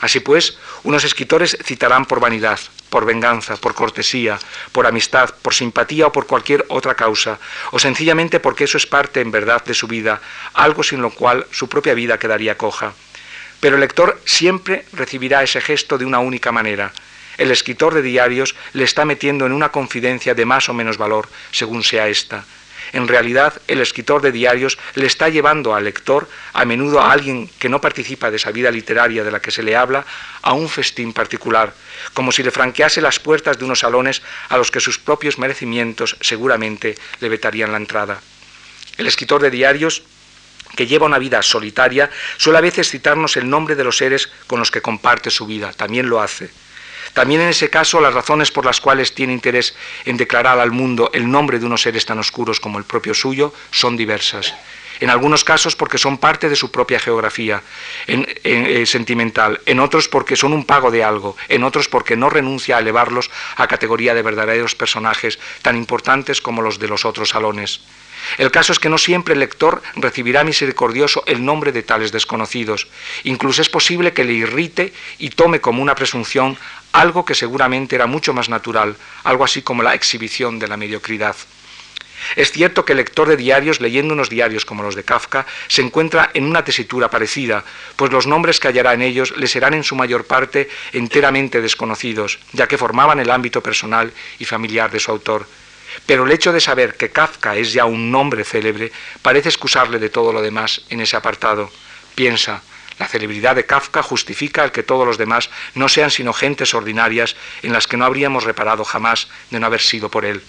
Así 0.00 0.20
pues, 0.20 0.58
unos 0.82 1.04
escritores 1.04 1.58
citarán 1.62 2.06
por 2.06 2.20
vanidad, 2.20 2.58
por 2.90 3.06
venganza, 3.06 3.56
por 3.56 3.74
cortesía, 3.74 4.38
por 4.72 4.86
amistad, 4.86 5.30
por 5.42 5.54
simpatía 5.54 6.08
o 6.08 6.12
por 6.12 6.26
cualquier 6.26 6.66
otra 6.68 6.94
causa, 6.94 7.38
o 7.70 7.78
sencillamente 7.78 8.40
porque 8.40 8.64
eso 8.64 8.76
es 8.76 8.86
parte 8.86 9.20
en 9.20 9.30
verdad 9.30 9.64
de 9.64 9.74
su 9.74 9.86
vida, 9.86 10.20
algo 10.52 10.82
sin 10.82 11.00
lo 11.00 11.10
cual 11.10 11.46
su 11.50 11.68
propia 11.68 11.94
vida 11.94 12.18
quedaría 12.18 12.58
coja. 12.58 12.92
Pero 13.60 13.76
el 13.76 13.80
lector 13.80 14.20
siempre 14.24 14.84
recibirá 14.92 15.42
ese 15.42 15.60
gesto 15.60 15.96
de 15.96 16.04
una 16.04 16.18
única 16.18 16.52
manera. 16.52 16.92
El 17.38 17.50
escritor 17.50 17.94
de 17.94 18.02
diarios 18.02 18.54
le 18.74 18.84
está 18.84 19.04
metiendo 19.04 19.46
en 19.46 19.52
una 19.52 19.70
confidencia 19.70 20.34
de 20.34 20.44
más 20.44 20.68
o 20.68 20.74
menos 20.74 20.98
valor, 20.98 21.28
según 21.52 21.82
sea 21.82 22.08
esta 22.08 22.44
en 22.92 23.08
realidad 23.08 23.60
el 23.68 23.80
escritor 23.80 24.22
de 24.22 24.32
diarios 24.32 24.78
le 24.94 25.06
está 25.06 25.28
llevando 25.28 25.74
al 25.74 25.84
lector, 25.84 26.28
a 26.52 26.64
menudo 26.64 27.00
a 27.00 27.12
alguien 27.12 27.48
que 27.58 27.68
no 27.68 27.80
participa 27.80 28.30
de 28.30 28.36
esa 28.36 28.50
vida 28.50 28.70
literaria 28.70 29.24
de 29.24 29.30
la 29.30 29.40
que 29.40 29.50
se 29.50 29.62
le 29.62 29.76
habla, 29.76 30.04
a 30.42 30.52
un 30.52 30.68
festín 30.68 31.12
particular, 31.12 31.72
como 32.14 32.32
si 32.32 32.42
le 32.42 32.50
franquease 32.50 33.00
las 33.00 33.18
puertas 33.18 33.58
de 33.58 33.64
unos 33.64 33.80
salones 33.80 34.22
a 34.48 34.56
los 34.56 34.70
que 34.70 34.80
sus 34.80 34.98
propios 34.98 35.38
merecimientos 35.38 36.16
seguramente 36.20 36.96
le 37.20 37.28
vetarían 37.28 37.72
la 37.72 37.78
entrada. 37.78 38.20
El 38.96 39.06
escritor 39.06 39.40
de 39.40 39.50
diarios 39.50 40.02
que 40.76 40.86
lleva 40.86 41.06
una 41.06 41.18
vida 41.18 41.42
solitaria, 41.42 42.10
suele 42.36 42.58
a 42.58 42.62
veces 42.62 42.90
citarnos 42.90 43.36
el 43.36 43.48
nombre 43.48 43.74
de 43.74 43.84
los 43.84 43.96
seres 43.96 44.30
con 44.46 44.60
los 44.60 44.70
que 44.70 44.82
comparte 44.82 45.30
su 45.30 45.46
vida, 45.46 45.72
también 45.72 46.08
lo 46.08 46.20
hace. 46.20 46.50
También 47.12 47.40
en 47.40 47.48
ese 47.48 47.70
caso 47.70 48.00
las 48.00 48.14
razones 48.14 48.50
por 48.50 48.64
las 48.64 48.80
cuales 48.80 49.14
tiene 49.14 49.32
interés 49.32 49.74
en 50.04 50.16
declarar 50.16 50.58
al 50.58 50.70
mundo 50.70 51.10
el 51.12 51.30
nombre 51.30 51.58
de 51.58 51.66
unos 51.66 51.82
seres 51.82 52.06
tan 52.06 52.18
oscuros 52.18 52.60
como 52.60 52.78
el 52.78 52.84
propio 52.84 53.14
suyo 53.14 53.52
son 53.70 53.96
diversas. 53.96 54.54
En 55.00 55.08
algunos 55.08 55.44
casos 55.44 55.76
porque 55.76 55.96
son 55.96 56.18
parte 56.18 56.50
de 56.50 56.56
su 56.56 56.70
propia 56.70 57.00
geografía 57.00 57.62
eh, 58.06 58.84
sentimental, 58.86 59.58
en 59.64 59.80
otros 59.80 60.08
porque 60.08 60.36
son 60.36 60.52
un 60.52 60.66
pago 60.66 60.90
de 60.90 61.02
algo, 61.02 61.36
en 61.48 61.64
otros 61.64 61.88
porque 61.88 62.16
no 62.16 62.28
renuncia 62.28 62.76
a 62.76 62.80
elevarlos 62.80 63.30
a 63.56 63.66
categoría 63.66 64.14
de 64.14 64.22
verdaderos 64.22 64.74
personajes 64.74 65.38
tan 65.62 65.76
importantes 65.76 66.42
como 66.42 66.60
los 66.60 66.78
de 66.78 66.88
los 66.88 67.06
otros 67.06 67.30
salones. 67.30 67.80
El 68.36 68.50
caso 68.50 68.72
es 68.72 68.78
que 68.78 68.90
no 68.90 68.98
siempre 68.98 69.32
el 69.32 69.40
lector 69.40 69.82
recibirá 69.96 70.44
misericordioso 70.44 71.24
el 71.26 71.42
nombre 71.44 71.72
de 71.72 71.82
tales 71.82 72.12
desconocidos. 72.12 72.86
Incluso 73.24 73.62
es 73.62 73.70
posible 73.70 74.12
que 74.12 74.24
le 74.24 74.34
irrite 74.34 74.92
y 75.18 75.30
tome 75.30 75.62
como 75.62 75.82
una 75.82 75.94
presunción 75.94 76.58
algo 76.92 77.24
que 77.24 77.34
seguramente 77.34 77.96
era 77.96 78.06
mucho 78.06 78.32
más 78.32 78.48
natural, 78.48 78.96
algo 79.24 79.44
así 79.44 79.62
como 79.62 79.82
la 79.82 79.94
exhibición 79.94 80.58
de 80.58 80.68
la 80.68 80.76
mediocridad. 80.76 81.36
Es 82.36 82.52
cierto 82.52 82.84
que 82.84 82.92
el 82.92 82.98
lector 82.98 83.28
de 83.28 83.36
diarios, 83.36 83.80
leyendo 83.80 84.14
unos 84.14 84.28
diarios 84.28 84.64
como 84.64 84.82
los 84.82 84.94
de 84.94 85.04
Kafka, 85.04 85.46
se 85.68 85.82
encuentra 85.82 86.30
en 86.34 86.44
una 86.44 86.64
tesitura 86.64 87.08
parecida, 87.10 87.64
pues 87.96 88.12
los 88.12 88.26
nombres 88.26 88.60
que 88.60 88.68
hallará 88.68 88.94
en 88.94 89.02
ellos 89.02 89.34
le 89.36 89.46
serán 89.46 89.74
en 89.74 89.84
su 89.84 89.96
mayor 89.96 90.26
parte 90.26 90.68
enteramente 90.92 91.60
desconocidos, 91.60 92.38
ya 92.52 92.68
que 92.68 92.78
formaban 92.78 93.20
el 93.20 93.30
ámbito 93.30 93.62
personal 93.62 94.12
y 94.38 94.44
familiar 94.44 94.90
de 94.90 95.00
su 95.00 95.10
autor. 95.10 95.46
Pero 96.06 96.24
el 96.24 96.32
hecho 96.32 96.52
de 96.52 96.60
saber 96.60 96.96
que 96.96 97.10
Kafka 97.10 97.56
es 97.56 97.72
ya 97.72 97.84
un 97.84 98.10
nombre 98.10 98.44
célebre 98.44 98.92
parece 99.22 99.48
excusarle 99.48 99.98
de 99.98 100.10
todo 100.10 100.32
lo 100.32 100.42
demás 100.42 100.82
en 100.88 101.00
ese 101.00 101.16
apartado. 101.16 101.70
Piensa, 102.14 102.62
la 103.00 103.08
celebridad 103.08 103.56
de 103.56 103.64
Kafka 103.64 104.02
justifica 104.02 104.62
el 104.62 104.72
que 104.72 104.82
todos 104.82 105.06
los 105.06 105.16
demás 105.16 105.48
no 105.74 105.88
sean 105.88 106.10
sino 106.10 106.34
gentes 106.34 106.74
ordinarias 106.74 107.34
en 107.62 107.72
las 107.72 107.86
que 107.86 107.96
no 107.96 108.04
habríamos 108.04 108.44
reparado 108.44 108.84
jamás 108.84 109.28
de 109.50 109.58
no 109.58 109.66
haber 109.66 109.80
sido 109.80 110.10
por 110.10 110.26
él. 110.26 110.42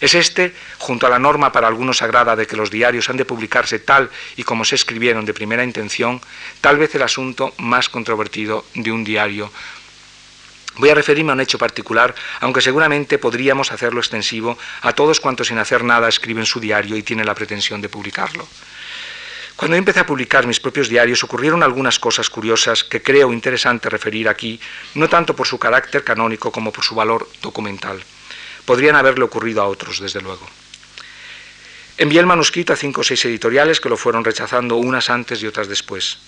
Es 0.00 0.14
este, 0.14 0.54
junto 0.78 1.06
a 1.06 1.10
la 1.10 1.18
norma 1.18 1.50
para 1.50 1.66
algunos 1.66 1.98
sagrada 1.98 2.36
de 2.36 2.46
que 2.46 2.56
los 2.56 2.70
diarios 2.70 3.10
han 3.10 3.16
de 3.16 3.24
publicarse 3.24 3.80
tal 3.80 4.08
y 4.36 4.44
como 4.44 4.64
se 4.64 4.76
escribieron 4.76 5.24
de 5.24 5.34
primera 5.34 5.64
intención, 5.64 6.20
tal 6.60 6.78
vez 6.78 6.94
el 6.94 7.02
asunto 7.02 7.52
más 7.58 7.88
controvertido 7.88 8.64
de 8.74 8.92
un 8.92 9.02
diario 9.02 9.50
Voy 10.76 10.90
a 10.90 10.94
referirme 10.94 11.30
a 11.30 11.34
un 11.34 11.40
hecho 11.40 11.56
particular, 11.56 12.14
aunque 12.40 12.60
seguramente 12.60 13.18
podríamos 13.18 13.70
hacerlo 13.70 14.00
extensivo 14.00 14.58
a 14.82 14.92
todos 14.92 15.20
cuantos 15.20 15.46
sin 15.46 15.58
hacer 15.58 15.84
nada 15.84 16.08
escriben 16.08 16.46
su 16.46 16.58
diario 16.58 16.96
y 16.96 17.02
tienen 17.04 17.26
la 17.26 17.34
pretensión 17.34 17.80
de 17.80 17.88
publicarlo. 17.88 18.48
Cuando 19.56 19.76
empecé 19.76 20.00
a 20.00 20.06
publicar 20.06 20.46
mis 20.46 20.60
propios 20.60 20.88
diarios 20.88 21.22
ocurrieron 21.22 21.62
algunas 21.62 21.98
cosas 21.98 22.28
curiosas 22.28 22.82
que 22.82 23.02
creo 23.02 23.32
interesante 23.32 23.88
referir 23.88 24.28
aquí, 24.28 24.60
no 24.94 25.08
tanto 25.08 25.36
por 25.36 25.46
su 25.46 25.58
carácter 25.58 26.02
canónico 26.02 26.50
como 26.50 26.72
por 26.72 26.84
su 26.84 26.94
valor 26.94 27.28
documental. 27.40 28.02
Podrían 28.64 28.96
haberle 28.96 29.24
ocurrido 29.24 29.62
a 29.62 29.66
otros, 29.66 30.00
desde 30.00 30.20
luego. 30.20 30.46
Envié 31.96 32.18
el 32.18 32.26
manuscrito 32.26 32.72
a 32.72 32.76
cinco 32.76 33.02
o 33.02 33.04
seis 33.04 33.24
editoriales 33.24 33.80
que 33.80 33.88
lo 33.88 33.96
fueron 33.96 34.24
rechazando 34.24 34.76
unas 34.76 35.10
antes 35.10 35.40
y 35.42 35.46
otras 35.46 35.68
después 35.68 36.18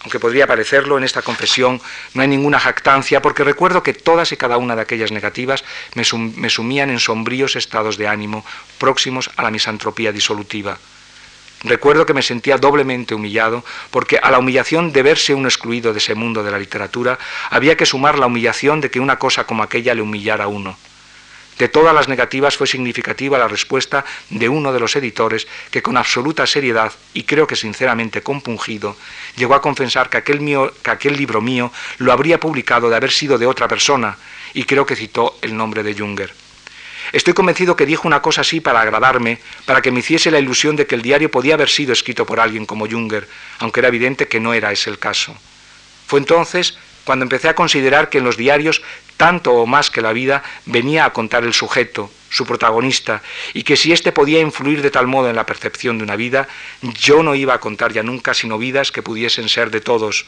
aunque 0.00 0.20
podría 0.20 0.46
parecerlo, 0.46 0.96
en 0.96 1.04
esta 1.04 1.22
confesión 1.22 1.80
no 2.14 2.22
hay 2.22 2.28
ninguna 2.28 2.60
jactancia, 2.60 3.20
porque 3.20 3.44
recuerdo 3.44 3.82
que 3.82 3.94
todas 3.94 4.30
y 4.32 4.36
cada 4.36 4.56
una 4.56 4.76
de 4.76 4.82
aquellas 4.82 5.10
negativas 5.10 5.64
me, 5.94 6.50
sumían 6.50 6.90
en 6.90 7.00
sombríos 7.00 7.56
estados 7.56 7.96
de 7.96 8.06
ánimo 8.06 8.44
próximos 8.78 9.30
a 9.36 9.42
la 9.42 9.50
misantropía 9.50 10.12
disolutiva. 10.12 10.78
Recuerdo 11.64 12.06
que 12.06 12.14
me 12.14 12.22
sentía 12.22 12.56
doblemente 12.56 13.14
humillado 13.14 13.64
porque 13.90 14.18
a 14.22 14.30
la 14.30 14.38
humillación 14.38 14.92
de 14.92 15.02
verse 15.02 15.34
uno 15.34 15.48
excluido 15.48 15.92
de 15.92 15.98
ese 15.98 16.14
mundo 16.14 16.44
de 16.44 16.52
la 16.52 16.58
literatura 16.58 17.18
había 17.50 17.76
que 17.76 17.86
sumar 17.86 18.18
la 18.18 18.26
humillación 18.26 18.80
de 18.80 18.90
que 18.90 19.00
una 19.00 19.18
cosa 19.18 19.44
como 19.44 19.62
aquella 19.62 19.94
le 19.94 20.02
humillara 20.02 20.44
a 20.44 20.48
uno. 20.48 20.76
De 21.58 21.68
todas 21.68 21.92
las 21.92 22.06
negativas 22.06 22.56
fue 22.56 22.68
significativa 22.68 23.36
la 23.36 23.48
respuesta 23.48 24.04
de 24.30 24.48
uno 24.48 24.72
de 24.72 24.78
los 24.78 24.94
editores 24.94 25.48
que 25.72 25.82
con 25.82 25.96
absoluta 25.96 26.46
seriedad 26.46 26.92
y 27.14 27.24
creo 27.24 27.48
que 27.48 27.56
sinceramente 27.56 28.22
compungido 28.22 28.96
llegó 29.36 29.54
a 29.54 29.60
confesar 29.60 30.08
que 30.08 30.18
aquel, 30.18 30.38
que 30.82 30.90
aquel 30.90 31.16
libro 31.16 31.40
mío 31.40 31.72
lo 31.98 32.12
habría 32.12 32.38
publicado 32.38 32.88
de 32.88 32.94
haber 32.94 33.10
sido 33.10 33.38
de 33.38 33.46
otra 33.46 33.66
persona 33.66 34.16
y 34.54 34.64
creo 34.64 34.86
que 34.86 34.94
citó 34.94 35.36
el 35.42 35.56
nombre 35.56 35.82
de 35.82 35.98
Junger. 35.98 36.47
Estoy 37.12 37.32
convencido 37.32 37.76
que 37.76 37.86
dijo 37.86 38.06
una 38.06 38.20
cosa 38.20 38.42
así 38.42 38.60
para 38.60 38.80
agradarme, 38.80 39.38
para 39.64 39.80
que 39.80 39.90
me 39.90 40.00
hiciese 40.00 40.30
la 40.30 40.38
ilusión 40.38 40.76
de 40.76 40.86
que 40.86 40.94
el 40.94 41.02
diario 41.02 41.30
podía 41.30 41.54
haber 41.54 41.70
sido 41.70 41.92
escrito 41.92 42.26
por 42.26 42.40
alguien 42.40 42.66
como 42.66 42.88
Junger, 42.88 43.28
aunque 43.58 43.80
era 43.80 43.88
evidente 43.88 44.28
que 44.28 44.40
no 44.40 44.52
era 44.52 44.72
ese 44.72 44.90
el 44.90 44.98
caso. 44.98 45.34
Fue 46.06 46.18
entonces 46.20 46.78
cuando 47.04 47.22
empecé 47.22 47.48
a 47.48 47.54
considerar 47.54 48.10
que 48.10 48.18
en 48.18 48.24
los 48.24 48.36
diarios, 48.36 48.82
tanto 49.16 49.54
o 49.54 49.66
más 49.66 49.90
que 49.90 50.02
la 50.02 50.12
vida, 50.12 50.42
venía 50.66 51.06
a 51.06 51.12
contar 51.14 51.44
el 51.44 51.54
sujeto, 51.54 52.10
su 52.28 52.44
protagonista, 52.44 53.22
y 53.54 53.62
que 53.62 53.78
si 53.78 53.92
éste 53.92 54.12
podía 54.12 54.40
influir 54.40 54.82
de 54.82 54.90
tal 54.90 55.06
modo 55.06 55.30
en 55.30 55.36
la 55.36 55.46
percepción 55.46 55.96
de 55.96 56.04
una 56.04 56.16
vida, 56.16 56.48
yo 56.82 57.22
no 57.22 57.34
iba 57.34 57.54
a 57.54 57.60
contar 57.60 57.94
ya 57.94 58.02
nunca 58.02 58.34
sino 58.34 58.58
vidas 58.58 58.92
que 58.92 59.02
pudiesen 59.02 59.48
ser 59.48 59.70
de 59.70 59.80
todos, 59.80 60.26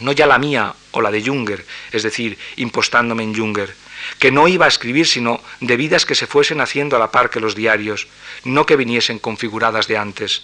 no 0.00 0.10
ya 0.10 0.26
la 0.26 0.38
mía 0.38 0.74
o 0.90 1.00
la 1.00 1.12
de 1.12 1.22
Junger, 1.22 1.64
es 1.92 2.02
decir, 2.02 2.36
impostándome 2.56 3.22
en 3.22 3.36
Junger, 3.36 3.72
que 4.20 4.30
no 4.30 4.46
iba 4.46 4.66
a 4.66 4.68
escribir 4.68 5.06
sino 5.06 5.40
de 5.60 5.76
vidas 5.76 6.06
que 6.06 6.14
se 6.14 6.28
fuesen 6.28 6.60
haciendo 6.60 6.94
a 6.94 6.98
la 7.00 7.10
par 7.10 7.30
que 7.30 7.40
los 7.40 7.56
diarios, 7.56 8.06
no 8.44 8.66
que 8.66 8.76
viniesen 8.76 9.18
configuradas 9.18 9.88
de 9.88 9.96
antes. 9.96 10.42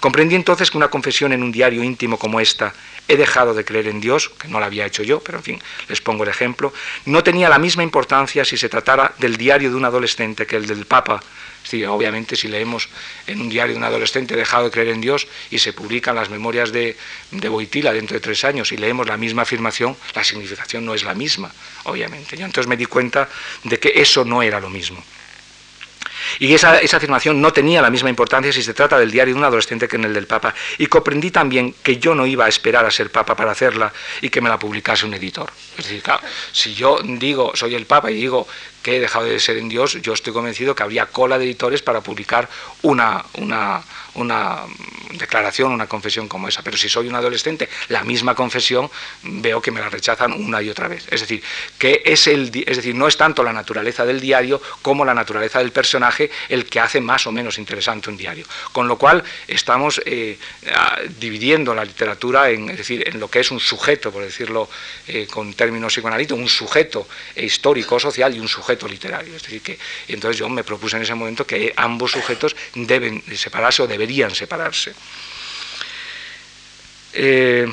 Comprendí 0.00 0.36
entonces 0.36 0.70
que 0.70 0.76
una 0.76 0.88
confesión 0.88 1.32
en 1.32 1.42
un 1.42 1.50
diario 1.50 1.82
íntimo 1.82 2.18
como 2.18 2.38
esta, 2.38 2.72
he 3.08 3.16
dejado 3.16 3.52
de 3.52 3.64
creer 3.64 3.88
en 3.88 4.00
Dios, 4.00 4.28
que 4.38 4.46
no 4.46 4.60
la 4.60 4.66
había 4.66 4.86
hecho 4.86 5.02
yo, 5.02 5.20
pero 5.20 5.38
en 5.38 5.44
fin, 5.44 5.62
les 5.88 6.00
pongo 6.00 6.22
el 6.22 6.28
ejemplo, 6.28 6.72
no 7.06 7.24
tenía 7.24 7.48
la 7.48 7.58
misma 7.58 7.82
importancia 7.82 8.44
si 8.44 8.56
se 8.56 8.68
tratara 8.68 9.14
del 9.18 9.36
diario 9.36 9.70
de 9.70 9.76
un 9.76 9.84
adolescente 9.84 10.46
que 10.46 10.56
el 10.56 10.66
del 10.66 10.86
Papa. 10.86 11.20
Sí, 11.64 11.84
obviamente 11.84 12.36
si 12.36 12.48
leemos 12.48 12.88
en 13.26 13.40
un 13.40 13.48
diario 13.48 13.74
de 13.74 13.78
un 13.78 13.84
adolescente 13.84 14.36
dejado 14.36 14.66
de 14.66 14.70
creer 14.70 14.88
en 14.88 15.00
Dios 15.00 15.26
y 15.50 15.58
se 15.58 15.72
publican 15.72 16.14
las 16.14 16.30
memorias 16.30 16.70
de, 16.70 16.96
de 17.32 17.48
Boitila 17.48 17.92
dentro 17.92 18.14
de 18.14 18.20
tres 18.20 18.44
años 18.44 18.70
y 18.70 18.76
leemos 18.76 19.08
la 19.08 19.16
misma 19.16 19.42
afirmación, 19.42 19.96
la 20.14 20.22
significación 20.22 20.84
no 20.84 20.94
es 20.94 21.02
la 21.02 21.14
misma, 21.14 21.52
obviamente. 21.84 22.36
Yo 22.36 22.46
entonces 22.46 22.68
me 22.68 22.76
di 22.76 22.86
cuenta 22.86 23.28
de 23.64 23.78
que 23.78 23.92
eso 23.96 24.24
no 24.24 24.42
era 24.42 24.60
lo 24.60 24.70
mismo. 24.70 25.02
Y 26.38 26.54
esa, 26.54 26.72
afirmación 26.74 27.40
no 27.40 27.52
tenía 27.52 27.82
la 27.82 27.90
misma 27.90 28.10
importancia 28.10 28.52
si 28.52 28.62
se 28.62 28.74
trata 28.74 28.98
del 28.98 29.10
diario 29.10 29.34
de 29.34 29.38
un 29.40 29.44
adolescente 29.44 29.88
que 29.88 29.96
en 29.96 30.04
el 30.04 30.14
del 30.14 30.26
Papa. 30.26 30.54
Y 30.78 30.86
comprendí 30.86 31.30
también 31.30 31.74
que 31.82 31.98
yo 31.98 32.14
no 32.14 32.26
iba 32.26 32.44
a 32.44 32.48
esperar 32.48 32.84
a 32.84 32.90
ser 32.90 33.10
Papa 33.10 33.34
para 33.36 33.52
hacerla 33.52 33.92
y 34.20 34.30
que 34.30 34.40
me 34.40 34.48
la 34.48 34.58
publicase 34.58 35.06
un 35.06 35.14
editor. 35.14 35.50
Es 35.76 35.84
decir, 35.84 36.02
claro, 36.02 36.22
si 36.52 36.74
yo 36.74 37.00
digo, 37.02 37.52
soy 37.54 37.74
el 37.74 37.86
Papa 37.86 38.10
y 38.10 38.14
digo 38.14 38.46
que 38.82 38.96
he 38.96 39.00
dejado 39.00 39.26
de 39.26 39.40
ser 39.40 39.58
en 39.58 39.68
Dios, 39.68 40.00
yo 40.02 40.12
estoy 40.12 40.32
convencido 40.32 40.74
que 40.74 40.82
habría 40.82 41.06
cola 41.06 41.38
de 41.38 41.44
editores 41.44 41.82
para 41.82 42.00
publicar 42.00 42.48
una, 42.82 43.24
una, 43.34 43.82
una 44.18 44.64
declaración, 45.12 45.72
una 45.72 45.86
confesión 45.86 46.28
como 46.28 46.48
esa. 46.48 46.62
Pero 46.62 46.76
si 46.76 46.88
soy 46.88 47.08
un 47.08 47.14
adolescente, 47.14 47.68
la 47.88 48.04
misma 48.04 48.34
confesión 48.34 48.90
veo 49.22 49.60
que 49.60 49.70
me 49.70 49.80
la 49.80 49.88
rechazan 49.88 50.32
una 50.32 50.62
y 50.62 50.70
otra 50.70 50.88
vez. 50.88 51.06
Es 51.10 51.20
decir, 51.20 51.42
que 51.78 52.02
es 52.04 52.26
el, 52.26 52.50
es 52.66 52.76
decir, 52.76 52.94
no 52.94 53.08
es 53.08 53.16
tanto 53.16 53.42
la 53.42 53.52
naturaleza 53.52 54.04
del 54.04 54.20
diario 54.20 54.60
como 54.82 55.04
la 55.04 55.14
naturaleza 55.14 55.58
del 55.58 55.72
personaje 55.72 56.30
el 56.48 56.66
que 56.66 56.80
hace 56.80 57.00
más 57.00 57.26
o 57.26 57.32
menos 57.32 57.58
interesante 57.58 58.10
un 58.10 58.16
diario. 58.16 58.46
Con 58.72 58.88
lo 58.88 58.98
cual 58.98 59.22
estamos 59.46 60.00
eh, 60.04 60.38
dividiendo 61.18 61.74
la 61.74 61.84
literatura 61.84 62.50
en, 62.50 62.70
es 62.70 62.78
decir, 62.78 63.08
en 63.08 63.18
lo 63.20 63.28
que 63.28 63.40
es 63.40 63.50
un 63.50 63.60
sujeto, 63.60 64.12
por 64.12 64.22
decirlo 64.22 64.68
eh, 65.06 65.26
con 65.30 65.54
términos 65.54 65.92
psicoanalíticos, 65.92 66.38
un 66.38 66.48
sujeto 66.48 67.08
histórico 67.36 67.98
social 67.98 68.34
y 68.34 68.40
un 68.40 68.48
sujeto 68.48 68.86
literario. 68.86 69.34
Es 69.34 69.42
decir, 69.42 69.62
que 69.62 69.78
entonces 70.08 70.38
yo 70.38 70.48
me 70.48 70.64
propuse 70.64 70.96
en 70.96 71.02
ese 71.02 71.14
momento 71.14 71.46
que 71.46 71.72
ambos 71.76 72.12
sujetos 72.12 72.54
deben 72.74 73.22
separarse 73.36 73.82
o 73.82 73.86
deberían 74.08 74.34
separarse. 74.34 74.94
Eh, 77.12 77.68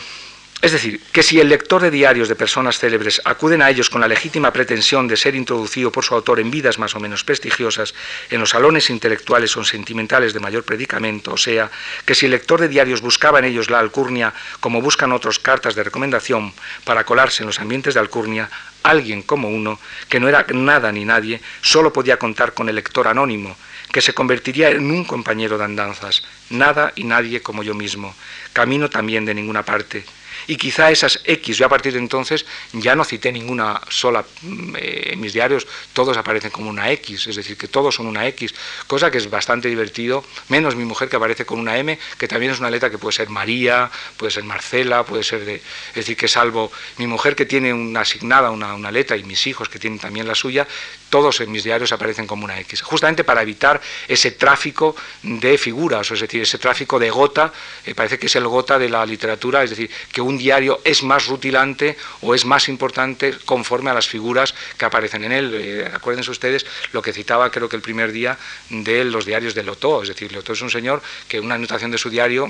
Es 0.62 0.72
decir, 0.72 1.00
que 1.12 1.22
si 1.22 1.40
el 1.40 1.50
lector 1.50 1.80
de 1.80 1.92
diarios 1.92 2.28
de 2.28 2.34
personas 2.34 2.80
célebres 2.80 3.22
acuden 3.24 3.62
a 3.62 3.70
ellos 3.70 3.92
con 3.92 4.02
la 4.02 4.08
legítima 4.08 4.52
pretensión 4.52 5.06
de 5.08 5.16
ser 5.16 5.36
introducido 5.36 5.92
por 5.92 6.04
su 6.04 6.16
autor 6.16 6.40
en 6.40 6.50
vidas 6.50 6.80
más 6.80 6.96
o 6.96 7.00
menos 7.00 7.24
prestigiosas, 7.24 7.94
en 8.32 8.40
los 8.40 8.50
salones 8.50 8.90
intelectuales 8.90 9.56
o 9.58 9.64
sentimentales 9.64 10.34
de 10.34 10.40
mayor 10.40 10.64
predicamento, 10.64 11.34
o 11.34 11.38
sea, 11.38 11.70
que 12.04 12.16
si 12.16 12.26
el 12.26 12.32
lector 12.32 12.60
de 12.60 12.70
diarios 12.70 13.02
buscaba 13.02 13.38
en 13.38 13.46
ellos 13.46 13.70
la 13.70 13.78
alcurnia 13.78 14.34
como 14.60 14.82
buscan 14.82 15.12
otros 15.12 15.38
cartas 15.38 15.76
de 15.76 15.84
recomendación 15.84 16.52
para 16.84 17.04
colarse 17.04 17.44
en 17.44 17.48
los 17.48 17.60
ambientes 17.60 17.94
de 17.94 18.00
alcurnia, 18.00 18.50
alguien 18.82 19.22
como 19.22 19.50
uno, 19.50 19.78
que 20.10 20.20
no 20.20 20.30
era 20.30 20.48
nada 20.50 20.92
ni 20.92 21.06
nadie, 21.06 21.42
solo 21.62 21.94
podía 21.94 22.18
contar 22.18 22.56
con 22.56 22.70
el 22.70 22.76
lector 22.76 23.08
anónimo, 23.08 23.56
que 23.92 24.02
se 24.02 24.14
convertiría 24.14 24.70
en 24.70 24.92
un 24.92 25.06
compañero 25.06 25.58
de 25.58 25.66
andanzas, 25.66 26.24
nada 26.50 26.92
y 26.96 27.04
nadie 27.04 27.42
como 27.42 27.64
yo 27.64 27.74
mismo, 27.74 28.14
camino 28.54 28.90
también 28.90 29.26
de 29.26 29.34
ninguna 29.34 29.64
parte 29.64 30.06
y 30.48 30.58
quizá 30.58 30.92
esas 30.92 31.22
X, 31.24 31.58
yo 31.58 31.66
a 31.66 31.70
partir 31.70 31.94
de 31.94 32.00
entonces 32.00 32.46
ya 32.74 32.96
no 32.96 33.04
cité 33.04 33.32
ninguna 33.32 33.82
sola 33.90 34.26
mm, 34.42 34.76
eh, 34.78 35.10
en 35.14 35.20
mis 35.20 35.34
diarios, 35.34 35.68
todos 35.94 36.18
aparecen 36.18 36.52
como 36.52 36.70
una 36.70 36.92
X, 36.92 37.28
es 37.28 37.36
decir, 37.36 37.58
que 37.58 37.68
todos 37.68 37.96
son 37.96 38.08
una 38.08 38.28
X, 38.28 38.54
cosa 38.88 39.12
que 39.12 39.18
es 39.18 39.30
bastante 39.30 39.68
divertido, 39.68 40.24
menos 40.50 40.76
mi 40.76 40.86
mujer 40.86 41.10
que 41.10 41.16
aparece 41.16 41.46
con 41.46 41.60
una 41.60 41.78
M, 41.78 41.98
que 42.18 42.28
también 42.28 42.52
es 42.52 42.60
una 42.60 42.70
letra 42.70 42.90
que 42.90 42.98
puede 42.98 43.14
ser 43.14 43.30
María, 43.30 43.90
puede 44.18 44.32
ser 44.32 44.44
Marcela, 44.44 45.04
puede 45.04 45.24
ser 45.24 45.46
de... 45.46 45.56
Es 45.56 45.96
decir, 45.96 46.18
que 46.18 46.28
salvo 46.28 46.72
mi 46.98 47.08
mujer 47.08 47.36
que 47.36 47.46
tiene 47.46 47.74
una 47.74 48.02
asignada 48.02 48.52
una, 48.52 48.74
una 48.74 48.92
letra 48.92 49.18
y 49.18 49.24
mis 49.24 49.48
hijos 49.48 49.70
que 49.70 49.80
tienen 49.80 50.00
también 50.00 50.28
la 50.28 50.36
suya, 50.36 50.68
todos 51.10 51.40
en 51.42 51.52
mis 51.52 51.64
diarios 51.64 51.92
aparecen 51.92 52.28
como 52.28 52.46
una 52.46 52.60
X, 52.60 52.82
justamente 52.82 53.24
para 53.24 53.42
evitar 53.42 53.82
ese 54.08 54.32
tráfico 54.32 54.96
de 55.24 55.58
figuras, 55.58 56.12
es 56.12 56.20
decir, 56.20 56.42
ese 56.42 56.58
tráfico 56.58 57.00
de 57.00 57.10
gota, 57.10 57.54
eh, 57.86 57.96
parece 57.96 58.20
que 58.20 58.28
es 58.28 58.36
el 58.36 58.48
gota 58.48 58.78
de 58.78 58.90
la 58.90 59.06
literatura, 59.06 59.64
es 59.64 59.70
decir, 59.70 59.90
que 60.12 60.22
un 60.22 60.35
diario 60.38 60.80
es 60.84 61.04
más 61.04 61.28
rutilante 61.28 61.98
o 62.22 62.36
es 62.36 62.46
más 62.46 62.70
importante 62.70 63.36
conforme 63.46 63.90
a 63.90 63.94
las 63.94 64.08
figuras 64.08 64.54
que 64.78 64.86
aparecen 64.86 65.24
en 65.24 65.32
él. 65.32 65.52
Eh, 65.54 65.92
acuérdense 65.94 66.32
ustedes 66.32 66.66
lo 66.92 67.02
que 67.02 67.14
citaba 67.14 67.50
creo 67.52 67.70
que 67.70 67.76
el 67.76 67.82
primer 67.82 68.12
día 68.12 68.38
de 68.70 69.04
los 69.06 69.26
diarios 69.26 69.56
de 69.56 69.64
Lotó, 69.64 70.04
es 70.04 70.10
decir, 70.10 70.32
Lotó 70.32 70.54
es 70.54 70.62
un 70.62 70.70
señor 70.70 71.02
que 71.28 71.40
una 71.40 71.56
anotación 71.56 71.92
de 71.92 71.98
su 71.98 72.10
diario, 72.10 72.46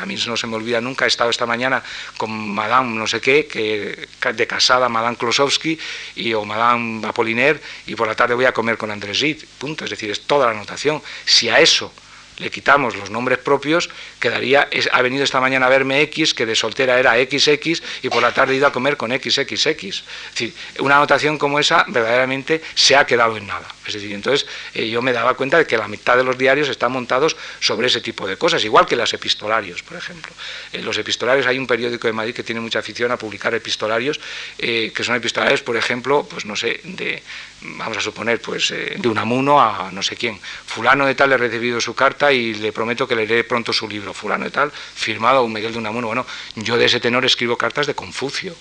a 0.00 0.06
mí 0.06 0.16
no 0.26 0.36
se 0.36 0.46
me 0.46 0.56
olvida 0.56 0.80
nunca, 0.80 1.04
he 1.04 1.08
estado 1.08 1.30
esta 1.30 1.46
mañana 1.46 1.82
con 2.16 2.30
Madame 2.30 2.96
no 2.96 3.06
sé 3.06 3.20
qué, 3.20 3.46
que 3.46 4.08
de 4.32 4.46
casada 4.46 4.88
Madame 4.88 5.16
Klosowski 5.16 5.78
y, 6.16 6.32
o 6.34 6.44
Madame 6.44 7.06
Apollinaire 7.06 7.60
y 7.86 7.94
por 7.94 8.06
la 8.06 8.14
tarde 8.14 8.34
voy 8.34 8.44
a 8.44 8.52
comer 8.52 8.76
con 8.76 8.90
Andrés 8.90 9.18
Gide, 9.18 9.46
punto, 9.58 9.84
es 9.84 9.90
decir, 9.90 10.10
es 10.10 10.22
toda 10.22 10.46
la 10.46 10.52
anotación. 10.52 11.02
Si 11.24 11.48
a 11.48 11.60
eso 11.60 11.92
le 12.38 12.50
quitamos 12.50 12.96
los 12.96 13.10
nombres 13.10 13.38
propios, 13.38 13.90
quedaría, 14.20 14.68
ha 14.92 15.02
venido 15.02 15.24
esta 15.24 15.40
mañana 15.40 15.66
a 15.66 15.68
verme 15.68 16.00
X, 16.02 16.34
que 16.34 16.46
de 16.46 16.54
soltera 16.54 16.98
era 16.98 17.14
XX, 17.14 17.82
y 18.02 18.08
por 18.08 18.22
la 18.22 18.32
tarde 18.32 18.54
he 18.54 18.56
ido 18.56 18.66
a 18.66 18.72
comer 18.72 18.96
con 18.96 19.10
XXX. 19.10 19.52
Es 19.52 20.04
decir, 20.32 20.54
una 20.80 20.96
anotación 20.96 21.38
como 21.38 21.58
esa 21.58 21.84
verdaderamente 21.88 22.62
se 22.74 22.96
ha 22.96 23.04
quedado 23.06 23.36
en 23.36 23.46
nada. 23.46 23.66
Es 23.86 23.94
decir, 23.94 24.12
entonces 24.12 24.46
eh, 24.74 24.88
yo 24.88 25.00
me 25.02 25.12
daba 25.12 25.34
cuenta 25.34 25.58
de 25.58 25.66
que 25.66 25.76
la 25.76 25.88
mitad 25.88 26.16
de 26.16 26.24
los 26.24 26.36
diarios 26.36 26.68
están 26.68 26.92
montados 26.92 27.36
sobre 27.58 27.86
ese 27.86 28.00
tipo 28.00 28.26
de 28.26 28.36
cosas, 28.36 28.64
igual 28.64 28.86
que 28.86 28.96
los 28.96 29.12
epistolarios, 29.14 29.82
por 29.82 29.96
ejemplo. 29.96 30.32
En 30.72 30.84
los 30.84 30.98
epistolarios 30.98 31.46
hay 31.46 31.58
un 31.58 31.66
periódico 31.66 32.06
de 32.06 32.12
Madrid 32.12 32.34
que 32.34 32.42
tiene 32.42 32.60
mucha 32.60 32.80
afición 32.80 33.10
a 33.12 33.16
publicar 33.16 33.54
epistolarios, 33.54 34.20
eh, 34.58 34.92
que 34.94 35.02
son 35.04 35.16
epistolarios, 35.16 35.62
por 35.62 35.76
ejemplo, 35.76 36.26
pues 36.28 36.44
no 36.44 36.54
sé, 36.54 36.80
de, 36.84 37.22
vamos 37.62 37.96
a 37.96 38.00
suponer, 38.00 38.40
pues 38.40 38.70
eh, 38.70 38.96
de 38.98 39.08
Unamuno 39.08 39.60
a 39.60 39.90
no 39.90 40.02
sé 40.02 40.16
quién. 40.16 40.38
Fulano 40.66 41.06
de 41.06 41.14
tal 41.14 41.32
he 41.32 41.36
recibido 41.36 41.80
su 41.80 41.94
carta 41.94 42.27
y 42.32 42.54
le 42.54 42.72
prometo 42.72 43.06
que 43.06 43.14
leeré 43.14 43.44
pronto 43.44 43.72
su 43.72 43.88
libro. 43.88 44.14
Fulano 44.14 44.44
de 44.44 44.50
tal, 44.50 44.72
firmado 44.72 45.38
a 45.38 45.42
un 45.42 45.52
Miguel 45.52 45.72
de 45.72 45.78
Unamuno. 45.78 46.08
Bueno, 46.08 46.26
yo 46.56 46.76
de 46.76 46.86
ese 46.86 47.00
tenor 47.00 47.24
escribo 47.24 47.56
cartas 47.56 47.86
de 47.86 47.94
Confucio. 47.94 48.54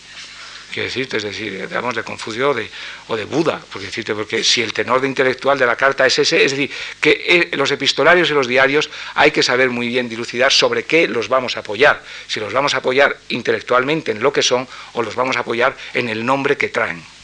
Quiero 0.72 0.88
decirte, 0.88 1.18
es 1.18 1.24
decir, 1.24 1.68
digamos, 1.68 1.96
de 1.96 2.04
Confucio 2.04 2.50
o 2.50 2.54
de, 2.54 2.70
o 3.08 3.16
de 3.16 3.24
Buda, 3.24 3.62
porque, 3.72 3.88
decirte, 3.88 4.14
porque 4.14 4.44
si 4.44 4.62
el 4.62 4.74
tenor 4.74 5.00
de 5.00 5.08
intelectual 5.08 5.58
de 5.58 5.66
la 5.66 5.78
carta 5.78 6.06
es 6.06 6.20
ese, 6.20 6.44
es 6.44 6.52
decir, 6.52 6.70
que 7.00 7.24
eh, 7.26 7.58
los 7.58 7.72
epistolarios 7.72 8.30
y 8.30 8.34
los 8.34 8.48
diarios 8.48 8.90
hay 9.16 9.32
que 9.32 9.44
saber 9.44 9.70
muy 9.70 9.88
bien 9.88 10.10
dilucidar 10.10 10.52
sobre 10.52 10.84
qué 10.84 11.08
los 11.08 11.30
vamos 11.30 11.56
a 11.56 11.62
apoyar, 11.62 12.04
si 12.28 12.42
los 12.42 12.52
vamos 12.52 12.74
a 12.76 12.78
apoyar 12.78 13.18
intelectualmente 13.30 14.12
en 14.12 14.22
lo 14.22 14.34
que 14.34 14.44
son 14.44 14.68
o 14.94 15.02
los 15.02 15.16
vamos 15.16 15.38
a 15.38 15.40
apoyar 15.40 15.76
en 15.94 16.10
el 16.10 16.26
nombre 16.26 16.58
que 16.58 16.68
traen. 16.68 17.17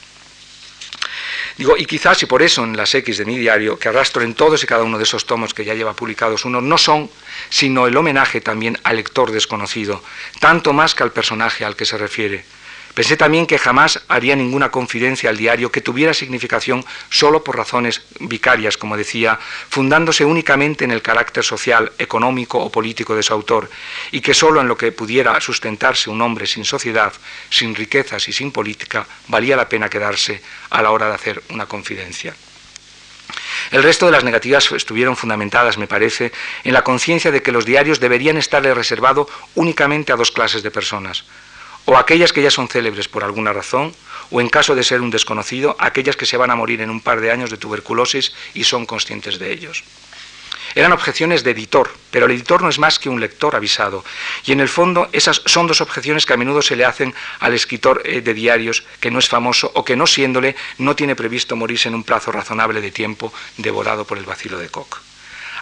Digo, 1.58 1.78
y 1.78 1.86
quizás, 1.86 2.22
y 2.24 2.26
por 2.26 2.42
eso 2.42 2.64
en 2.64 2.76
las 2.76 2.94
X 2.96 3.20
de 3.20 3.26
mi 3.26 3.38
diario, 3.38 3.78
que 3.78 3.90
arrastro 3.90 4.24
en 4.24 4.34
todos 4.34 4.64
y 4.64 4.68
cada 4.68 4.84
uno 4.84 4.98
de 4.98 5.04
esos 5.04 5.26
tomos 5.26 5.54
que 5.54 5.64
ya 5.64 5.76
lleva 5.76 5.94
publicados 5.94 6.46
uno, 6.46 6.62
no 6.62 6.78
son 6.78 7.10
sino 7.50 7.86
el 7.86 7.96
homenaje 7.96 8.42
también 8.42 8.80
al 8.84 8.96
lector 8.96 9.32
desconocido, 9.32 10.04
tanto 10.40 10.74
más 10.74 10.96
que 10.96 11.04
al 11.04 11.12
personaje 11.12 11.64
al 11.64 11.76
que 11.76 11.86
se 11.86 11.98
refiere. 11.98 12.44
Pensé 12.94 13.18
también 13.18 13.48
que 13.48 13.58
jamás 13.58 14.02
haría 14.08 14.36
ninguna 14.36 14.70
confidencia 14.70 15.32
al 15.32 15.38
diario 15.38 15.72
que 15.72 15.82
tuviera 15.82 16.14
significación 16.14 16.86
solo 17.10 17.44
por 17.44 17.58
razones 17.58 18.04
vicarias, 18.20 18.78
como 18.78 18.98
decía, 18.98 19.40
fundándose 19.70 20.26
únicamente 20.26 20.86
en 20.86 20.92
el 20.92 21.02
carácter 21.02 21.44
social, 21.44 21.92
económico 21.98 22.60
o 22.60 22.72
político 22.72 23.16
de 23.16 23.24
su 23.24 23.34
autor, 23.34 23.68
y 24.12 24.22
que 24.22 24.36
solo 24.36 24.62
en 24.62 24.68
lo 24.68 24.78
que 24.78 24.92
pudiera 24.92 25.42
sustentarse 25.42 26.12
un 26.12 26.22
hombre 26.22 26.46
sin 26.46 26.66
sociedad, 26.66 27.12
sin 27.50 27.74
riquezas 27.74 28.28
y 28.30 28.34
sin 28.34 28.52
política, 28.52 29.08
valía 29.28 29.56
la 29.56 29.68
pena 29.68 29.90
quedarse 29.90 30.44
a 30.70 30.84
la 30.84 30.92
hora 30.92 31.08
de 31.08 31.16
hacer 31.16 31.42
una 31.50 31.66
confidencia. 31.66 32.36
El 33.72 33.82
resto 33.82 34.06
de 34.06 34.12
las 34.12 34.24
negativas 34.24 34.72
estuvieron 34.72 35.18
fundamentadas, 35.18 35.80
me 35.80 35.88
parece, 35.88 36.32
en 36.64 36.74
la 36.74 36.84
conciencia 36.84 37.32
de 37.32 37.42
que 37.42 37.52
los 37.52 37.66
diarios 37.66 38.00
deberían 38.00 38.38
estarle 38.38 38.72
reservados 38.76 39.28
únicamente 39.56 40.12
a 40.12 40.16
dos 40.16 40.30
clases 40.30 40.62
de 40.62 40.70
personas, 40.70 41.26
o 41.86 41.98
aquellas 41.98 42.34
que 42.34 42.42
ya 42.42 42.52
son 42.52 42.68
célebres 42.68 43.08
por 43.08 43.24
alguna 43.24 43.54
razón, 43.54 43.94
o 44.32 44.42
en 44.42 44.50
caso 44.50 44.76
de 44.76 44.84
ser 44.84 45.02
un 45.02 45.12
desconocido, 45.12 45.76
aquellas 45.80 46.16
que 46.16 46.26
se 46.26 46.38
van 46.38 46.52
a 46.52 46.56
morir 46.56 46.82
en 46.82 46.90
un 46.90 47.02
par 47.02 47.22
de 47.22 47.32
años 47.32 47.50
de 47.50 47.58
tuberculosis 47.58 48.34
y 48.54 48.64
son 48.64 48.86
conscientes 48.86 49.40
de 49.40 49.52
ellos. 49.52 49.84
Eran 50.76 50.92
objeciones 50.92 51.44
de 51.44 51.52
editor, 51.52 51.94
pero 52.10 52.26
el 52.26 52.32
editor 52.32 52.64
no 52.64 52.70
es 52.70 52.80
más 52.80 52.98
que 52.98 53.10
un 53.10 53.20
lector 53.20 53.56
avisado. 53.56 54.04
Y 54.44 54.54
en 54.54 54.60
el 54.60 54.70
fondo 54.70 55.08
esas 55.12 55.42
son 55.46 55.68
dos 55.68 55.82
objeciones 55.82 56.26
que 56.26 56.34
a 56.34 56.38
menudo 56.38 56.62
se 56.62 56.76
le 56.76 56.86
hacen 56.86 57.14
al 57.40 57.54
escritor 57.54 58.02
eh, 58.06 58.22
de 58.22 58.34
diarios 58.34 58.84
que 59.00 59.12
no 59.12 59.20
es 59.20 59.30
famoso 59.30 59.72
o 59.76 59.86
que 59.86 59.96
no 59.96 60.08
siéndole 60.08 60.56
no 60.80 60.96
tiene 60.96 61.16
previsto 61.16 61.56
morirse 61.56 61.90
en 61.90 61.96
un 61.96 62.04
plazo 62.04 62.32
razonable 62.32 62.82
de 62.82 62.92
tiempo 62.92 63.32
devorado 63.58 64.06
por 64.06 64.18
el 64.18 64.26
vacilo 64.26 64.58
de 64.58 64.70
Koch. 64.70 65.13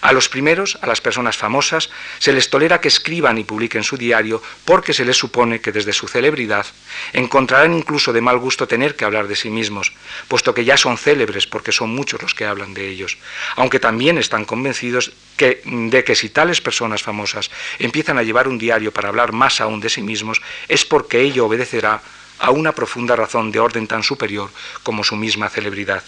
A 0.01 0.13
los 0.13 0.29
primeros, 0.29 0.79
a 0.81 0.87
las 0.87 0.99
personas 0.99 1.37
famosas, 1.37 1.89
se 2.17 2.33
les 2.33 2.49
tolera 2.49 2.81
que 2.81 2.87
escriban 2.87 3.37
y 3.37 3.43
publiquen 3.43 3.83
su 3.83 3.97
diario 3.97 4.41
porque 4.65 4.93
se 4.93 5.05
les 5.05 5.15
supone 5.15 5.61
que 5.61 5.71
desde 5.71 5.93
su 5.93 6.07
celebridad 6.07 6.65
encontrarán 7.13 7.73
incluso 7.73 8.11
de 8.11 8.21
mal 8.21 8.39
gusto 8.39 8.67
tener 8.67 8.95
que 8.95 9.05
hablar 9.05 9.27
de 9.27 9.35
sí 9.35 9.49
mismos, 9.49 9.93
puesto 10.27 10.53
que 10.53 10.65
ya 10.65 10.75
son 10.75 10.97
célebres 10.97 11.45
porque 11.45 11.71
son 11.71 11.93
muchos 11.93 12.21
los 12.21 12.33
que 12.33 12.45
hablan 12.45 12.73
de 12.73 12.89
ellos, 12.89 13.19
aunque 13.55 13.79
también 13.79 14.17
están 14.17 14.45
convencidos 14.45 15.11
de 15.37 16.03
que 16.03 16.15
si 16.15 16.29
tales 16.29 16.61
personas 16.61 17.03
famosas 17.03 17.51
empiezan 17.79 18.17
a 18.17 18.23
llevar 18.23 18.47
un 18.47 18.57
diario 18.57 18.91
para 18.91 19.09
hablar 19.09 19.31
más 19.31 19.61
aún 19.61 19.79
de 19.79 19.89
sí 19.89 20.01
mismos, 20.01 20.41
es 20.67 20.83
porque 20.83 21.21
ello 21.21 21.45
obedecerá 21.45 22.01
a 22.39 22.49
una 22.49 22.73
profunda 22.73 23.15
razón 23.15 23.51
de 23.51 23.59
orden 23.59 23.87
tan 23.87 24.01
superior 24.01 24.49
como 24.81 25.03
su 25.03 25.15
misma 25.15 25.47
celebridad. 25.49 26.03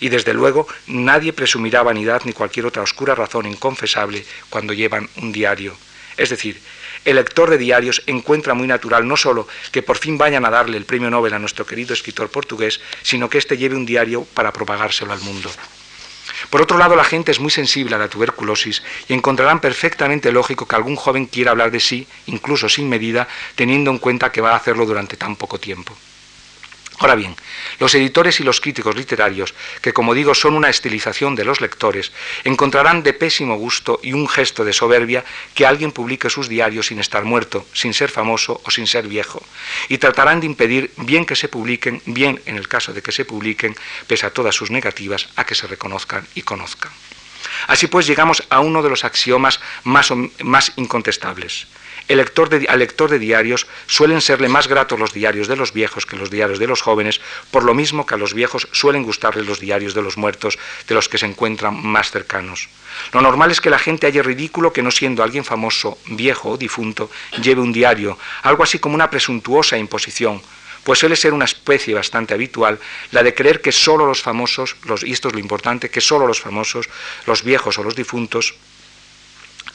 Y 0.00 0.08
desde 0.08 0.34
luego 0.34 0.66
nadie 0.86 1.32
presumirá 1.32 1.82
vanidad 1.82 2.22
ni 2.24 2.32
cualquier 2.32 2.66
otra 2.66 2.82
oscura 2.82 3.14
razón 3.14 3.46
inconfesable 3.46 4.24
cuando 4.50 4.72
llevan 4.72 5.08
un 5.16 5.32
diario. 5.32 5.76
Es 6.16 6.30
decir, 6.30 6.60
el 7.04 7.16
lector 7.16 7.50
de 7.50 7.58
diarios 7.58 8.02
encuentra 8.06 8.54
muy 8.54 8.66
natural 8.66 9.08
no 9.08 9.16
solo 9.16 9.48
que 9.72 9.82
por 9.82 9.98
fin 9.98 10.18
vayan 10.18 10.44
a 10.44 10.50
darle 10.50 10.76
el 10.76 10.84
premio 10.84 11.10
Nobel 11.10 11.34
a 11.34 11.38
nuestro 11.38 11.66
querido 11.66 11.94
escritor 11.94 12.28
portugués, 12.28 12.80
sino 13.02 13.28
que 13.28 13.38
éste 13.38 13.56
lleve 13.56 13.74
un 13.74 13.86
diario 13.86 14.24
para 14.34 14.52
propagárselo 14.52 15.12
al 15.12 15.20
mundo. 15.20 15.50
Por 16.50 16.62
otro 16.62 16.78
lado, 16.78 16.96
la 16.96 17.04
gente 17.04 17.32
es 17.32 17.40
muy 17.40 17.50
sensible 17.50 17.94
a 17.94 17.98
la 17.98 18.08
tuberculosis 18.08 18.82
y 19.08 19.14
encontrarán 19.14 19.60
perfectamente 19.60 20.30
lógico 20.32 20.66
que 20.66 20.76
algún 20.76 20.96
joven 20.96 21.26
quiera 21.26 21.50
hablar 21.50 21.70
de 21.70 21.80
sí, 21.80 22.06
incluso 22.26 22.68
sin 22.68 22.88
medida, 22.88 23.26
teniendo 23.54 23.90
en 23.90 23.98
cuenta 23.98 24.30
que 24.30 24.40
va 24.40 24.52
a 24.52 24.56
hacerlo 24.56 24.86
durante 24.86 25.16
tan 25.16 25.36
poco 25.36 25.58
tiempo. 25.58 25.96
Ahora 26.98 27.14
bien, 27.14 27.34
los 27.78 27.94
editores 27.94 28.38
y 28.40 28.44
los 28.44 28.60
críticos 28.60 28.96
literarios, 28.96 29.54
que 29.80 29.92
como 29.92 30.14
digo 30.14 30.34
son 30.34 30.54
una 30.54 30.68
estilización 30.68 31.34
de 31.34 31.44
los 31.44 31.60
lectores, 31.60 32.12
encontrarán 32.44 33.02
de 33.02 33.12
pésimo 33.12 33.56
gusto 33.56 33.98
y 34.02 34.12
un 34.12 34.28
gesto 34.28 34.64
de 34.64 34.72
soberbia 34.72 35.24
que 35.54 35.66
alguien 35.66 35.90
publique 35.90 36.30
sus 36.30 36.48
diarios 36.48 36.86
sin 36.86 37.00
estar 37.00 37.24
muerto, 37.24 37.66
sin 37.72 37.94
ser 37.94 38.10
famoso 38.10 38.60
o 38.64 38.70
sin 38.70 38.86
ser 38.86 39.08
viejo, 39.08 39.42
y 39.88 39.98
tratarán 39.98 40.40
de 40.40 40.46
impedir 40.46 40.92
bien 40.96 41.24
que 41.24 41.36
se 41.36 41.48
publiquen, 41.48 42.02
bien 42.06 42.40
en 42.46 42.56
el 42.56 42.68
caso 42.68 42.92
de 42.92 43.02
que 43.02 43.12
se 43.12 43.24
publiquen, 43.24 43.74
pese 44.06 44.26
a 44.26 44.30
todas 44.30 44.54
sus 44.54 44.70
negativas, 44.70 45.28
a 45.36 45.44
que 45.44 45.54
se 45.54 45.66
reconozcan 45.66 46.26
y 46.34 46.42
conozcan. 46.42 46.92
Así 47.66 47.86
pues 47.86 48.06
llegamos 48.06 48.44
a 48.48 48.60
uno 48.60 48.82
de 48.82 48.90
los 48.90 49.04
axiomas 49.04 49.60
más, 49.84 50.12
más 50.40 50.72
incontestables. 50.76 51.66
De, 52.16 52.66
al 52.68 52.78
lector 52.78 53.10
de 53.10 53.18
diarios 53.18 53.66
suelen 53.86 54.20
serle 54.20 54.48
más 54.48 54.68
gratos 54.68 54.98
los 54.98 55.12
diarios 55.12 55.48
de 55.48 55.56
los 55.56 55.72
viejos 55.72 56.06
que 56.06 56.16
los 56.16 56.30
diarios 56.30 56.58
de 56.58 56.66
los 56.66 56.82
jóvenes, 56.82 57.20
por 57.50 57.64
lo 57.64 57.74
mismo 57.74 58.06
que 58.06 58.14
a 58.14 58.18
los 58.18 58.34
viejos 58.34 58.68
suelen 58.72 59.02
gustarle 59.02 59.44
los 59.44 59.60
diarios 59.60 59.94
de 59.94 60.02
los 60.02 60.16
muertos, 60.16 60.58
de 60.86 60.94
los 60.94 61.08
que 61.08 61.18
se 61.18 61.26
encuentran 61.26 61.84
más 61.84 62.10
cercanos. 62.10 62.68
Lo 63.12 63.20
normal 63.20 63.50
es 63.50 63.60
que 63.60 63.70
la 63.70 63.78
gente 63.78 64.06
haya 64.06 64.22
ridículo 64.22 64.72
que 64.72 64.82
no 64.82 64.90
siendo 64.90 65.22
alguien 65.22 65.44
famoso, 65.44 65.98
viejo 66.06 66.50
o 66.50 66.56
difunto, 66.56 67.10
lleve 67.42 67.60
un 67.60 67.72
diario, 67.72 68.18
algo 68.42 68.62
así 68.62 68.78
como 68.78 68.94
una 68.94 69.10
presuntuosa 69.10 69.78
imposición, 69.78 70.42
pues 70.84 70.98
suele 70.98 71.16
ser 71.16 71.32
una 71.32 71.44
especie 71.44 71.94
bastante 71.94 72.34
habitual 72.34 72.78
la 73.12 73.22
de 73.22 73.34
creer 73.34 73.60
que 73.60 73.72
solo 73.72 74.06
los 74.06 74.20
famosos, 74.22 74.76
los, 74.84 75.04
y 75.04 75.12
esto 75.12 75.28
es 75.28 75.34
lo 75.34 75.40
importante, 75.40 75.90
que 75.90 76.00
solo 76.00 76.26
los 76.26 76.40
famosos, 76.40 76.88
los 77.26 77.42
viejos 77.42 77.78
o 77.78 77.82
los 77.82 77.94
difuntos, 77.94 78.54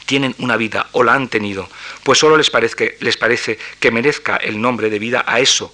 tienen 0.08 0.34
una 0.40 0.58
vida 0.58 0.88
o 0.94 1.04
la 1.04 1.14
han 1.14 1.28
tenido, 1.28 1.70
pues 2.02 2.18
solo 2.18 2.38
les, 2.38 2.50
les 3.00 3.18
parece 3.18 3.60
que 3.80 3.92
merezca 3.92 4.38
el 4.38 4.60
nombre 4.60 4.90
de 4.90 4.98
vida 4.98 5.24
a 5.28 5.40
eso, 5.40 5.72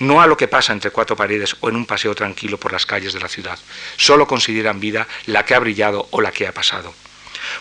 no 0.00 0.20
a 0.20 0.26
lo 0.26 0.36
que 0.36 0.48
pasa 0.48 0.74
entre 0.74 0.90
cuatro 0.90 1.16
paredes 1.16 1.56
o 1.60 1.70
en 1.70 1.76
un 1.76 1.86
paseo 1.86 2.14
tranquilo 2.14 2.58
por 2.58 2.72
las 2.72 2.84
calles 2.84 3.14
de 3.14 3.20
la 3.20 3.28
ciudad. 3.28 3.58
Solo 3.96 4.26
consideran 4.26 4.80
vida 4.80 5.06
la 5.26 5.46
que 5.46 5.54
ha 5.54 5.58
brillado 5.60 6.08
o 6.10 6.20
la 6.20 6.32
que 6.32 6.46
ha 6.46 6.52
pasado. 6.52 6.92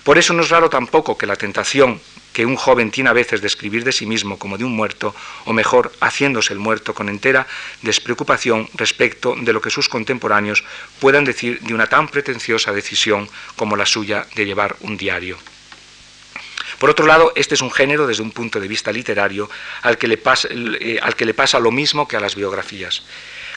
Por 0.04 0.18
eso 0.18 0.34
no 0.34 0.42
es 0.42 0.50
raro 0.50 0.70
tampoco 0.70 1.18
que 1.18 1.28
la 1.28 1.36
tentación 1.36 2.02
que 2.34 2.46
un 2.46 2.58
joven 2.58 2.92
tiene 2.92 3.10
a 3.10 3.14
veces 3.14 3.40
de 3.40 3.48
escribir 3.48 3.86
de 3.86 3.94
sí 3.94 4.06
mismo 4.06 4.38
como 4.38 4.58
de 4.58 4.66
un 4.66 4.76
muerto, 4.76 5.16
o 5.46 5.54
mejor, 5.54 5.94
haciéndose 6.02 6.52
el 6.52 6.60
muerto 6.60 6.94
con 6.94 7.08
entera 7.08 7.48
despreocupación 7.82 8.68
respecto 8.74 9.36
de 9.40 9.54
lo 9.54 9.62
que 9.62 9.70
sus 9.70 9.88
contemporáneos 9.88 10.66
puedan 11.00 11.24
decir 11.24 11.62
de 11.62 11.74
una 11.74 11.88
tan 11.88 12.10
pretenciosa 12.10 12.74
decisión 12.74 13.30
como 13.56 13.78
la 13.78 13.86
suya 13.86 14.28
de 14.36 14.46
llevar 14.46 14.76
un 14.82 14.98
diario. 14.98 15.38
Por 16.80 16.90
otro 16.90 17.06
lado, 17.06 17.32
este 17.36 17.56
es 17.56 17.62
un 17.62 17.72
género 17.72 18.08
desde 18.08 18.24
un 18.24 18.32
punto 18.32 18.60
de 18.60 18.68
vista 18.68 18.92
literario 18.92 19.50
al 19.82 19.98
que 19.98 20.08
le 20.08 20.18
pasa, 20.18 20.48
eh, 20.52 21.00
al 21.02 21.16
que 21.16 21.26
le 21.26 21.34
pasa 21.34 21.60
lo 21.60 21.72
mismo 21.72 22.08
que 22.08 22.18
a 22.18 22.20
las 22.20 22.36
biografías. 22.36 23.04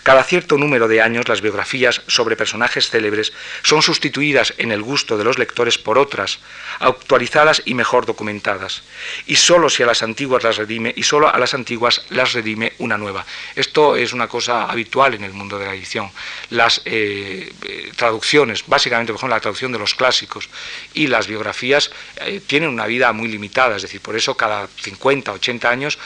Cada 0.08 0.24
cierto 0.24 0.56
número 0.56 0.88
de 0.88 1.02
años 1.02 1.28
las 1.28 1.42
biografías 1.42 2.00
sobre 2.06 2.34
personajes 2.34 2.88
célebres 2.88 3.34
son 3.62 3.82
sustituidas 3.82 4.54
en 4.56 4.72
el 4.72 4.80
gusto 4.80 5.18
de 5.18 5.24
los 5.24 5.36
lectores 5.36 5.76
por 5.76 5.98
otras, 5.98 6.38
actualizadas 6.78 7.60
y 7.66 7.74
mejor 7.74 8.06
documentadas. 8.06 8.84
Y 9.26 9.36
solo 9.36 9.68
si 9.68 9.82
a 9.82 9.86
las 9.86 10.02
antiguas 10.02 10.42
las 10.44 10.56
redime, 10.56 10.94
y 10.96 11.02
solo 11.02 11.28
a 11.28 11.38
las 11.38 11.52
antiguas 11.52 12.06
las 12.08 12.32
redime 12.32 12.72
una 12.78 12.96
nueva. 12.96 13.26
Esto 13.54 13.96
es 13.96 14.14
una 14.14 14.28
cosa 14.28 14.70
habitual 14.70 15.12
en 15.12 15.24
el 15.24 15.34
mundo 15.34 15.58
de 15.58 15.66
la 15.66 15.74
edición. 15.74 16.10
Las 16.48 16.80
eh, 16.86 17.52
eh, 17.66 17.92
traducciones, 17.94 18.64
básicamente, 18.66 19.12
por 19.12 19.18
ejemplo, 19.18 19.36
la 19.36 19.42
traducción 19.42 19.72
de 19.72 19.78
los 19.78 19.94
clásicos 19.94 20.48
y 20.94 21.08
las 21.08 21.26
biografías 21.26 21.90
eh, 22.22 22.40
tienen 22.46 22.70
una 22.70 22.86
vida 22.86 23.12
muy 23.12 23.28
limitada, 23.28 23.76
es 23.76 23.82
decir, 23.82 24.00
por 24.00 24.16
eso 24.16 24.34
cada 24.38 24.68
50, 24.68 25.32
80 25.32 25.68
años, 25.68 25.98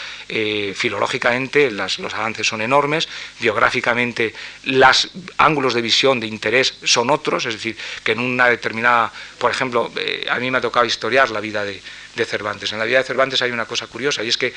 filológicamente, 0.75 1.71
los 1.71 2.15
avances 2.15 2.49
son 2.49 2.63
enormes, 2.63 3.07
biográficamente, 3.39 3.92
los 4.65 5.11
ángulos 5.39 5.75
de 5.75 5.83
visión, 5.83 6.21
de 6.21 6.27
interés 6.27 6.75
son 6.85 7.11
otros, 7.11 7.47
es 7.47 7.55
decir, 7.55 7.77
que 8.03 8.13
en 8.13 8.21
una 8.21 8.49
determinada, 8.49 9.13
por 9.39 9.51
ejemplo, 9.51 9.91
eh, 9.97 10.27
a 10.31 10.39
mí 10.39 10.51
me 10.51 10.59
ha 10.59 10.61
tocado 10.61 10.87
historiar 10.87 11.31
la 11.31 11.41
vida 11.41 11.65
de 11.65 12.25
Cervantes. 12.25 12.73
En 12.73 12.79
la 12.79 12.85
vida 12.85 12.99
de 12.99 13.05
Cervantes 13.05 13.43
hay 13.43 13.51
una 13.51 13.67
cosa 13.67 13.87
curiosa 13.87 14.23
y 14.23 14.29
es 14.29 14.37
que 14.37 14.53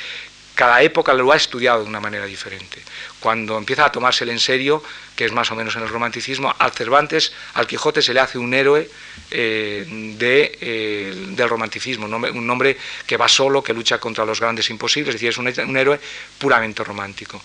cada 0.55 0.81
época 0.81 1.13
lo 1.13 1.31
ha 1.31 1.35
estudiado 1.35 1.83
de 1.83 1.89
una 1.89 1.99
manera 1.99 2.25
diferente. 2.25 2.81
Cuando 3.19 3.57
empieza 3.57 3.85
a 3.85 3.91
tomárselo 3.91 4.31
en 4.31 4.39
serio, 4.39 4.81
que 5.15 5.25
es 5.25 5.31
más 5.31 5.51
o 5.51 5.55
menos 5.55 5.75
en 5.75 5.83
el 5.83 5.89
romanticismo, 5.89 6.53
al 6.57 6.71
Cervantes, 6.71 7.33
al 7.53 7.67
Quijote 7.67 8.01
se 8.01 8.13
le 8.13 8.21
hace 8.21 8.37
un 8.37 8.53
héroe 8.53 8.89
eh, 9.31 10.15
eh, 10.19 11.13
del 11.29 11.49
romanticismo, 11.49 12.05
un 12.05 12.49
hombre, 12.49 12.77
que 13.05 13.17
va 13.17 13.27
solo, 13.27 13.61
que 13.61 13.73
lucha 13.73 13.99
contra 13.99 14.25
los 14.25 14.39
grandes 14.39 14.69
imposibles, 14.69 15.15
es 15.15 15.21
decir, 15.21 15.29
es 15.29 15.37
un, 15.37 15.77
héroe 15.77 15.99
puramente 16.37 16.83
romántico. 16.83 17.41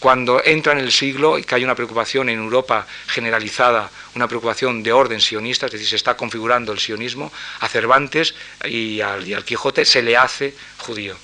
Cuando 0.00 0.42
entra 0.44 0.72
en 0.72 0.78
el 0.78 0.92
siglo 0.92 1.38
y 1.38 1.44
que 1.44 1.54
hay 1.54 1.64
una 1.64 1.74
preocupación 1.74 2.28
en 2.28 2.38
Europa 2.38 2.86
generalizada, 3.06 3.90
una 4.14 4.26
preocupación 4.26 4.82
de 4.82 4.92
orden 4.92 5.20
sionista, 5.20 5.66
es 5.66 5.72
decir, 5.72 5.88
se 5.88 5.96
está 5.96 6.16
configurando 6.16 6.72
el 6.72 6.78
sionismo, 6.78 7.32
a 7.60 7.68
Cervantes 7.68 8.34
y 8.64 9.00
al, 9.00 9.26
y 9.26 9.34
al 9.34 9.44
Quijote 9.44 9.84
se 9.84 10.02
le 10.02 10.16
hace 10.16 10.54
judío 10.78 11.16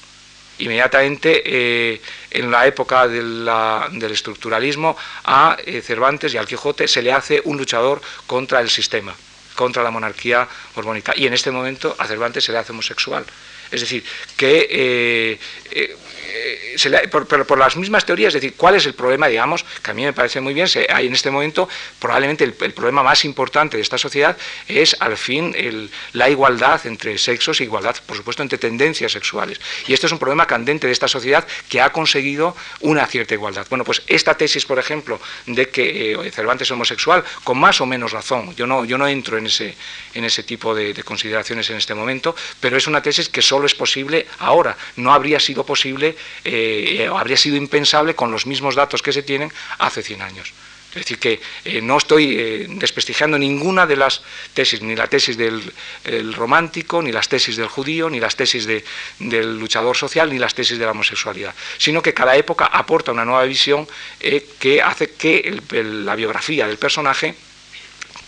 inmediatamente 0.61 1.43
eh, 1.45 2.01
en 2.31 2.51
la 2.51 2.67
época 2.67 3.09
del 3.09 4.11
estructuralismo 4.11 4.97
a 5.25 5.57
eh, 5.65 5.83
Cervantes 5.83 6.33
y 6.35 6.37
al 6.37 6.47
Quijote 6.47 6.89
se 6.89 7.03
le 7.03 7.13
hace 7.13 7.41
un 7.45 7.57
luchador 7.57 8.01
contra 8.27 8.61
el 8.61 8.71
sistema, 8.71 9.15
contra 9.55 9.83
la 9.83 9.91
monarquía 9.91 10.47
borbónica. 10.75 11.13
Y 11.17 11.27
en 11.27 11.35
este 11.35 11.51
momento 11.51 11.95
a 11.99 12.07
Cervantes 12.07 12.45
se 12.45 12.53
le 12.53 12.59
hace 12.59 12.73
homosexual. 12.73 13.25
Es 13.71 13.81
decir, 13.81 14.05
que 14.37 14.67
eh, 14.71 15.39
eh, 15.71 15.97
por, 17.11 17.27
por, 17.27 17.59
las 17.59 17.77
mismas 17.77 18.05
teorías, 18.05 18.35
es 18.35 18.41
decir, 18.41 18.55
¿cuál 18.57 18.75
es 18.75 18.87
el 18.87 18.95
problema, 18.95 19.29
digamos, 19.29 19.65
que 19.83 19.91
a 19.91 19.95
mí 19.95 20.05
me 20.05 20.13
parece 20.13 20.41
muy 20.41 20.55
bien, 20.55 20.67
hay 20.89 21.07
en 21.07 21.13
este 21.13 21.31
momento 21.31 21.69
probablemente 21.99 22.45
el, 22.45 22.53
problema 22.53 23.03
más 23.03 23.25
importante 23.25 23.77
de 23.77 23.83
esta 23.83 23.99
sociedad 23.99 24.37
es 24.69 24.97
al 25.01 25.17
fin 25.17 25.55
la 26.13 26.31
igualdad 26.31 26.87
entre 26.87 27.19
sexos 27.19 27.61
e 27.61 27.65
igualdad, 27.65 27.97
por 28.07 28.17
supuesto, 28.17 28.43
entre 28.43 28.59
tendencias 28.59 29.13
sexuales. 29.13 29.61
Y 29.87 29.93
este 29.93 30.07
es 30.07 30.13
un 30.13 30.19
problema 30.19 30.47
candente 30.47 30.87
de 30.87 30.93
esta 30.93 31.09
sociedad 31.09 31.47
que 31.69 31.81
ha 31.81 31.91
conseguido 31.91 32.57
una 32.81 33.07
cierta 33.07 33.35
igualdad. 33.35 33.67
Bueno, 33.69 33.85
pues 33.85 34.03
esta 34.07 34.37
tesis, 34.37 34.65
por 34.65 34.79
ejemplo, 34.79 35.21
de 35.47 35.69
que 35.69 36.13
eh, 36.13 36.31
Cervantes 36.31 36.69
es 36.69 36.73
homosexual, 36.73 37.25
con 37.45 37.59
más 37.59 37.81
o 37.81 37.87
menos 37.87 38.13
razón, 38.13 38.55
yo 38.57 38.67
no, 38.67 38.85
yo 38.85 38.97
no 38.99 39.07
entro 39.09 39.39
en 39.39 39.47
ese, 39.47 39.75
en 40.15 40.25
ese 40.25 40.43
tipo 40.43 40.75
de, 40.75 40.95
de 40.95 41.03
consideraciones 41.03 41.69
en 41.71 41.77
este 41.77 41.95
momento, 41.95 42.35
pero 42.61 42.77
es 42.77 42.87
una 42.87 43.03
tesis 43.03 43.29
que 43.29 43.43
solo 43.43 43.60
es 43.67 43.75
posible 43.75 44.27
ahora, 44.39 44.77
no 44.97 45.13
habría 45.13 45.41
sido 45.41 45.65
posible 45.65 46.17
eh, 46.45 47.09
habría 47.15 47.37
sido 47.37 47.57
impensable 47.57 48.15
con 48.15 48.31
los 48.31 48.47
mismos 48.47 48.75
datos 48.75 49.03
que 49.03 49.13
se 49.13 49.23
tienen 49.23 49.53
hace 49.79 50.03
100 50.03 50.23
años. 50.23 50.53
Es 50.91 50.97
decir, 50.97 51.19
que 51.21 51.41
eh, 51.65 51.81
no 51.81 51.99
estoy 51.99 52.37
eh, 52.37 52.67
desprestigiando 52.69 53.39
ninguna 53.39 53.87
de 53.87 53.95
las 53.95 54.23
tesis, 54.55 54.83
ni 54.83 54.97
la 54.97 55.07
tesis 55.07 55.37
del 55.37 55.63
romántico, 56.35 57.01
ni 57.01 57.13
las 57.13 57.29
tesis 57.29 57.57
del 57.57 57.69
judío, 57.69 58.11
ni 58.11 58.19
las 58.19 58.35
tesis 58.35 58.67
del 58.67 59.61
luchador 59.61 59.97
social, 59.97 60.31
ni 60.31 60.39
las 60.39 60.53
tesis 60.53 60.79
de 60.79 60.85
la 60.85 60.91
homosexualidad, 60.91 61.55
sino 61.79 62.03
que 62.03 62.13
cada 62.13 62.35
época 62.35 62.67
aporta 62.67 63.13
una 63.13 63.25
nueva 63.25 63.45
visión 63.45 63.87
que 64.59 64.83
hace 64.83 65.13
que 65.13 65.61
la 65.71 66.17
biografía 66.17 66.67
del 66.67 66.79
personaje 66.79 67.37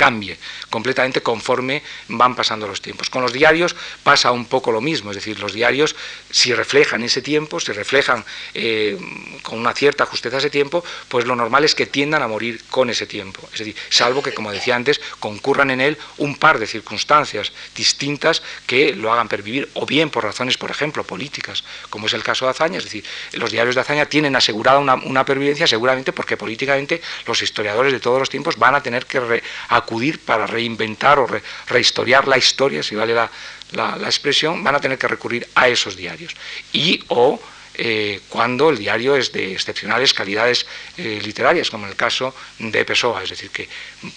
cambie 0.03 0.37
completamente 0.69 1.23
conforme 1.23 1.81
van 2.09 2.35
pasando 2.35 2.67
los 2.67 2.83
tiempos. 2.83 3.09
Con 3.09 3.23
los 3.23 3.33
diarios 3.33 3.77
pasa 4.03 4.33
un 4.33 4.47
poco 4.47 4.73
lo 4.73 4.81
mismo, 4.81 5.13
es 5.13 5.17
decir, 5.17 5.39
los 5.39 5.53
diarios 5.53 5.95
si 6.29 6.53
reflejan 6.53 7.05
ese 7.05 7.23
tiempo, 7.23 7.61
si 7.61 7.71
reflejan 7.71 8.25
eh, 8.53 8.99
con 9.45 9.61
una 9.61 9.73
cierta 9.75 10.05
justeza 10.05 10.39
ese 10.39 10.51
tiempo, 10.51 10.83
pues 11.07 11.25
lo 11.25 11.37
normal 11.37 11.63
es 11.63 11.77
que 11.77 11.87
tiendan 11.87 12.21
a 12.21 12.27
morir 12.27 12.65
con 12.69 12.91
ese 12.91 13.07
tiempo. 13.07 13.49
Es 13.53 13.61
decir, 13.61 13.77
salvo 13.91 14.25
que, 14.25 14.35
como 14.35 14.51
decía 14.51 14.75
antes, 14.75 15.01
concurran 15.21 15.71
en 15.71 15.81
él 15.81 15.97
un 16.19 16.35
par 16.35 16.59
de 16.59 16.67
circunstancias 16.67 17.53
distintas 17.77 18.43
que 18.67 18.97
lo 18.97 19.13
hagan 19.13 19.29
pervivir, 19.29 19.71
o 19.75 19.87
bien 19.87 20.11
por 20.11 20.25
razones, 20.25 20.59
por 20.59 20.73
ejemplo, 20.73 21.05
políticas, 21.05 21.63
como 21.91 22.09
es 22.09 22.15
el 22.15 22.25
caso 22.25 22.47
de 22.47 22.51
Azaña, 22.51 22.79
es 22.79 22.85
decir, 22.85 23.05
los 23.35 23.53
diarios 23.53 23.77
de 23.77 23.83
Azaña 23.83 24.07
tienen 24.07 24.35
asegurada 24.35 24.81
una, 24.81 25.25
pervivencia 25.25 25.69
seguramente 25.69 26.13
porque 26.13 26.37
políticamente 26.37 27.01
los 27.25 27.41
historiadores 27.41 27.93
de 27.93 28.01
todos 28.01 28.19
los 28.19 28.29
tiempos 28.29 28.59
van 28.59 28.75
a 28.75 28.83
tener 28.83 29.07
que 29.07 29.43
acudir 29.69 29.92
para 30.25 30.47
reinventar 30.47 31.19
o 31.19 31.27
rehistoriar 31.69 32.27
la 32.29 32.39
historia, 32.39 32.83
si 32.83 32.95
vale 32.95 33.15
la, 33.15 33.31
la, 33.73 34.07
expresión, 34.07 34.63
van 34.63 34.75
a 34.75 34.81
tener 34.81 34.99
que 34.99 35.09
recurrir 35.09 35.49
a 35.55 35.69
esos 35.69 35.97
diarios. 35.97 36.35
Y 36.73 37.05
o 37.09 37.41
eh, 37.75 38.21
cuando 38.29 38.71
el 38.71 38.79
diario 38.79 39.17
es 39.17 39.33
de 39.33 39.53
excepcionales 39.53 40.13
calidades 40.13 40.67
eh, 40.97 41.21
literarias, 41.23 41.71
como 41.71 41.85
en 41.85 41.91
el 41.91 41.97
caso 41.97 42.35
de 42.59 42.85
Pessoa, 42.85 43.23
es 43.23 43.31
decir, 43.31 43.51
que 43.51 43.69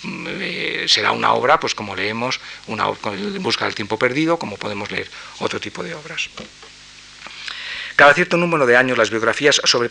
mm, 0.04 0.28
eh, 0.30 0.86
será 0.88 1.12
una 1.12 1.34
obra, 1.34 1.60
pues 1.60 1.74
como 1.74 1.96
leemos, 1.96 2.40
una, 2.68 2.88
en 2.88 3.44
busca 3.44 3.66
del 3.66 3.76
tiempo 3.76 3.98
perdido, 3.98 4.38
como 4.38 4.58
podemos 4.58 4.92
leer 4.92 5.10
otro 5.40 5.60
tipo 5.60 5.84
de 5.84 5.96
obras. 5.96 6.30
Cada 7.96 8.14
cierto 8.14 8.36
número 8.36 8.66
de 8.66 8.76
años 8.76 8.98
las 8.98 9.10
biografías 9.10 9.62
sobre, 9.64 9.88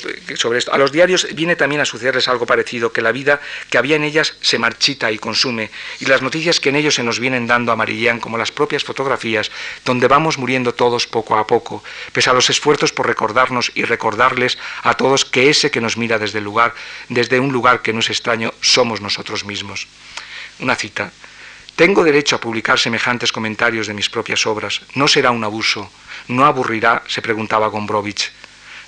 esto. 0.58 0.72
A 0.72 0.78
los 0.78 0.92
diarios 0.92 1.26
viene 1.32 1.56
también 1.56 1.80
a 1.80 1.86
sucederles 1.86 2.28
algo 2.28 2.44
parecido, 2.44 2.92
que 2.92 3.00
la 3.00 3.12
vida 3.12 3.40
que 3.70 3.78
había 3.78 3.96
en 3.96 4.04
ellas 4.04 4.36
se 4.42 4.58
marchita 4.58 5.10
y 5.10 5.18
consume, 5.18 5.70
y 6.00 6.04
las 6.04 6.20
noticias 6.20 6.60
que 6.60 6.68
en 6.68 6.76
ellos 6.76 6.96
se 6.96 7.02
nos 7.02 7.18
vienen 7.18 7.46
dando 7.46 7.72
amarillean 7.72 8.20
como 8.20 8.36
las 8.36 8.52
propias 8.52 8.84
fotografías, 8.84 9.50
donde 9.86 10.06
vamos 10.06 10.36
muriendo 10.36 10.74
todos 10.74 11.06
poco 11.06 11.38
a 11.38 11.46
poco, 11.46 11.82
pese 12.12 12.28
a 12.28 12.34
los 12.34 12.50
esfuerzos 12.50 12.92
por 12.92 13.06
recordarnos 13.06 13.72
y 13.74 13.84
recordarles 13.84 14.58
a 14.82 14.94
todos 14.94 15.24
que 15.24 15.48
ese 15.48 15.70
que 15.70 15.80
nos 15.80 15.96
mira 15.96 16.18
desde 16.18 16.38
el 16.38 16.44
lugar, 16.44 16.74
desde 17.08 17.40
un 17.40 17.52
lugar 17.54 17.80
que 17.80 17.94
no 17.94 18.00
es 18.00 18.10
extraño, 18.10 18.52
somos 18.60 19.00
nosotros 19.00 19.46
mismos. 19.46 19.88
Una 20.58 20.74
cita. 20.76 21.10
Tengo 21.74 22.04
derecho 22.04 22.36
a 22.36 22.40
publicar 22.40 22.78
semejantes 22.78 23.32
comentarios 23.32 23.86
de 23.86 23.94
mis 23.94 24.10
propias 24.10 24.46
obras. 24.46 24.82
No 24.94 25.08
será 25.08 25.32
un 25.32 25.42
abuso. 25.42 25.90
¿No 26.28 26.44
aburrirá? 26.46 27.02
se 27.06 27.22
preguntaba 27.22 27.68
Gombrowicz. 27.68 28.32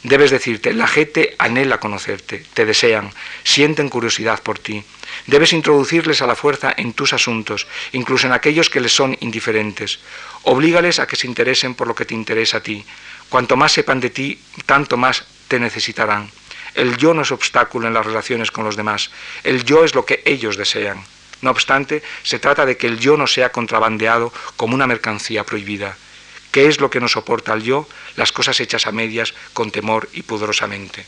Debes 0.03 0.31
decirte, 0.31 0.73
la 0.73 0.87
gente 0.87 1.35
anhela 1.39 1.81
conocerte, 1.81 2.45
te 2.55 2.65
desean, 2.65 3.11
sienten 3.43 3.89
curiosidad 3.89 4.41
por 4.41 4.59
ti. 4.59 4.85
Debes 5.27 5.53
introducirles 5.53 6.23
a 6.23 6.29
la 6.29 6.37
fuerza 6.37 6.73
en 6.77 6.93
tus 6.93 7.13
asuntos, 7.13 7.67
incluso 7.93 8.27
en 8.27 8.33
aquellos 8.33 8.71
que 8.71 8.81
les 8.81 8.95
son 8.95 9.17
indiferentes. 9.21 9.99
Oblígales 10.45 11.01
a 11.01 11.09
que 11.09 11.17
se 11.17 11.27
interesen 11.27 11.75
por 11.75 11.89
lo 11.89 11.95
que 11.95 12.05
te 12.05 12.15
interesa 12.15 12.59
a 12.59 12.63
ti. 12.63 12.85
Cuanto 13.29 13.57
más 13.57 13.73
sepan 13.73 13.99
de 13.99 14.11
ti, 14.11 14.41
tanto 14.65 14.97
más 14.97 15.25
te 15.49 15.59
necesitarán. 15.59 16.31
El 16.75 16.97
yo 16.99 17.13
no 17.13 17.23
es 17.23 17.33
obstáculo 17.33 17.89
en 17.89 17.95
las 17.95 18.07
relaciones 18.07 18.53
con 18.53 18.65
los 18.65 18.77
demás. 18.77 19.11
El 19.43 19.65
yo 19.65 19.85
es 19.85 19.95
lo 19.95 20.05
que 20.05 20.23
ellos 20.25 20.57
desean. 20.57 21.03
No 21.41 21.51
obstante, 21.51 22.03
se 22.23 22.39
trata 22.39 22.65
de 22.65 22.77
que 22.77 22.87
el 22.87 23.01
yo 23.01 23.17
no 23.17 23.27
sea 23.27 23.51
contrabandeado 23.51 24.33
como 24.57 24.75
una 24.75 24.87
mercancía 24.87 25.45
prohibida. 25.45 25.97
¿Qué 26.57 26.69
es 26.69 26.81
lo 26.81 26.89
que 26.89 27.01
nos 27.01 27.13
soporta 27.13 27.53
al 27.53 27.63
yo? 27.63 27.87
Las 28.17 28.33
cosas 28.33 28.59
hechas 28.61 28.87
a 28.87 28.91
medias, 28.91 29.35
con 29.53 29.71
temor 29.71 30.09
y 30.15 30.23
pudorosamente. 30.23 31.05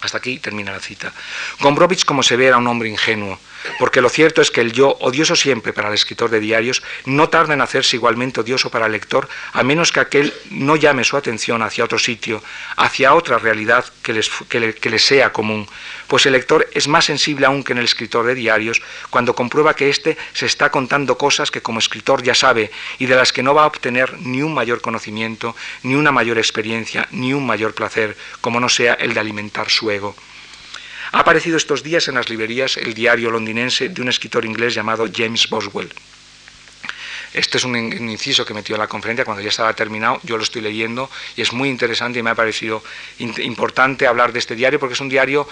Hasta 0.00 0.16
aquí 0.16 0.38
termina 0.38 0.72
la 0.72 0.80
cita. 0.80 1.12
Gombrowicz, 1.60 2.06
como 2.06 2.22
se 2.22 2.36
ve, 2.36 2.46
era 2.46 2.56
un 2.56 2.66
hombre 2.66 2.88
ingenuo, 2.88 3.38
porque 3.78 4.00
lo 4.00 4.08
cierto 4.08 4.40
es 4.40 4.50
que 4.50 4.60
el 4.60 4.72
yo, 4.72 4.96
odioso 5.00 5.36
siempre 5.36 5.72
para 5.72 5.88
el 5.88 5.94
escritor 5.94 6.30
de 6.30 6.40
diarios, 6.40 6.82
no 7.04 7.28
tarda 7.28 7.54
en 7.54 7.60
hacerse 7.60 7.96
igualmente 7.96 8.40
odioso 8.40 8.70
para 8.70 8.86
el 8.86 8.92
lector, 8.92 9.28
a 9.52 9.62
menos 9.62 9.92
que 9.92 10.00
aquel 10.00 10.32
no 10.50 10.76
llame 10.76 11.04
su 11.04 11.16
atención 11.16 11.62
hacia 11.62 11.84
otro 11.84 11.98
sitio, 11.98 12.42
hacia 12.76 13.14
otra 13.14 13.38
realidad 13.38 13.84
que, 14.02 14.12
les, 14.12 14.30
le, 14.50 14.74
que 14.74 14.98
sea 14.98 15.32
común, 15.32 15.68
pues 16.08 16.26
el 16.26 16.32
lector 16.32 16.68
es 16.72 16.88
más 16.88 17.04
sensible 17.04 17.46
aún 17.46 17.62
que 17.62 17.72
en 17.72 17.78
el 17.78 17.84
escritor 17.84 18.26
de 18.26 18.34
diarios 18.34 18.82
cuando 19.10 19.34
comprueba 19.34 19.74
que 19.74 19.90
éste 19.90 20.16
se 20.32 20.46
está 20.46 20.70
contando 20.70 21.18
cosas 21.18 21.50
que 21.50 21.62
como 21.62 21.78
escritor 21.78 22.22
ya 22.22 22.34
sabe 22.34 22.70
y 22.98 23.06
de 23.06 23.16
las 23.16 23.32
que 23.32 23.42
no 23.42 23.54
va 23.54 23.64
a 23.64 23.66
obtener 23.66 24.18
ni 24.20 24.42
un 24.42 24.54
mayor 24.54 24.80
conocimiento, 24.80 25.56
ni 25.82 25.94
una 25.94 26.12
mayor 26.12 26.38
experiencia, 26.38 27.08
ni 27.10 27.32
un 27.32 27.46
mayor 27.46 27.74
placer, 27.74 28.16
como 28.40 28.60
no 28.60 28.68
sea 28.68 28.94
el 28.94 29.14
de 29.14 29.20
alimentar 29.20 29.70
su 29.70 29.90
ego. 29.90 30.14
Ha 31.14 31.20
aparecido 31.20 31.56
estos 31.56 31.84
días 31.84 32.08
en 32.08 32.16
las 32.16 32.28
librerías 32.28 32.76
el 32.76 32.92
diario 32.92 33.30
londinense 33.30 33.88
de 33.88 34.02
un 34.02 34.08
escritor 34.08 34.44
inglés 34.44 34.74
llamado 34.74 35.06
James 35.14 35.48
Boswell. 35.48 35.88
Este 37.34 37.58
es 37.58 37.64
un 37.64 37.76
inciso 37.76 38.44
que 38.44 38.54
metió 38.54 38.76
en 38.76 38.80
la 38.80 38.86
conferencia 38.86 39.24
cuando 39.24 39.42
ya 39.42 39.48
estaba 39.48 39.74
terminado, 39.74 40.20
yo 40.22 40.36
lo 40.36 40.44
estoy 40.44 40.62
leyendo 40.62 41.10
y 41.34 41.42
es 41.42 41.52
muy 41.52 41.68
interesante 41.68 42.20
y 42.20 42.22
me 42.22 42.30
ha 42.30 42.36
parecido 42.36 42.80
importante 43.18 44.06
hablar 44.06 44.32
de 44.32 44.38
este 44.38 44.54
diario 44.54 44.78
porque 44.78 44.94
es 44.94 45.00
un 45.00 45.08
diario 45.08 45.48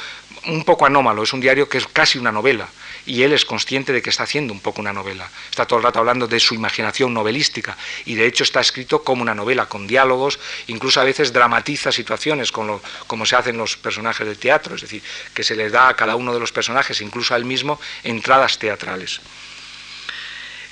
un 0.47 0.63
poco 0.63 0.87
anómalo, 0.87 1.25
es 1.25 1.33
un 1.33 1.41
diario 1.41 1.69
que 1.69 1.79
es 1.79 1.89
casi 1.89 2.19
una 2.19 2.31
novela 2.31 2.69
y 3.05 3.25
él 3.25 3.33
es 3.33 3.45
consciente 3.45 3.93
de 3.93 4.01
que 4.01 4.11
está 4.11 4.23
haciendo 4.23 4.53
un 4.53 4.61
poco 4.61 4.81
una 4.81 4.93
novela. 4.93 5.29
Está 5.51 5.67
todo 5.67 5.81
el 5.81 5.85
rato 5.85 5.99
hablando 5.99 6.29
de 6.29 6.39
su 6.39 6.55
imaginación 6.55 7.13
novelística 7.13 7.77
y 8.05 8.15
de 8.15 8.27
hecho 8.27 8.45
está 8.45 8.61
escrito 8.61 9.03
como 9.03 9.23
una 9.23 9.35
novela, 9.35 9.67
con 9.67 9.89
diálogos, 9.89 10.39
incluso 10.69 11.01
a 11.01 11.05
veces 11.05 11.33
dramatiza 11.33 11.91
situaciones 11.91 12.53
como 12.53 13.27
se 13.27 13.35
hacen 13.35 13.57
los 13.57 13.77
personajes 13.77 14.25
de 14.25 14.37
teatro, 14.37 14.77
es 14.77 14.83
decir, 14.83 15.03
que 15.35 15.43
se 15.43 15.57
le 15.57 15.69
da 15.69 15.89
a 15.89 15.97
cada 15.97 16.15
uno 16.15 16.33
de 16.33 16.39
los 16.39 16.53
personajes, 16.53 17.01
incluso 17.01 17.35
a 17.35 17.37
él 17.37 17.45
mismo, 17.45 17.81
entradas 18.05 18.57
teatrales. 18.57 19.21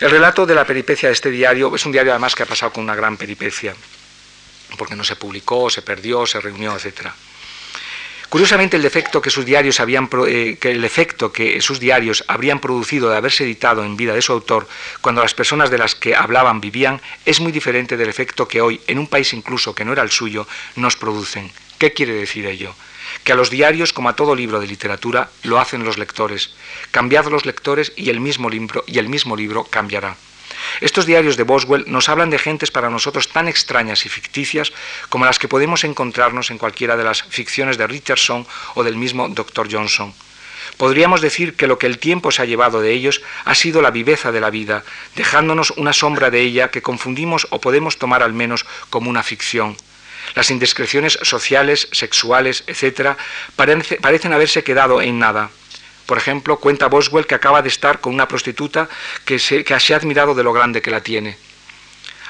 El 0.01 0.11
relato 0.11 0.47
de 0.47 0.55
la 0.55 0.65
peripecia 0.65 1.11
de 1.11 1.13
este 1.13 1.31
diario 1.31 1.77
es 1.77 1.85
un 1.85 1.93
diario 1.93 2.13
además 2.13 2.35
que 2.35 2.45
ha 2.45 2.47
pasado 2.47 2.73
con 2.73 2.83
una 2.83 2.95
gran 2.95 3.19
peripecia, 3.19 3.75
porque 4.79 4.97
no 4.97 5.05
se 5.05 5.15
publicó, 5.15 5.69
se 5.69 5.83
perdió, 5.83 6.27
se 6.27 6.41
reunió, 6.41 6.75
etc. 6.75 7.09
Curiosamente, 8.31 8.79
el, 8.79 8.83
defecto 8.83 9.21
que 9.21 9.29
sus 9.29 9.45
diarios 9.45 9.79
habían, 9.79 10.09
eh, 10.27 10.57
el 10.63 10.85
efecto 10.85 11.31
que 11.31 11.61
sus 11.61 11.79
diarios 11.81 12.25
habrían 12.29 12.61
producido 12.61 13.11
de 13.11 13.19
haberse 13.19 13.45
editado 13.45 13.85
en 13.85 13.99
vida 13.99 14.15
de 14.15 14.23
su 14.23 14.33
autor, 14.33 14.67
cuando 15.03 15.21
las 15.21 15.35
personas 15.35 15.69
de 15.71 15.77
las 15.77 15.95
que 15.95 16.17
hablaban 16.17 16.63
vivían, 16.63 17.03
es 17.27 17.41
muy 17.41 17.53
diferente 17.53 17.99
del 17.99 18.09
efecto 18.09 18.49
que 18.49 18.63
hoy, 18.63 18.81
en 18.87 18.99
un 18.99 19.07
país 19.07 19.35
incluso 19.35 19.75
que 19.75 19.85
no 19.85 19.93
era 19.93 20.03
el 20.03 20.11
suyo, 20.11 20.47
nos 20.77 20.97
producen. 20.97 21.53
¿Qué 21.77 21.93
quiere 21.93 22.15
decir 22.15 22.47
ello? 22.47 22.75
Que 23.31 23.35
a 23.35 23.37
los 23.37 23.51
diarios, 23.51 23.93
como 23.93 24.09
a 24.09 24.17
todo 24.17 24.35
libro 24.35 24.59
de 24.59 24.67
literatura, 24.67 25.31
lo 25.45 25.61
hacen 25.61 25.85
los 25.85 25.99
lectores. 25.99 26.51
Cambiad 26.91 27.27
los 27.27 27.47
lectores 27.47 27.93
y 27.95 28.11
el 28.11 28.19
mismo 28.19 28.51
libro, 28.51 28.83
y 28.89 28.99
el 28.99 29.09
mismo 29.09 29.37
libro 29.37 29.63
cambiará. 29.63 30.17
Estos 30.81 31.07
diarios 31.07 31.37
de 31.37 31.45
Boswell 31.45 31.85
nos 31.87 32.09
hablan 32.09 32.31
de 32.31 32.41
gentes 32.41 32.73
para 32.73 32.91
nosotros 32.91 33.29
tan 33.29 33.47
extrañas 33.47 34.05
y 34.05 34.09
ficticias 34.09 34.73
como 35.11 35.27
las 35.27 35.39
que 35.39 35.47
podemos 35.47 35.85
encontrarnos 35.85 36.51
en 36.51 36.59
cualquiera 36.59 36.97
de 36.97 37.05
las 37.05 37.23
ficciones 37.23 37.79
de 37.79 37.87
Richardson 37.87 38.49
o 38.75 38.83
del 38.83 38.97
mismo 38.97 39.29
Dr. 39.29 39.69
Johnson. 39.71 40.13
Podríamos 40.77 41.21
decir 41.21 41.55
que 41.55 41.69
lo 41.69 41.79
que 41.79 41.87
el 41.87 41.99
tiempo 41.99 42.33
se 42.33 42.43
ha 42.43 42.47
llevado 42.47 42.81
de 42.81 42.91
ellos 42.91 43.23
ha 43.45 43.55
sido 43.55 43.81
la 43.81 43.93
viveza 43.93 44.33
de 44.33 44.41
la 44.41 44.51
vida, 44.51 44.83
dejándonos 45.15 45.71
una 45.77 45.93
sombra 45.93 46.31
de 46.31 46.41
ella 46.41 46.73
que 46.73 46.83
confundimos 46.83 47.47
o 47.51 47.61
podemos 47.61 47.97
tomar 47.97 48.25
al 48.25 48.33
menos 48.33 48.67
como 48.91 49.09
una 49.09 49.23
ficción. 49.23 49.77
Las 50.35 50.51
indiscreciones 50.51 51.19
sociales, 51.23 51.89
sexuales, 51.93 52.65
etc., 52.67 53.17
parecen 53.57 54.33
haberse 54.33 54.63
quedado 54.63 55.03
en 55.03 55.19
nada. 55.19 55.51
Por 56.11 56.19
ejemplo, 56.19 56.59
cuenta 56.59 56.89
Boswell 56.89 57.25
que 57.25 57.37
acaba 57.37 57.63
de 57.63 57.69
estar 57.69 58.01
con 58.01 58.13
una 58.13 58.27
prostituta 58.27 58.89
que 59.25 59.39
se, 59.39 59.65
ha 59.71 59.97
admirado 59.97 60.35
de 60.35 60.43
lo 60.43 60.53
grande 60.53 60.83
que 60.83 60.91
la 60.91 61.03
tiene. 61.03 61.39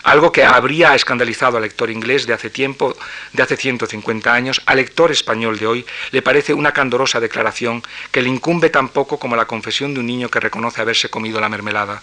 Algo 0.03 0.33
que 0.33 0.45
habría 0.45 0.95
escandalizado 0.95 1.57
al 1.57 1.63
lector 1.63 1.91
inglés 1.91 2.27
de 2.27 2.35
hace 2.35 2.51
tiempo, 2.51 2.95
de 3.33 3.43
hace 3.43 3.57
150 3.57 4.35
años, 4.35 4.61
al 4.67 4.77
lector 4.77 5.11
español 5.11 5.59
de 5.59 5.67
hoy 5.67 5.87
le 6.11 6.21
parece 6.21 6.53
una 6.53 6.73
candorosa 6.73 7.21
declaración 7.21 7.83
que 8.11 8.21
le 8.21 8.29
incumbe 8.29 8.69
tan 8.69 8.91
poco 8.91 9.19
como 9.19 9.35
la 9.35 9.47
confesión 9.47 9.95
de 9.95 10.01
un 10.01 10.07
niño 10.07 10.29
que 10.29 10.41
reconoce 10.41 10.83
haberse 10.83 11.09
comido 11.09 11.41
la 11.41 11.49
mermelada. 11.49 12.03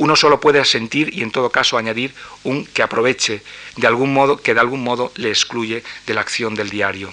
Uno 0.00 0.16
solo 0.16 0.40
puede 0.40 0.58
asentir 0.58 1.12
y 1.12 1.20
en 1.20 1.30
todo 1.30 1.50
caso 1.50 1.76
añadir 1.76 2.14
un 2.44 2.64
que 2.64 2.82
aproveche, 2.82 3.42
de 3.76 3.86
algún 3.86 4.14
modo, 4.14 4.38
que 4.38 4.54
de 4.54 4.60
algún 4.60 4.82
modo 4.82 5.12
le 5.16 5.28
excluye 5.28 5.84
de 6.06 6.14
la 6.14 6.22
acción 6.22 6.54
del 6.54 6.70
diario. 6.70 7.12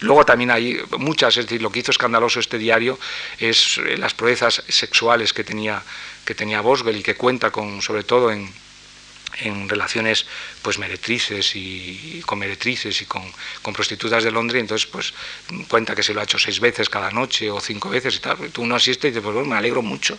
Luego 0.00 0.24
también 0.24 0.50
hay 0.50 0.80
muchas, 0.98 1.36
es 1.36 1.46
decir, 1.46 1.62
lo 1.62 1.70
que 1.70 1.78
hizo 1.78 1.92
escandaloso 1.92 2.40
este 2.40 2.58
diario 2.58 2.98
es 3.38 3.78
eh, 3.78 3.96
las 3.96 4.14
proezas 4.14 4.64
sexuales 4.66 5.32
que 5.32 5.44
tenía, 5.44 5.80
que 6.24 6.34
tenía 6.34 6.60
Boswell 6.60 6.96
y 6.96 7.04
que 7.04 7.14
cuenta 7.14 7.52
con, 7.52 7.82
sobre 7.82 8.02
todo 8.02 8.32
en, 8.32 8.50
en 9.40 9.68
relaciones 9.68 10.26
pues 10.62 10.78
meretrices 10.78 11.54
y, 11.54 12.22
con 12.26 12.38
meretrices 12.38 13.00
y 13.02 13.06
con, 13.06 13.22
prostitutas 13.72 14.24
de 14.24 14.30
Londres, 14.30 14.60
entonces 14.60 14.88
pues 14.90 15.12
cuenta 15.68 15.94
que 15.94 16.02
se 16.02 16.14
lo 16.14 16.20
ha 16.20 16.24
hecho 16.24 16.38
seis 16.38 16.58
veces 16.58 16.88
cada 16.88 17.10
noche 17.10 17.50
o 17.50 17.60
cinco 17.60 17.90
veces 17.90 18.16
y 18.16 18.18
tal, 18.20 18.36
tú 18.50 18.66
no 18.66 18.74
asistes 18.74 19.04
y 19.04 19.08
dices, 19.08 19.22
pues 19.22 19.34
bueno, 19.34 19.50
me 19.50 19.56
alegro 19.56 19.82
mucho, 19.82 20.18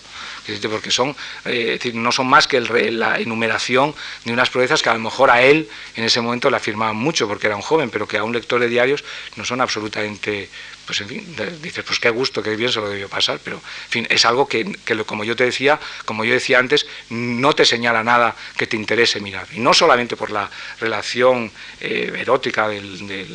porque 0.70 0.92
son, 0.92 1.16
eh, 1.46 1.80
no 1.94 2.12
son 2.12 2.28
más 2.28 2.48
que 2.48 2.62
la 2.62 3.20
enumeración 3.20 3.94
de 4.24 4.34
unas 4.34 4.50
proezas 4.50 4.82
que 4.82 4.90
a 4.90 4.94
lo 4.94 5.00
mejor 5.00 5.32
a 5.32 5.42
él 5.42 5.68
en 5.96 6.04
ese 6.04 6.22
momento 6.22 6.50
le 6.50 6.58
afirmaban 6.58 6.96
mucho 6.96 7.28
porque 7.28 7.48
era 7.48 7.56
un 7.56 7.62
joven, 7.62 7.90
pero 7.90 8.08
que 8.08 8.18
a 8.18 8.24
un 8.24 8.34
lector 8.34 8.62
de 8.62 8.68
diarios 8.68 9.04
no 9.36 9.44
son 9.44 9.62
absolutamente 9.62 10.50
pues 10.90 11.02
en 11.02 11.08
fin, 11.08 11.36
dices, 11.62 11.84
pues 11.86 12.00
qué 12.00 12.10
gusto, 12.10 12.42
qué 12.42 12.56
bien 12.56 12.72
se 12.72 12.80
lo 12.80 12.90
debió 12.90 13.08
pasar, 13.08 13.40
pero 13.44 13.58
en 13.58 13.92
fin, 13.92 14.08
es 14.10 14.26
algo 14.26 14.48
que, 14.48 14.76
como 15.06 15.24
yo 15.24 15.36
te 15.36 15.44
decía, 15.44 15.80
como 16.04 16.26
yo 16.26 16.34
decía 16.34 16.58
antes, 16.58 16.88
no 17.12 17.54
te 17.54 17.64
señala 17.64 18.04
nada 18.04 18.36
que 18.58 18.66
te 18.66 18.76
interese 18.76 19.20
mirar. 19.20 19.46
Y 19.52 19.60
no 19.60 19.72
solamente 19.72 20.16
por 20.16 20.32
la 20.32 20.50
relación 20.80 21.52
eh, 21.80 22.12
erótica 22.18 22.68
de 22.70 23.28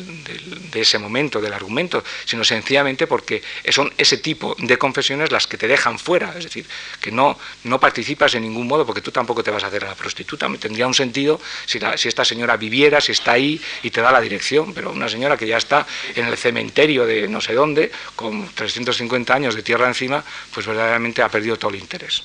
ese 0.73 0.99
momento, 0.99 1.39
del 1.39 1.53
argumento, 1.53 2.03
sino 2.25 2.43
sencillamente 2.43 3.07
porque 3.07 3.41
son 3.69 3.89
ese 3.97 4.17
tipo 4.17 4.53
de 4.59 4.77
confesiones 4.77 5.31
las 5.31 5.47
que 5.47 5.57
te 5.57 5.69
dejan 5.69 5.97
fuera, 5.97 6.33
es 6.37 6.43
decir, 6.43 6.65
que 6.99 7.09
no, 7.09 7.39
no 7.63 7.79
participas 7.79 8.35
en 8.35 8.41
ningún 8.41 8.67
modo 8.67 8.85
porque 8.85 8.99
tú 8.99 9.11
tampoco 9.11 9.45
te 9.45 9.51
vas 9.51 9.63
a 9.63 9.67
hacer 9.67 9.85
a 9.85 9.87
la 9.87 9.95
prostituta. 9.95 10.49
Tendría 10.59 10.87
un 10.87 10.93
sentido 10.93 11.39
si, 11.65 11.79
esta 12.05 12.25
señora 12.25 12.57
viviera, 12.57 12.99
si 12.99 13.13
está 13.13 13.31
ahí 13.31 13.61
y 13.81 13.91
te 13.91 14.01
da 14.01 14.11
la 14.11 14.19
dirección, 14.19 14.73
pero 14.73 14.91
una 14.91 15.07
señora 15.07 15.37
que 15.37 15.47
ya 15.47 15.55
está 15.55 15.87
en 16.15 16.25
el 16.25 16.35
cementerio 16.35 17.05
de 17.05 17.29
no 17.29 17.39
sé 17.45 17.53
dónde, 17.53 17.91
con 18.15 18.49
350 18.53 19.33
años 19.33 19.55
de 19.55 19.63
tierra 19.63 19.87
encima, 19.87 20.23
pues 20.53 20.65
verdaderamente 20.65 21.21
ha 21.21 21.29
perdido 21.29 21.57
todo 21.57 21.71
el 21.71 21.77
interés. 21.77 22.23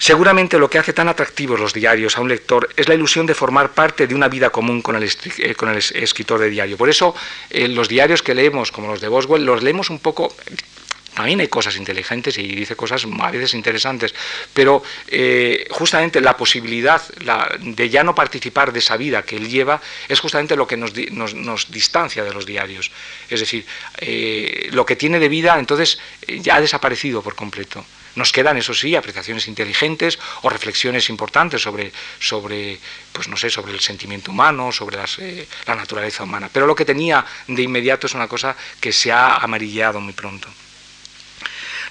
Seguramente 0.00 0.58
lo 0.58 0.70
que 0.70 0.78
hace 0.78 0.94
tan 0.94 1.08
atractivos 1.08 1.60
los 1.60 1.74
diarios 1.74 2.16
a 2.16 2.22
un 2.22 2.30
lector 2.30 2.70
es 2.74 2.88
la 2.88 2.94
ilusión 2.94 3.26
de 3.26 3.34
formar 3.34 3.72
parte 3.72 4.06
de 4.06 4.14
una 4.14 4.28
vida 4.28 4.48
común 4.48 4.80
con 4.80 4.96
el, 4.96 5.02
eh, 5.04 5.54
con 5.54 5.68
el 5.68 5.76
escritor 5.76 6.40
de 6.40 6.48
diario. 6.48 6.78
Por 6.78 6.88
eso 6.88 7.14
eh, 7.50 7.68
los 7.68 7.86
diarios 7.86 8.22
que 8.22 8.34
leemos, 8.34 8.72
como 8.72 8.88
los 8.88 9.02
de 9.02 9.08
Boswell, 9.08 9.44
los 9.44 9.62
leemos 9.62 9.90
un 9.90 9.98
poco 9.98 10.34
también 11.14 11.40
hay 11.40 11.48
cosas 11.48 11.76
inteligentes 11.76 12.38
y 12.38 12.46
dice 12.54 12.76
cosas 12.76 13.04
a 13.04 13.30
veces 13.30 13.54
interesantes, 13.54 14.14
pero 14.54 14.82
eh, 15.08 15.66
justamente 15.70 16.20
la 16.20 16.36
posibilidad 16.36 17.02
de 17.58 17.90
ya 17.90 18.04
no 18.04 18.14
participar 18.14 18.72
de 18.72 18.78
esa 18.78 18.96
vida 18.96 19.22
que 19.22 19.36
él 19.36 19.48
lleva 19.48 19.80
es 20.08 20.20
justamente 20.20 20.56
lo 20.56 20.66
que 20.66 20.76
nos, 20.76 20.94
nos, 21.34 21.70
distancia 21.70 22.22
de 22.22 22.32
los 22.32 22.46
diarios. 22.46 22.90
Es 23.28 23.40
decir, 23.40 23.66
eh, 23.98 24.68
lo 24.72 24.86
que 24.86 24.96
tiene 24.96 25.18
de 25.18 25.28
vida 25.28 25.58
entonces 25.58 25.98
eh, 26.26 26.40
ya 26.40 26.56
ha 26.56 26.60
desaparecido 26.60 27.22
por 27.22 27.34
completo. 27.34 27.84
Nos 28.16 28.32
quedan, 28.32 28.56
eso 28.56 28.74
sí, 28.74 28.96
apreciaciones 28.96 29.46
inteligentes 29.46 30.18
o 30.42 30.50
reflexiones 30.50 31.08
importantes 31.10 31.62
sobre, 31.62 31.92
sobre 32.18 32.78
pues 33.12 33.28
no 33.28 33.36
sé, 33.36 33.50
sobre 33.50 33.72
el 33.72 33.80
sentimiento 33.80 34.32
humano, 34.32 34.72
sobre 34.72 34.96
la 34.96 35.74
naturaleza 35.76 36.24
humana. 36.24 36.50
Pero 36.52 36.66
lo 36.66 36.74
que 36.74 36.84
tenía 36.84 37.24
de 37.46 37.62
inmediato 37.62 38.06
es 38.08 38.14
una 38.14 38.26
cosa 38.26 38.56
que 38.80 38.92
se 38.92 39.12
ha 39.12 39.36
amarillado 39.36 40.00
muy 40.00 40.12
pronto. 40.12 40.48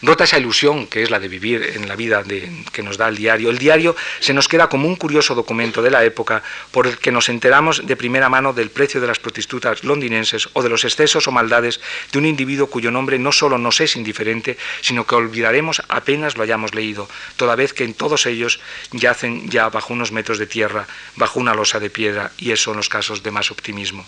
Rota 0.02 0.24
esa 0.24 0.38
ilusión 0.40 0.88
que 0.88 1.04
es 1.04 1.10
la 1.10 1.20
de 1.20 1.28
vivir 1.28 1.74
en 1.76 1.90
la 1.90 1.98
vida 1.98 2.24
que 2.72 2.84
nos 2.84 2.98
da 2.98 3.10
el 3.10 3.18
diario, 3.18 3.50
el 3.50 3.58
diario 3.58 3.98
se 4.22 4.34
nos 4.34 4.48
queda 4.48 4.70
como 4.70 4.88
un 4.88 4.96
curioso 4.96 5.36
documento 5.36 5.82
de 5.82 5.92
la 5.92 6.06
época 6.06 6.42
por 6.72 6.88
el 6.88 6.98
que 6.98 7.12
nos 7.12 7.28
enteramos 7.28 7.86
de 7.86 7.98
primera 7.98 8.30
mano 8.30 8.54
del 8.54 8.70
precio 8.70 9.02
de 9.02 9.08
las 9.08 9.20
prostitutas 9.20 9.84
londinenses 9.84 10.48
o 10.54 10.64
de 10.64 10.70
los 10.70 10.86
excesos 10.86 11.28
o 11.28 11.32
maldades 11.32 11.82
de 12.14 12.18
un 12.18 12.26
individuo 12.26 12.68
cuyo 12.68 12.92
nombre 12.92 13.20
no 13.20 13.34
solo 13.34 13.58
nos 13.58 13.82
es 13.82 13.98
indiferente, 13.98 14.58
sino 14.80 15.06
que 15.06 15.16
olvidaremos 15.16 15.82
apenas 15.90 16.38
lo 16.38 16.44
hayamos 16.44 16.74
leído, 16.74 17.10
toda 17.36 17.56
vez 17.56 17.74
que 17.74 17.84
en 17.84 17.94
todos 17.94 18.26
ellos 18.26 18.62
yacen 18.92 19.50
ya 19.50 19.68
bajo 19.68 19.94
unos 19.94 20.14
metros 20.14 20.40
de 20.40 20.48
tierra, 20.48 20.88
bajo 21.18 21.42
una 21.42 21.54
losa 21.54 21.80
de 21.80 21.90
piedra, 21.90 22.32
y 22.38 22.52
eso 22.52 22.72
en 22.72 22.78
los 22.78 22.88
casos 22.88 23.22
de 23.22 23.32
más 23.32 23.52
optimismo. 23.52 24.06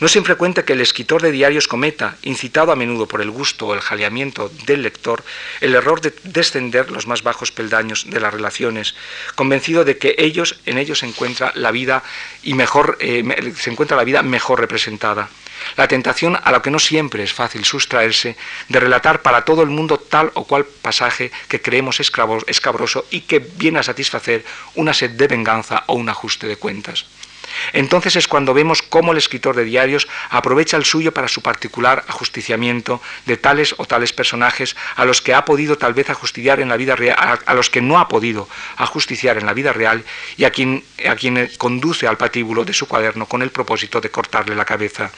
No 0.00 0.06
es 0.06 0.16
infrecuente 0.16 0.64
que 0.64 0.74
el 0.74 0.80
escritor 0.80 1.22
de 1.22 1.32
diarios 1.32 1.68
cometa, 1.68 2.16
incitado 2.22 2.72
a 2.72 2.76
menudo 2.76 3.06
por 3.06 3.20
el 3.20 3.30
gusto 3.30 3.66
o 3.66 3.74
el 3.74 3.80
jaleamiento 3.80 4.50
del 4.66 4.82
lector, 4.82 5.24
el 5.60 5.74
error 5.74 6.00
de 6.00 6.14
descender 6.24 6.90
los 6.90 7.06
más 7.06 7.22
bajos 7.22 7.52
peldaños 7.52 8.10
de 8.10 8.20
las 8.20 8.32
relaciones, 8.32 8.94
convencido 9.34 9.84
de 9.84 9.98
que 9.98 10.14
ellos, 10.18 10.60
en 10.66 10.78
ellos 10.78 11.00
se 11.00 11.06
encuentra 11.06 11.52
la 11.54 11.70
vida 11.70 12.02
y 12.42 12.54
mejor 12.54 12.98
eh, 13.00 13.54
se 13.56 13.70
encuentra 13.70 13.96
la 13.96 14.04
vida 14.04 14.22
mejor 14.22 14.60
representada. 14.60 15.28
La 15.76 15.88
tentación 15.88 16.38
a 16.42 16.52
la 16.52 16.62
que 16.62 16.70
no 16.70 16.78
siempre 16.78 17.22
es 17.22 17.32
fácil 17.32 17.64
sustraerse 17.64 18.36
de 18.68 18.80
relatar 18.80 19.22
para 19.22 19.44
todo 19.44 19.62
el 19.62 19.70
mundo 19.70 19.98
tal 19.98 20.30
o 20.34 20.44
cual 20.44 20.64
pasaje 20.64 21.32
que 21.48 21.60
creemos 21.60 22.00
escabroso 22.00 23.06
y 23.10 23.22
que 23.22 23.38
viene 23.40 23.80
a 23.80 23.82
satisfacer 23.82 24.44
una 24.74 24.94
sed 24.94 25.10
de 25.10 25.28
venganza 25.28 25.84
o 25.86 25.94
un 25.94 26.08
ajuste 26.08 26.46
de 26.46 26.56
cuentas. 26.56 27.06
Entonces 27.72 28.16
es 28.16 28.28
cuando 28.28 28.54
vemos 28.54 28.82
cómo 28.82 29.12
el 29.12 29.18
escritor 29.18 29.56
de 29.56 29.64
diarios 29.64 30.08
aprovecha 30.30 30.76
el 30.76 30.84
suyo 30.84 31.12
para 31.12 31.28
su 31.28 31.42
particular 31.42 32.04
ajusticiamiento 32.08 33.00
de 33.26 33.36
tales 33.36 33.74
o 33.78 33.86
tales 33.86 34.12
personajes 34.12 34.76
a 34.96 35.04
los 35.04 35.22
que 35.22 35.34
ha 35.34 35.44
podido 35.44 35.78
tal 35.78 35.94
vez 35.94 36.10
ajusticiar 36.10 36.60
en 36.60 36.68
la 36.68 36.76
vida 36.76 36.96
real, 36.96 37.40
a, 37.44 37.54
los 37.54 37.70
que 37.70 37.80
no 37.80 37.98
ha 37.98 38.08
podido 38.08 38.48
ajusticiar 38.76 39.38
en 39.38 39.46
la 39.46 39.54
vida 39.54 39.72
real 39.72 40.04
y 40.36 40.44
a 40.44 40.50
quien, 40.50 40.84
a 41.08 41.16
quien 41.16 41.50
conduce 41.58 42.06
al 42.06 42.16
patíbulo 42.16 42.64
de 42.64 42.72
su 42.72 42.86
cuaderno 42.86 43.26
con 43.26 43.42
el 43.42 43.50
propósito 43.50 44.00
de 44.00 44.10
cortarle 44.10 44.54
la 44.54 44.64
cabeza. 44.64 45.10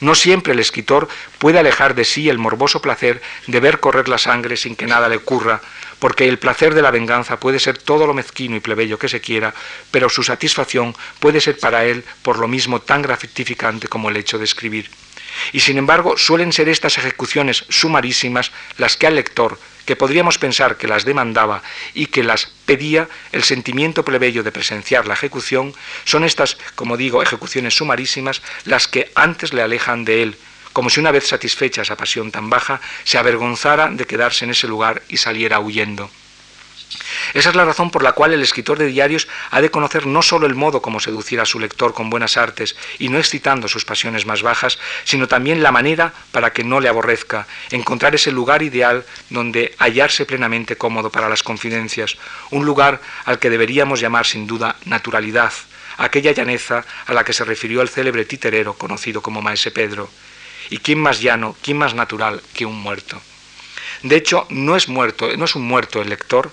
No 0.00 0.14
siempre 0.14 0.52
el 0.52 0.58
escritor 0.58 1.08
puede 1.38 1.58
alejar 1.58 1.94
de 1.94 2.04
sí 2.04 2.28
el 2.28 2.38
morboso 2.38 2.82
placer 2.82 3.22
de 3.46 3.60
ver 3.60 3.80
correr 3.80 4.08
la 4.08 4.18
sangre 4.18 4.56
sin 4.56 4.76
que 4.76 4.86
nada 4.86 5.08
le 5.08 5.16
ocurra, 5.16 5.60
porque 6.04 6.28
el 6.28 6.38
placer 6.38 6.74
de 6.74 6.82
la 6.82 6.90
venganza 6.90 7.40
puede 7.40 7.58
ser 7.58 7.78
todo 7.78 8.06
lo 8.06 8.12
mezquino 8.12 8.56
y 8.56 8.60
plebeyo 8.60 8.98
que 8.98 9.08
se 9.08 9.22
quiera, 9.22 9.54
pero 9.90 10.10
su 10.10 10.22
satisfacción 10.22 10.94
puede 11.18 11.40
ser 11.40 11.58
para 11.58 11.86
él 11.86 12.04
por 12.20 12.38
lo 12.38 12.46
mismo 12.46 12.82
tan 12.82 13.00
gratificante 13.00 13.88
como 13.88 14.10
el 14.10 14.18
hecho 14.18 14.36
de 14.36 14.44
escribir. 14.44 14.90
Y 15.54 15.60
sin 15.60 15.78
embargo 15.78 16.18
suelen 16.18 16.52
ser 16.52 16.68
estas 16.68 16.98
ejecuciones 16.98 17.64
sumarísimas 17.70 18.52
las 18.76 18.98
que 18.98 19.06
al 19.06 19.14
lector, 19.14 19.58
que 19.86 19.96
podríamos 19.96 20.36
pensar 20.36 20.76
que 20.76 20.88
las 20.88 21.06
demandaba 21.06 21.62
y 21.94 22.04
que 22.04 22.22
las 22.22 22.52
pedía 22.66 23.08
el 23.32 23.42
sentimiento 23.42 24.04
plebeyo 24.04 24.42
de 24.42 24.52
presenciar 24.52 25.06
la 25.06 25.14
ejecución, 25.14 25.72
son 26.04 26.24
estas, 26.24 26.58
como 26.74 26.98
digo, 26.98 27.22
ejecuciones 27.22 27.76
sumarísimas 27.76 28.42
las 28.66 28.88
que 28.88 29.10
antes 29.14 29.54
le 29.54 29.62
alejan 29.62 30.04
de 30.04 30.22
él, 30.22 30.36
como 30.74 30.90
si 30.90 31.00
una 31.00 31.12
vez 31.12 31.26
satisfecha 31.26 31.82
esa 31.82 31.96
pasión 31.96 32.30
tan 32.30 32.50
baja, 32.50 32.80
se 33.04 33.16
avergonzara 33.16 33.88
de 33.88 34.04
quedarse 34.04 34.44
en 34.44 34.50
ese 34.50 34.66
lugar 34.66 35.02
y 35.08 35.16
saliera 35.16 35.60
huyendo. 35.60 36.10
Esa 37.32 37.50
es 37.50 37.56
la 37.56 37.64
razón 37.64 37.90
por 37.90 38.02
la 38.02 38.12
cual 38.12 38.32
el 38.32 38.42
escritor 38.42 38.78
de 38.78 38.86
diarios 38.86 39.28
ha 39.50 39.60
de 39.60 39.70
conocer 39.70 40.06
no 40.06 40.20
solo 40.20 40.46
el 40.46 40.54
modo 40.54 40.82
como 40.82 41.00
seducir 41.00 41.40
a 41.40 41.46
su 41.46 41.58
lector 41.58 41.94
con 41.94 42.10
buenas 42.10 42.36
artes 42.36 42.76
y 42.98 43.08
no 43.08 43.18
excitando 43.18 43.68
sus 43.68 43.84
pasiones 43.84 44.26
más 44.26 44.42
bajas, 44.42 44.78
sino 45.04 45.28
también 45.28 45.62
la 45.62 45.72
manera 45.72 46.12
para 46.32 46.52
que 46.52 46.64
no 46.64 46.80
le 46.80 46.88
aborrezca, 46.88 47.46
encontrar 47.70 48.14
ese 48.14 48.32
lugar 48.32 48.62
ideal 48.62 49.04
donde 49.30 49.74
hallarse 49.78 50.26
plenamente 50.26 50.76
cómodo 50.76 51.10
para 51.10 51.28
las 51.28 51.42
confidencias, 51.42 52.16
un 52.50 52.66
lugar 52.66 53.00
al 53.24 53.38
que 53.38 53.50
deberíamos 53.50 54.00
llamar 54.00 54.26
sin 54.26 54.46
duda 54.46 54.76
naturalidad, 54.84 55.52
aquella 55.96 56.32
llaneza 56.32 56.84
a 57.06 57.14
la 57.14 57.24
que 57.24 57.32
se 57.32 57.44
refirió 57.44 57.80
el 57.80 57.88
célebre 57.88 58.24
titerero 58.24 58.74
conocido 58.74 59.22
como 59.22 59.42
Maese 59.42 59.70
Pedro. 59.70 60.10
¿Y 60.70 60.78
quién 60.78 60.98
más 60.98 61.20
llano, 61.20 61.56
quién 61.62 61.78
más 61.78 61.94
natural 61.94 62.42
que 62.54 62.66
un 62.66 62.80
muerto? 62.80 63.20
De 64.02 64.16
hecho, 64.16 64.46
no 64.50 64.76
es 64.76 64.88
muerto, 64.88 65.34
no 65.36 65.44
es 65.44 65.54
un 65.54 65.62
muerto 65.62 66.02
el 66.02 66.08
lector, 66.08 66.50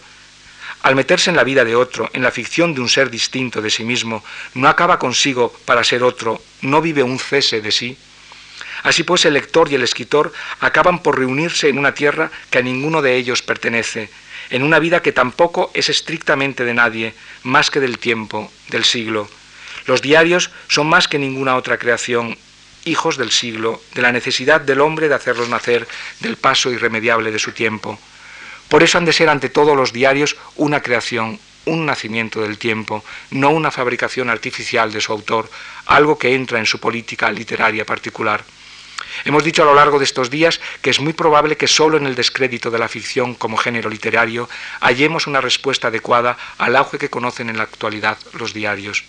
al 0.84 0.96
meterse 0.96 1.30
en 1.30 1.36
la 1.36 1.44
vida 1.44 1.64
de 1.64 1.76
otro, 1.76 2.10
en 2.14 2.24
la 2.24 2.32
ficción 2.32 2.74
de 2.74 2.82
un 2.82 2.90
ser 2.90 3.12
distinto 3.12 3.62
de 3.62 3.70
sí 3.70 3.84
mismo, 3.84 4.24
no 4.56 4.68
acaba 4.68 4.98
consigo 4.98 5.54
para 5.66 5.84
ser 5.84 6.02
otro, 6.02 6.42
no 6.62 6.82
vive 6.82 7.04
un 7.04 7.20
cese 7.20 7.62
de 7.62 7.72
sí. 7.72 7.98
Así 8.84 9.04
pues, 9.04 9.26
el 9.26 9.36
lector 9.36 9.72
y 9.72 9.76
el 9.76 9.84
escritor 9.84 10.34
acaban 10.60 11.04
por 11.04 11.20
reunirse 11.20 11.70
en 11.70 11.78
una 11.78 11.94
tierra 11.94 12.32
que 12.50 12.58
a 12.58 12.64
ninguno 12.64 13.04
de 13.04 13.16
ellos 13.16 13.44
pertenece, 13.44 14.10
en 14.50 14.64
una 14.64 14.80
vida 14.80 15.02
que 15.02 15.12
tampoco 15.12 15.70
es 15.76 15.90
estrictamente 15.90 16.66
de 16.66 16.74
nadie, 16.74 17.14
más 17.44 17.70
que 17.70 17.80
del 17.80 18.00
tiempo, 18.00 18.52
del 18.70 18.84
siglo. 18.84 19.30
Los 19.86 20.02
diarios 20.02 20.50
son 20.68 20.88
más 20.88 21.08
que 21.08 21.20
ninguna 21.20 21.58
otra 21.58 21.78
creación, 21.78 22.38
hijos 22.86 23.18
del 23.18 23.32
siglo, 23.32 23.82
de 23.94 24.02
la 24.02 24.12
necesidad 24.12 24.62
del 24.62 24.82
hombre 24.82 25.08
de 25.08 25.16
hacerlos 25.16 25.50
nacer 25.50 25.88
del 26.20 26.38
paso 26.38 26.72
irremediable 26.72 27.32
de 27.32 27.40
su 27.40 27.52
tiempo. 27.52 28.00
Por 28.70 28.84
eso 28.84 28.98
han 28.98 29.06
de 29.06 29.14
ser 29.14 29.30
ante 29.30 29.50
todos 29.50 29.76
los 29.76 29.92
diarios 29.92 30.38
una 30.56 30.82
creación, 30.82 31.40
un 31.66 31.86
nacimiento 31.86 32.42
del 32.42 32.58
tiempo, 32.58 33.04
no 33.32 33.50
una 33.50 33.72
fabricación 33.72 34.30
artificial 34.30 34.92
de 34.92 35.02
su 35.02 35.12
autor, 35.12 35.50
algo 35.86 36.18
que 36.18 36.34
entra 36.34 36.60
en 36.60 36.66
su 36.66 36.80
política 36.80 37.32
literaria 37.32 37.86
particular. 37.86 38.44
Hemos 39.26 39.44
dicho 39.44 39.62
a 39.64 39.66
lo 39.66 39.74
largo 39.74 40.00
de 40.00 40.06
estos 40.06 40.30
días 40.30 40.62
que 40.82 40.90
es 40.90 41.00
muy 41.00 41.14
probable 41.14 41.58
que 41.58 41.68
solo 41.68 41.98
en 41.98 42.06
el 42.06 42.16
descrédito 42.16 42.72
de 42.72 42.80
la 42.80 42.88
ficción 42.88 43.36
como 43.36 43.58
género 43.58 43.90
literario 43.90 44.50
hallemos 44.80 45.28
una 45.28 45.42
respuesta 45.42 45.90
adecuada 45.90 46.38
al 46.58 46.76
auge 46.76 46.98
que 46.98 47.10
conocen 47.10 47.50
en 47.50 47.58
la 47.58 47.64
actualidad 47.64 48.18
los 48.34 48.54
diarios. 48.54 49.04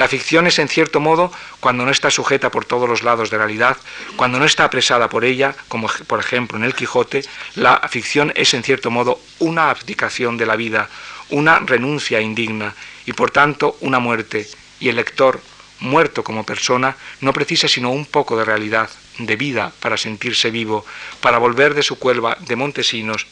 La 0.00 0.08
ficción 0.08 0.46
es 0.46 0.58
en 0.58 0.68
cierto 0.68 0.98
modo, 0.98 1.30
cuando 1.60 1.84
no 1.84 1.90
está 1.90 2.10
sujeta 2.10 2.50
por 2.50 2.64
todos 2.64 2.88
los 2.88 3.02
lados 3.02 3.28
de 3.28 3.36
realidad, 3.36 3.76
cuando 4.16 4.38
no 4.38 4.46
está 4.46 4.64
apresada 4.64 5.10
por 5.10 5.26
ella, 5.26 5.54
como 5.68 5.90
por 6.06 6.20
ejemplo 6.20 6.56
en 6.56 6.64
el 6.64 6.74
Quijote, 6.74 7.22
la 7.54 7.86
ficción 7.86 8.32
es 8.34 8.54
en 8.54 8.62
cierto 8.62 8.90
modo 8.90 9.20
una 9.40 9.68
abdicación 9.68 10.38
de 10.38 10.46
la 10.46 10.56
vida, 10.56 10.88
una 11.28 11.58
renuncia 11.58 12.18
indigna 12.18 12.74
y 13.04 13.12
por 13.12 13.30
tanto 13.30 13.76
una 13.82 13.98
muerte. 13.98 14.48
Y 14.80 14.88
el 14.88 14.96
lector, 14.96 15.42
muerto 15.80 16.24
como 16.24 16.46
persona, 16.46 16.96
no 17.20 17.34
precisa 17.34 17.68
sino 17.68 17.90
un 17.90 18.06
poco 18.06 18.38
de 18.38 18.46
realidad, 18.46 18.88
de 19.18 19.36
vida 19.36 19.70
para 19.80 19.98
sentirse 19.98 20.50
vivo, 20.50 20.86
para 21.20 21.36
volver 21.36 21.74
de 21.74 21.82
su 21.82 21.98
cuelva 21.98 22.38
de 22.40 22.56
Montesinos 22.56 23.26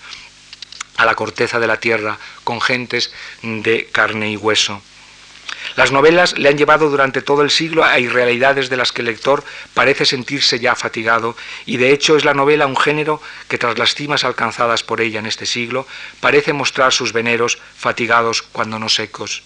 a 0.99 1.07
la 1.07 1.15
corteza 1.15 1.61
de 1.61 1.67
la 1.67 1.81
tierra 1.81 2.19
con 2.45 2.61
gentes 2.61 3.11
de 3.41 3.89
carne 3.91 4.33
y 4.33 4.37
hueso. 4.37 4.83
Las 5.77 5.93
novelas 5.93 6.37
le 6.39 6.49
han 6.49 6.59
llevado 6.59 6.91
durante 6.91 7.23
todo 7.23 7.43
el 7.43 7.51
siglo 7.51 7.85
a 7.85 7.99
irrealidades 7.99 8.69
de 8.69 8.77
las 8.77 8.93
que 8.93 9.03
el 9.03 9.07
lector 9.07 9.45
parece 9.75 10.05
sentirse 10.05 10.59
ya 10.59 10.75
fatigado, 10.75 11.37
y 11.67 11.77
de 11.77 11.93
hecho 11.93 12.17
es 12.17 12.25
la 12.25 12.35
novela 12.35 12.67
un 12.67 12.77
género 12.77 13.23
que 13.49 13.59
tras 13.59 13.79
las 13.79 13.95
cimas 13.95 14.25
alcanzadas 14.25 14.83
por 14.83 15.01
ella 15.01 15.21
en 15.21 15.27
este 15.27 15.47
siglo, 15.47 15.87
parece 16.21 16.53
mostrar 16.53 16.93
sus 16.93 17.13
veneros 17.13 17.59
fatigados 17.77 18.43
cuando 18.43 18.79
no 18.79 18.89
secos. 18.89 19.43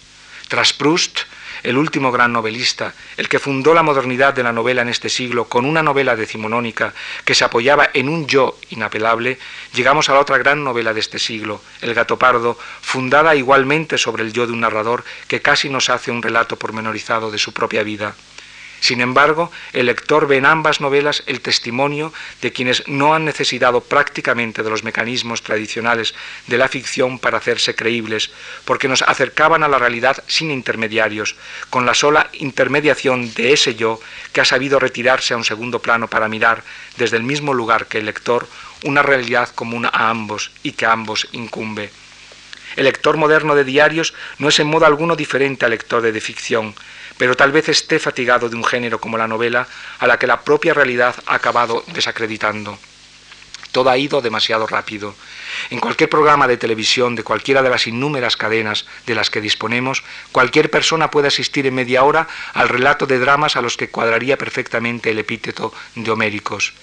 Tras 0.47 0.73
Proust, 0.73 1.19
el 1.63 1.77
último 1.77 2.11
gran 2.11 2.33
novelista, 2.33 2.93
el 3.17 3.29
que 3.29 3.39
fundó 3.39 3.73
la 3.73 3.83
modernidad 3.83 4.33
de 4.33 4.43
la 4.43 4.51
novela 4.51 4.81
en 4.81 4.89
este 4.89 5.09
siglo 5.09 5.45
con 5.45 5.65
una 5.65 5.81
novela 5.81 6.15
decimonónica 6.15 6.93
que 7.25 7.35
se 7.35 7.45
apoyaba 7.45 7.89
en 7.93 8.09
un 8.09 8.27
yo 8.27 8.57
inapelable, 8.69 9.39
llegamos 9.73 10.09
a 10.09 10.13
la 10.13 10.19
otra 10.19 10.37
gran 10.37 10.63
novela 10.63 10.93
de 10.93 10.99
este 10.99 11.19
siglo, 11.19 11.61
El 11.81 11.93
gato 11.93 12.19
pardo, 12.19 12.57
fundada 12.81 13.35
igualmente 13.35 13.97
sobre 13.97 14.23
el 14.23 14.33
yo 14.33 14.45
de 14.45 14.53
un 14.53 14.61
narrador 14.61 15.03
que 15.27 15.41
casi 15.41 15.69
nos 15.69 15.89
hace 15.89 16.11
un 16.11 16.21
relato 16.21 16.57
pormenorizado 16.57 17.31
de 17.31 17.39
su 17.39 17.53
propia 17.53 17.83
vida. 17.83 18.15
Sin 18.83 18.99
embargo, 18.99 19.49
el 19.71 19.85
lector 19.85 20.27
ve 20.27 20.35
en 20.35 20.45
ambas 20.45 20.81
novelas 20.81 21.23
el 21.25 21.39
testimonio 21.39 22.11
de 22.41 22.51
quienes 22.51 22.85
no 22.89 23.15
han 23.15 23.23
necesitado 23.23 23.79
prácticamente 23.79 24.61
de 24.61 24.69
los 24.69 24.83
mecanismos 24.83 25.41
tradicionales 25.41 26.13
de 26.47 26.57
la 26.57 26.67
ficción 26.67 27.17
para 27.17 27.37
hacerse 27.37 27.75
creíbles, 27.75 28.31
porque 28.65 28.89
nos 28.89 29.01
acercaban 29.01 29.63
a 29.63 29.69
la 29.69 29.79
realidad 29.79 30.21
sin 30.27 30.51
intermediarios, 30.51 31.37
con 31.69 31.85
la 31.85 31.93
sola 31.93 32.29
intermediación 32.33 33.33
de 33.35 33.53
ese 33.53 33.75
yo 33.75 34.01
que 34.33 34.41
ha 34.41 34.45
sabido 34.45 34.79
retirarse 34.79 35.33
a 35.33 35.37
un 35.37 35.45
segundo 35.45 35.79
plano 35.79 36.09
para 36.09 36.27
mirar 36.27 36.61
desde 36.97 37.15
el 37.15 37.23
mismo 37.23 37.53
lugar 37.53 37.85
que 37.87 37.99
el 37.99 38.07
lector 38.07 38.49
una 38.83 39.01
realidad 39.01 39.47
común 39.55 39.85
a 39.85 40.09
ambos 40.09 40.51
y 40.61 40.73
que 40.73 40.85
a 40.85 40.91
ambos 40.91 41.29
incumbe. 41.31 41.89
El 42.75 42.83
lector 42.83 43.17
moderno 43.17 43.55
de 43.55 43.63
diarios 43.63 44.13
no 44.39 44.49
es 44.49 44.59
en 44.59 44.67
modo 44.67 44.85
alguno 44.85 45.15
diferente 45.15 45.63
al 45.63 45.71
lector 45.71 46.01
de 46.01 46.19
ficción, 46.19 46.75
pero 47.23 47.37
tal 47.37 47.53
vez 47.53 47.69
esté 47.69 47.99
fatigado 47.99 48.49
de 48.49 48.57
un 48.57 48.65
género 48.65 48.99
como 48.99 49.17
la 49.17 49.29
novela 49.29 49.65
a 49.99 50.07
la 50.07 50.19
que 50.19 50.27
la 50.27 50.41
propia 50.41 50.73
realidad 50.73 51.15
ha 51.25 51.35
acabado 51.35 51.85
desacreditando. 51.93 52.77
Todo 53.71 53.89
ha 53.89 53.97
ido 53.97 54.19
demasiado 54.19 54.67
rápido. 54.67 55.15
En 55.69 55.79
cualquier 55.79 56.09
programa 56.09 56.49
de 56.49 56.57
televisión 56.57 57.15
de 57.15 57.23
cualquiera 57.23 57.61
de 57.61 57.69
las 57.69 57.87
innúmeras 57.87 58.35
cadenas 58.35 58.85
de 59.05 59.15
las 59.15 59.29
que 59.29 59.39
disponemos, 59.39 60.03
cualquier 60.33 60.69
persona 60.69 61.09
puede 61.09 61.29
asistir 61.29 61.65
en 61.65 61.75
media 61.75 62.03
hora 62.03 62.27
al 62.53 62.67
relato 62.67 63.05
de 63.05 63.19
dramas 63.19 63.55
a 63.55 63.61
los 63.61 63.77
que 63.77 63.89
cuadraría 63.89 64.37
perfectamente 64.37 65.09
el 65.11 65.19
epíteto 65.19 65.73
de 65.95 66.11
homéricos. 66.11 66.73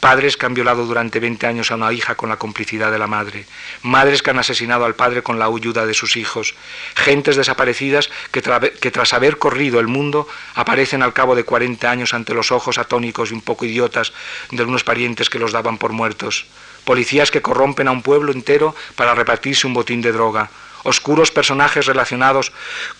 Padres 0.00 0.36
que 0.36 0.46
han 0.46 0.54
violado 0.54 0.86
durante 0.86 1.20
20 1.20 1.46
años 1.46 1.70
a 1.70 1.74
una 1.74 1.92
hija 1.92 2.14
con 2.14 2.28
la 2.28 2.36
complicidad 2.36 2.90
de 2.90 2.98
la 2.98 3.06
madre, 3.06 3.46
madres 3.82 4.22
que 4.22 4.30
han 4.30 4.38
asesinado 4.38 4.84
al 4.84 4.94
padre 4.94 5.22
con 5.22 5.38
la 5.38 5.46
ayuda 5.46 5.86
de 5.86 5.94
sus 5.94 6.16
hijos, 6.16 6.54
gentes 6.94 7.36
desaparecidas 7.36 8.10
que, 8.30 8.40
tras 8.40 9.12
haber 9.12 9.38
corrido 9.38 9.80
el 9.80 9.88
mundo 9.88 10.28
aparecen 10.54 11.02
al 11.02 11.12
cabo 11.12 11.34
de 11.34 11.44
40 11.44 11.90
años 11.90 12.14
ante 12.14 12.34
los 12.34 12.52
ojos 12.52 12.78
atónicos 12.78 13.30
y 13.30 13.34
un 13.34 13.42
poco 13.42 13.64
idiotas 13.64 14.12
de 14.50 14.62
unos 14.62 14.84
parientes 14.84 15.30
que 15.30 15.38
los 15.38 15.52
daban 15.52 15.78
por 15.78 15.92
muertos, 15.92 16.46
policías 16.84 17.30
que 17.30 17.42
corrompen 17.42 17.88
a 17.88 17.92
un 17.92 18.02
pueblo 18.02 18.32
entero 18.32 18.74
para 18.94 19.14
repartirse 19.14 19.66
un 19.66 19.74
botín 19.74 20.00
de 20.00 20.12
droga, 20.12 20.50
oscuros 20.84 21.30
personajes 21.30 21.86
relacionados 21.86 22.52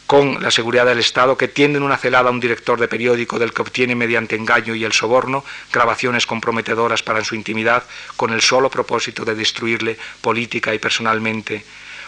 con 0.06 0.42
la 0.42 0.50
seguridad 0.50 0.86
del 0.86 0.98
Estado 0.98 1.36
que 1.36 1.48
tienden 1.48 1.82
una 1.82 1.96
celada 1.96 2.28
a 2.28 2.32
un 2.32 2.40
director 2.40 2.78
de 2.80 2.88
periódico 2.88 3.38
del 3.38 3.52
que 3.52 3.62
obtiene 3.62 3.94
mediante 3.94 4.36
engaño 4.36 4.74
y 4.74 4.84
el 4.84 4.92
soborno 4.92 5.44
grabaciones 5.72 6.26
comprometedoras 6.26 7.02
para 7.02 7.24
su 7.24 7.34
intimidad 7.34 7.84
con 8.16 8.32
el 8.32 8.42
solo 8.42 8.70
propósito 8.70 9.24
de 9.24 9.34
destruirle 9.34 9.98
política 10.20 10.74
y 10.74 10.78
personalmente. 10.78 11.64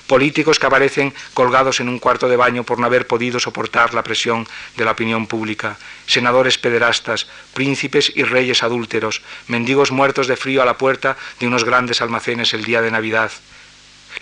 Políticos 0.06 0.58
que 0.58 0.66
aparecen 0.66 1.14
colgados 1.34 1.78
en 1.78 1.88
un 1.88 2.00
cuarto 2.00 2.28
de 2.28 2.34
baño 2.34 2.64
por 2.64 2.80
no 2.80 2.86
haber 2.86 3.06
podido 3.06 3.38
soportar 3.38 3.94
la 3.94 4.02
presión 4.02 4.44
de 4.76 4.84
la 4.84 4.90
opinión 4.90 5.28
pública, 5.28 5.78
senadores 6.06 6.58
pederastas, 6.58 7.28
príncipes 7.54 8.10
y 8.16 8.24
reyes 8.24 8.64
adúlteros, 8.64 9.22
mendigos 9.46 9.92
muertos 9.92 10.26
de 10.26 10.36
frío 10.36 10.62
a 10.62 10.64
la 10.64 10.78
puerta 10.78 11.16
de 11.38 11.46
unos 11.46 11.62
grandes 11.62 12.02
almacenes 12.02 12.54
el 12.54 12.64
día 12.64 12.82
de 12.82 12.90
Navidad, 12.90 13.30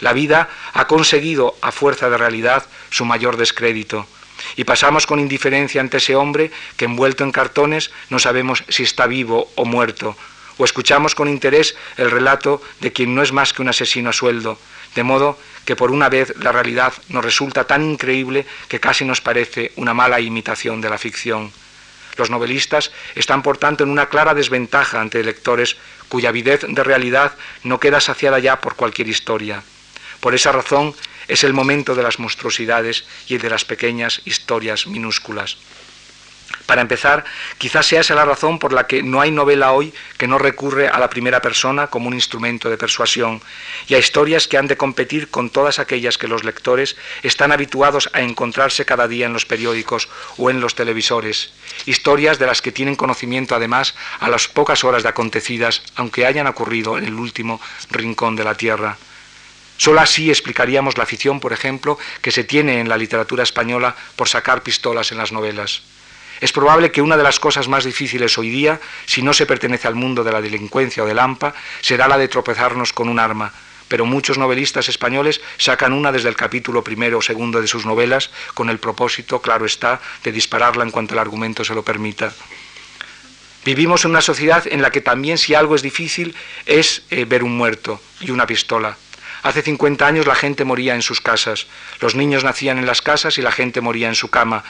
la 0.01 0.12
vida 0.12 0.49
ha 0.72 0.86
conseguido, 0.86 1.57
a 1.61 1.72
fuerza 1.72 2.11
de 2.11 2.18
realidad, 2.18 2.66
su 2.90 3.05
mayor 3.05 3.36
descrédito. 3.36 4.07
Y 4.57 4.64
pasamos 4.64 5.07
con 5.07 5.18
indiferencia 5.18 5.80
ante 5.80 5.99
ese 5.99 6.16
hombre 6.16 6.51
que 6.76 6.84
envuelto 6.84 7.24
en 7.24 7.32
cartones 7.32 7.90
no 8.09 8.18
sabemos 8.18 8.64
si 8.68 8.82
está 8.84 9.07
vivo 9.07 9.51
o 9.57 9.64
muerto. 9.64 10.16
O 10.57 10.64
escuchamos 10.64 11.14
con 11.14 11.28
interés 11.28 11.76
el 11.96 12.11
relato 12.11 12.61
de 12.80 12.92
quien 12.92 13.14
no 13.14 13.22
es 13.22 13.32
más 13.32 13.53
que 13.53 13.62
un 13.62 13.68
asesino 13.68 14.11
a 14.11 14.12
sueldo. 14.12 14.59
De 14.94 15.03
modo 15.03 15.38
que 15.64 15.76
por 15.76 15.90
una 15.90 16.09
vez 16.09 16.34
la 16.38 16.51
realidad 16.51 16.92
nos 17.09 17.24
resulta 17.24 17.64
tan 17.64 17.84
increíble 17.84 18.46
que 18.68 18.80
casi 18.80 19.05
nos 19.05 19.20
parece 19.20 19.72
una 19.76 19.94
mala 19.94 20.20
imitación 20.20 20.80
de 20.80 20.90
la 20.90 20.99
ficción. 20.99 21.53
Los 22.16 22.30
novelistas 22.30 22.90
están 23.14 23.42
por 23.42 23.59
tanto 23.59 23.84
en 23.84 23.90
una 23.90 24.09
clara 24.09 24.34
desventaja 24.34 25.01
ante 25.01 25.22
lectores 25.22 25.76
cuya 26.09 26.30
avidez 26.30 26.64
de 26.66 26.82
realidad 26.82 27.32
no 27.62 27.78
queda 27.78 28.01
saciada 28.01 28.40
ya 28.40 28.61
por 28.61 28.74
cualquier 28.74 29.07
historia. 29.07 29.62
Por 30.20 30.34
esa 30.34 30.52
razón 30.52 30.94
es 31.28 31.44
el 31.44 31.52
momento 31.52 31.94
de 31.94 32.02
las 32.02 32.18
monstruosidades 32.18 33.04
y 33.28 33.38
de 33.38 33.50
las 33.50 33.64
pequeñas 33.64 34.22
historias 34.24 34.86
minúsculas. 34.86 35.58
Para 36.68 36.82
empezar, 36.82 37.24
quizás 37.56 37.86
sea 37.86 38.02
esa 38.02 38.14
la 38.14 38.26
razón 38.26 38.58
por 38.58 38.74
la 38.74 38.86
que 38.86 39.02
no 39.02 39.22
hay 39.22 39.30
novela 39.30 39.72
hoy 39.72 39.94
que 40.18 40.28
no 40.28 40.38
recurre 40.38 40.88
a 40.88 40.98
la 40.98 41.08
primera 41.08 41.40
persona 41.40 41.86
como 41.86 42.08
un 42.08 42.14
instrumento 42.14 42.68
de 42.68 42.76
persuasión 42.76 43.40
y 43.86 43.94
a 43.94 43.98
historias 43.98 44.46
que 44.48 44.58
han 44.58 44.66
de 44.66 44.76
competir 44.76 45.30
con 45.30 45.48
todas 45.48 45.78
aquellas 45.78 46.18
que 46.18 46.28
los 46.28 46.44
lectores 46.44 46.96
están 47.22 47.52
habituados 47.52 48.10
a 48.12 48.20
encontrarse 48.20 48.84
cada 48.84 49.08
día 49.08 49.24
en 49.24 49.32
los 49.32 49.46
periódicos 49.46 50.10
o 50.36 50.50
en 50.50 50.60
los 50.60 50.74
televisores, 50.74 51.52
historias 51.86 52.38
de 52.38 52.44
las 52.44 52.60
que 52.60 52.72
tienen 52.72 52.96
conocimiento 52.96 53.54
además 53.54 53.94
a 54.20 54.28
las 54.28 54.46
pocas 54.46 54.84
horas 54.84 55.02
de 55.02 55.08
acontecidas, 55.08 55.82
aunque 55.96 56.26
hayan 56.26 56.46
ocurrido 56.46 56.98
en 56.98 57.04
el 57.04 57.14
último 57.14 57.62
rincón 57.90 58.36
de 58.36 58.44
la 58.44 58.56
tierra. 58.56 58.98
Solo 59.79 60.01
así 60.01 60.29
explicaríamos 60.29 60.99
la 60.99 61.05
afición, 61.05 61.39
por 61.39 61.53
ejemplo, 61.53 61.99
que 62.20 62.33
se 62.33 62.45
tiene 62.45 62.81
en 62.81 62.89
la 62.89 62.99
literatura 62.99 63.45
española 63.45 63.97
por 64.16 64.29
sacar 64.29 64.62
pistolas 64.62 65.12
en 65.12 65.18
las 65.18 65.33
novelas. 65.33 65.83
Es 66.41 66.53
probable 66.53 66.91
que 66.91 67.01
una 67.01 67.16
de 67.16 67.22
las 67.22 67.39
cosas 67.41 67.68
más 67.68 67.85
difíciles 67.85 68.37
hoy 68.39 68.51
día, 68.51 68.81
si 69.07 69.22
no 69.22 69.33
se 69.33 69.47
pertenece 69.47 69.89
al 69.89 69.95
mundo 69.95 70.24
de 70.24 70.33
la 70.33 70.41
delincuencia 70.41 71.05
o 71.05 71.07
del 71.07 71.20
AMPA, 71.20 71.55
será 71.81 72.09
la 72.09 72.18
de 72.18 72.26
tropezarnos 72.26 72.93
con 72.93 73.09
un 73.09 73.20
arma, 73.20 73.53
pero 73.87 74.05
muchos 74.05 74.37
novelistas 74.37 74.89
españoles 74.89 75.41
sacan 75.59 75.93
una 75.93 76.11
desde 76.11 76.29
el 76.29 76.37
capítulo 76.37 76.83
primero 76.83 77.18
o 77.18 77.22
segundo 77.22 77.61
de 77.61 77.68
sus 77.68 77.87
novelas 77.87 78.31
con 78.55 78.70
el 78.70 78.79
propósito, 78.79 79.41
claro 79.41 79.64
está, 79.64 80.01
de 80.24 80.33
dispararla 80.33 80.83
en 80.83 80.91
cuanto 80.91 81.14
el 81.14 81.20
argumento 81.20 81.64
se 81.64 81.74
lo 81.74 81.85
permita. 81.85 82.33
Vivimos 83.64 84.05
en 84.05 84.11
una 84.11 84.22
sociedad 84.22 84.64
en 84.66 84.83
la 84.83 84.91
que 84.91 85.01
también 85.01 85.39
si 85.39 85.55
algo 85.55 85.74
es 85.74 85.83
difícil 85.83 86.35
es 86.66 87.03
eh, 87.11 87.24
ver 87.24 87.45
un 87.45 87.57
muerto 87.57 88.01
y 88.20 88.31
una 88.31 88.47
pistola. 88.47 88.97
Hace 89.43 89.62
50 89.62 90.07
años 90.07 90.26
la 90.26 90.34
gente 90.34 90.64
moría 90.64 90.95
en 90.95 91.03
sus 91.03 91.20
casas, 91.20 91.66
los 92.01 92.14
niños 92.14 92.45
nacían 92.45 92.78
en 92.78 92.86
las 92.86 93.03
casas 93.03 93.39
y 93.39 93.43
la 93.43 93.53
gente 93.53 93.80
moría 93.80 94.09
en 94.09 94.14
su 94.14 94.28
cama, 94.28 94.64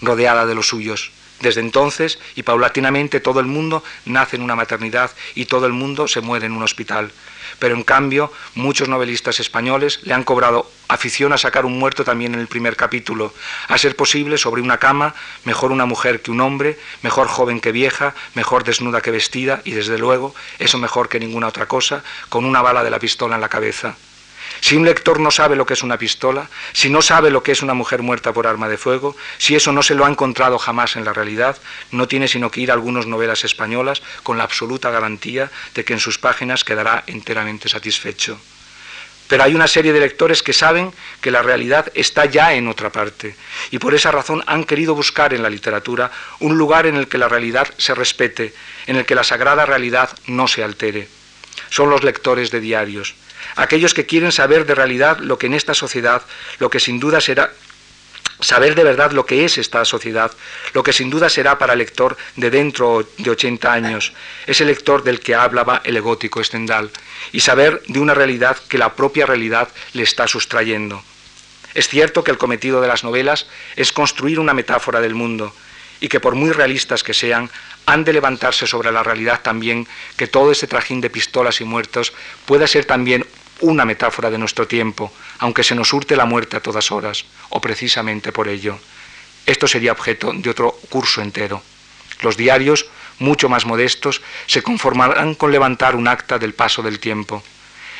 rodeada 0.00 0.46
de 0.46 0.54
los 0.54 0.68
suyos. 0.68 1.10
Desde 1.40 1.60
entonces 1.60 2.18
y 2.34 2.42
paulatinamente 2.42 3.20
todo 3.20 3.40
el 3.40 3.46
mundo 3.46 3.84
nace 4.06 4.36
en 4.36 4.42
una 4.42 4.56
maternidad 4.56 5.10
y 5.34 5.46
todo 5.46 5.66
el 5.66 5.72
mundo 5.72 6.08
se 6.08 6.20
muere 6.20 6.46
en 6.46 6.52
un 6.52 6.62
hospital 6.62 7.12
pero 7.58 7.74
en 7.74 7.82
cambio 7.82 8.32
muchos 8.54 8.88
novelistas 8.88 9.40
españoles 9.40 10.00
le 10.02 10.14
han 10.14 10.24
cobrado 10.24 10.70
afición 10.88 11.32
a 11.32 11.38
sacar 11.38 11.64
un 11.64 11.78
muerto 11.78 12.04
también 12.04 12.34
en 12.34 12.40
el 12.40 12.46
primer 12.46 12.76
capítulo, 12.76 13.32
a 13.68 13.78
ser 13.78 13.96
posible 13.96 14.38
sobre 14.38 14.62
una 14.62 14.78
cama, 14.78 15.14
mejor 15.44 15.72
una 15.72 15.86
mujer 15.86 16.22
que 16.22 16.30
un 16.30 16.40
hombre, 16.40 16.78
mejor 17.02 17.28
joven 17.28 17.60
que 17.60 17.72
vieja, 17.72 18.14
mejor 18.34 18.64
desnuda 18.64 19.00
que 19.00 19.10
vestida 19.10 19.62
y 19.64 19.72
desde 19.72 19.98
luego, 19.98 20.34
eso 20.58 20.78
mejor 20.78 21.08
que 21.08 21.20
ninguna 21.20 21.48
otra 21.48 21.66
cosa, 21.66 22.02
con 22.28 22.44
una 22.44 22.62
bala 22.62 22.84
de 22.84 22.90
la 22.90 22.98
pistola 22.98 23.34
en 23.34 23.40
la 23.40 23.48
cabeza. 23.48 23.96
Si 24.60 24.76
un 24.76 24.84
lector 24.84 25.20
no 25.20 25.30
sabe 25.30 25.56
lo 25.56 25.66
que 25.66 25.74
es 25.74 25.82
una 25.82 25.98
pistola, 25.98 26.48
si 26.72 26.88
no 26.88 27.02
sabe 27.02 27.30
lo 27.30 27.42
que 27.42 27.52
es 27.52 27.62
una 27.62 27.74
mujer 27.74 28.02
muerta 28.02 28.32
por 28.32 28.46
arma 28.46 28.68
de 28.68 28.78
fuego, 28.78 29.16
si 29.38 29.54
eso 29.54 29.72
no 29.72 29.82
se 29.82 29.94
lo 29.94 30.04
ha 30.04 30.10
encontrado 30.10 30.58
jamás 30.58 30.96
en 30.96 31.04
la 31.04 31.12
realidad, 31.12 31.56
no 31.90 32.08
tiene 32.08 32.28
sino 32.28 32.50
que 32.50 32.60
ir 32.60 32.70
a 32.70 32.74
algunas 32.74 33.06
novelas 33.06 33.44
españolas 33.44 34.02
con 34.22 34.38
la 34.38 34.44
absoluta 34.44 34.90
garantía 34.90 35.50
de 35.74 35.84
que 35.84 35.92
en 35.92 36.00
sus 36.00 36.18
páginas 36.18 36.64
quedará 36.64 37.04
enteramente 37.06 37.68
satisfecho. 37.68 38.38
Pero 39.28 39.42
hay 39.42 39.54
una 39.54 39.66
serie 39.66 39.92
de 39.92 40.00
lectores 40.00 40.42
que 40.42 40.52
saben 40.52 40.92
que 41.20 41.32
la 41.32 41.42
realidad 41.42 41.90
está 41.94 42.26
ya 42.26 42.54
en 42.54 42.68
otra 42.68 42.90
parte 42.90 43.34
y 43.72 43.78
por 43.78 43.92
esa 43.92 44.12
razón 44.12 44.44
han 44.46 44.62
querido 44.62 44.94
buscar 44.94 45.34
en 45.34 45.42
la 45.42 45.50
literatura 45.50 46.12
un 46.38 46.56
lugar 46.56 46.86
en 46.86 46.94
el 46.94 47.08
que 47.08 47.18
la 47.18 47.28
realidad 47.28 47.66
se 47.76 47.94
respete, 47.94 48.54
en 48.86 48.96
el 48.96 49.04
que 49.04 49.16
la 49.16 49.24
sagrada 49.24 49.66
realidad 49.66 50.16
no 50.28 50.46
se 50.46 50.62
altere. 50.62 51.08
Son 51.70 51.90
los 51.90 52.04
lectores 52.04 52.52
de 52.52 52.60
diarios 52.60 53.16
aquellos 53.56 53.94
que 53.94 54.06
quieren 54.06 54.32
saber 54.32 54.66
de 54.66 54.74
realidad 54.74 55.18
lo 55.18 55.38
que 55.38 55.46
en 55.46 55.54
esta 55.54 55.74
sociedad, 55.74 56.22
lo 56.58 56.70
que 56.70 56.80
sin 56.80 57.00
duda 57.00 57.20
será 57.20 57.50
saber 58.40 58.74
de 58.74 58.84
verdad 58.84 59.12
lo 59.12 59.24
que 59.24 59.44
es 59.44 59.58
esta 59.58 59.84
sociedad, 59.84 60.30
lo 60.74 60.82
que 60.82 60.92
sin 60.92 61.10
duda 61.10 61.28
será 61.28 61.58
para 61.58 61.72
el 61.72 61.78
lector 61.78 62.16
de 62.36 62.50
dentro 62.50 63.08
de 63.16 63.30
80 63.30 63.72
años, 63.72 64.12
ese 64.46 64.64
lector 64.64 65.02
del 65.02 65.20
que 65.20 65.34
hablaba 65.34 65.80
el 65.84 65.96
egótico 65.96 66.42
Stendhal, 66.44 66.90
y 67.32 67.40
saber 67.40 67.82
de 67.86 67.98
una 67.98 68.14
realidad 68.14 68.58
que 68.68 68.78
la 68.78 68.94
propia 68.94 69.26
realidad 69.26 69.68
le 69.94 70.02
está 70.02 70.28
sustrayendo. 70.28 71.02
Es 71.74 71.88
cierto 71.88 72.24
que 72.24 72.30
el 72.30 72.38
cometido 72.38 72.80
de 72.80 72.88
las 72.88 73.04
novelas 73.04 73.46
es 73.74 73.92
construir 73.92 74.38
una 74.38 74.54
metáfora 74.54 75.00
del 75.00 75.14
mundo, 75.14 75.54
y 76.00 76.08
que 76.08 76.20
por 76.20 76.34
muy 76.34 76.52
realistas 76.52 77.02
que 77.02 77.14
sean, 77.14 77.50
han 77.86 78.04
de 78.04 78.12
levantarse 78.12 78.66
sobre 78.66 78.92
la 78.92 79.02
realidad 79.02 79.40
también 79.42 79.86
que 80.16 80.26
todo 80.26 80.52
ese 80.52 80.66
trajín 80.66 81.00
de 81.00 81.08
pistolas 81.08 81.60
y 81.60 81.64
muertos 81.64 82.12
pueda 82.44 82.66
ser 82.66 82.84
también 82.84 83.24
una 83.60 83.84
metáfora 83.84 84.30
de 84.30 84.38
nuestro 84.38 84.66
tiempo, 84.66 85.12
aunque 85.38 85.64
se 85.64 85.74
nos 85.74 85.92
hurte 85.92 86.16
la 86.16 86.26
muerte 86.26 86.56
a 86.56 86.60
todas 86.60 86.90
horas, 86.90 87.24
o 87.48 87.60
precisamente 87.60 88.32
por 88.32 88.48
ello. 88.48 88.78
Esto 89.46 89.66
sería 89.66 89.92
objeto 89.92 90.32
de 90.34 90.50
otro 90.50 90.72
curso 90.88 91.22
entero. 91.22 91.62
Los 92.20 92.36
diarios, 92.36 92.86
mucho 93.18 93.48
más 93.48 93.64
modestos, 93.64 94.22
se 94.46 94.62
conformarán 94.62 95.34
con 95.34 95.52
levantar 95.52 95.94
un 95.94 96.08
acta 96.08 96.38
del 96.38 96.54
paso 96.54 96.82
del 96.82 96.98
tiempo. 96.98 97.42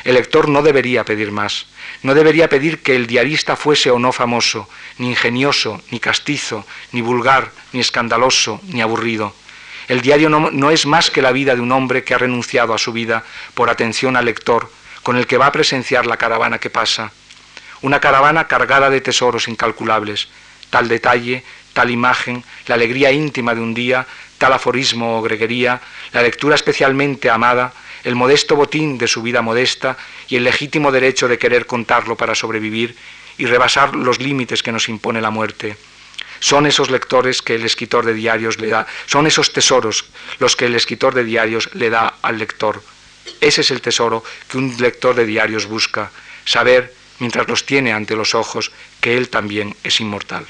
El 0.03 0.13
lector 0.13 0.47
no 0.47 0.61
debería 0.61 1.03
pedir 1.03 1.31
más, 1.31 1.65
no 2.03 2.13
debería 2.13 2.49
pedir 2.49 2.81
que 2.81 2.95
el 2.95 3.07
diarista 3.07 3.55
fuese 3.55 3.91
o 3.91 3.99
no 3.99 4.11
famoso, 4.11 4.69
ni 4.99 5.09
ingenioso, 5.09 5.81
ni 5.91 5.99
castizo, 5.99 6.65
ni 6.91 7.01
vulgar, 7.01 7.51
ni 7.73 7.79
escandaloso, 7.79 8.61
ni 8.67 8.81
aburrido. 8.81 9.33
El 9.87 10.01
diario 10.01 10.29
no, 10.29 10.51
no, 10.51 10.69
es 10.69 10.85
más 10.85 11.09
que 11.09 11.21
la 11.21 11.31
vida 11.31 11.55
de 11.55 11.61
un 11.61 11.71
hombre 11.71 12.03
que 12.03 12.13
ha 12.13 12.17
renunciado 12.17 12.73
a 12.73 12.77
su 12.77 12.91
vida 12.91 13.23
por 13.53 13.69
atención 13.69 14.15
al 14.15 14.25
lector, 14.25 14.69
con 15.07 15.15
el 15.15 15.25
que 15.25 15.37
va 15.37 15.45
a 15.45 15.51
presenciar 15.53 16.05
la 16.05 16.17
caravana 16.17 16.59
que 16.59 16.69
pasa. 16.69 17.13
Una 17.81 18.01
caravana 18.01 18.45
cargada 18.45 18.89
de 18.89 18.99
tesoros 18.99 19.47
incalculables, 19.47 20.27
tal 20.69 20.89
detalle, 20.89 21.45
tal 21.71 21.91
imagen, 21.91 22.43
la 22.65 22.75
alegría 22.75 23.13
íntima 23.13 23.55
de 23.55 23.61
un 23.61 23.73
día, 23.73 24.05
tal 24.37 24.51
aforismo 24.51 25.17
o 25.17 25.21
greguería, 25.21 25.79
la 26.11 26.23
lectura 26.23 26.55
especialmente 26.55 27.29
amada, 27.29 27.71
el 28.03 28.15
modesto 28.15 28.57
botín 28.57 28.97
de 28.97 29.07
su 29.07 29.21
vida 29.21 29.41
modesta 29.41 29.95
y 30.27 30.35
el 30.35 30.43
legítimo 30.43 30.91
derecho 30.91 31.29
de 31.29 31.37
querer 31.37 31.67
contarlo 31.67 32.17
para 32.17 32.35
sobrevivir 32.35 32.93
y 33.37 33.45
rebasar 33.45 33.95
los 33.95 34.19
límites 34.19 34.61
que 34.61 34.73
nos 34.73 34.89
impone 34.89 35.21
la 35.21 35.29
muerte. 35.29 35.77
Son 36.41 36.65
esos 36.65 36.89
lectores 36.89 37.41
que 37.41 37.55
el 37.55 37.63
escritor 37.63 38.05
de 38.05 38.13
diarios 38.13 38.59
le 38.59 38.67
da, 38.67 38.85
son 39.05 39.25
esos 39.25 39.53
tesoros 39.53 40.03
los 40.39 40.57
que 40.57 40.65
el 40.65 40.75
escritor 40.75 41.13
de 41.13 41.23
diarios 41.23 41.69
le 41.75 41.89
da 41.89 42.15
al 42.21 42.39
lector. 42.39 42.83
Ese 43.41 43.61
es 43.61 43.71
el 43.71 43.81
tesoro 43.81 44.23
que 44.49 44.57
un 44.57 44.75
lector 44.79 45.15
de 45.15 45.25
diarios 45.25 45.65
busca, 45.65 46.11
saber, 46.45 46.93
mientras 47.19 47.47
los 47.47 47.65
tiene 47.65 47.93
ante 47.93 48.15
los 48.15 48.35
ojos, 48.35 48.71
que 49.01 49.17
él 49.17 49.29
también 49.29 49.75
es 49.83 49.99
inmortal. 49.99 50.45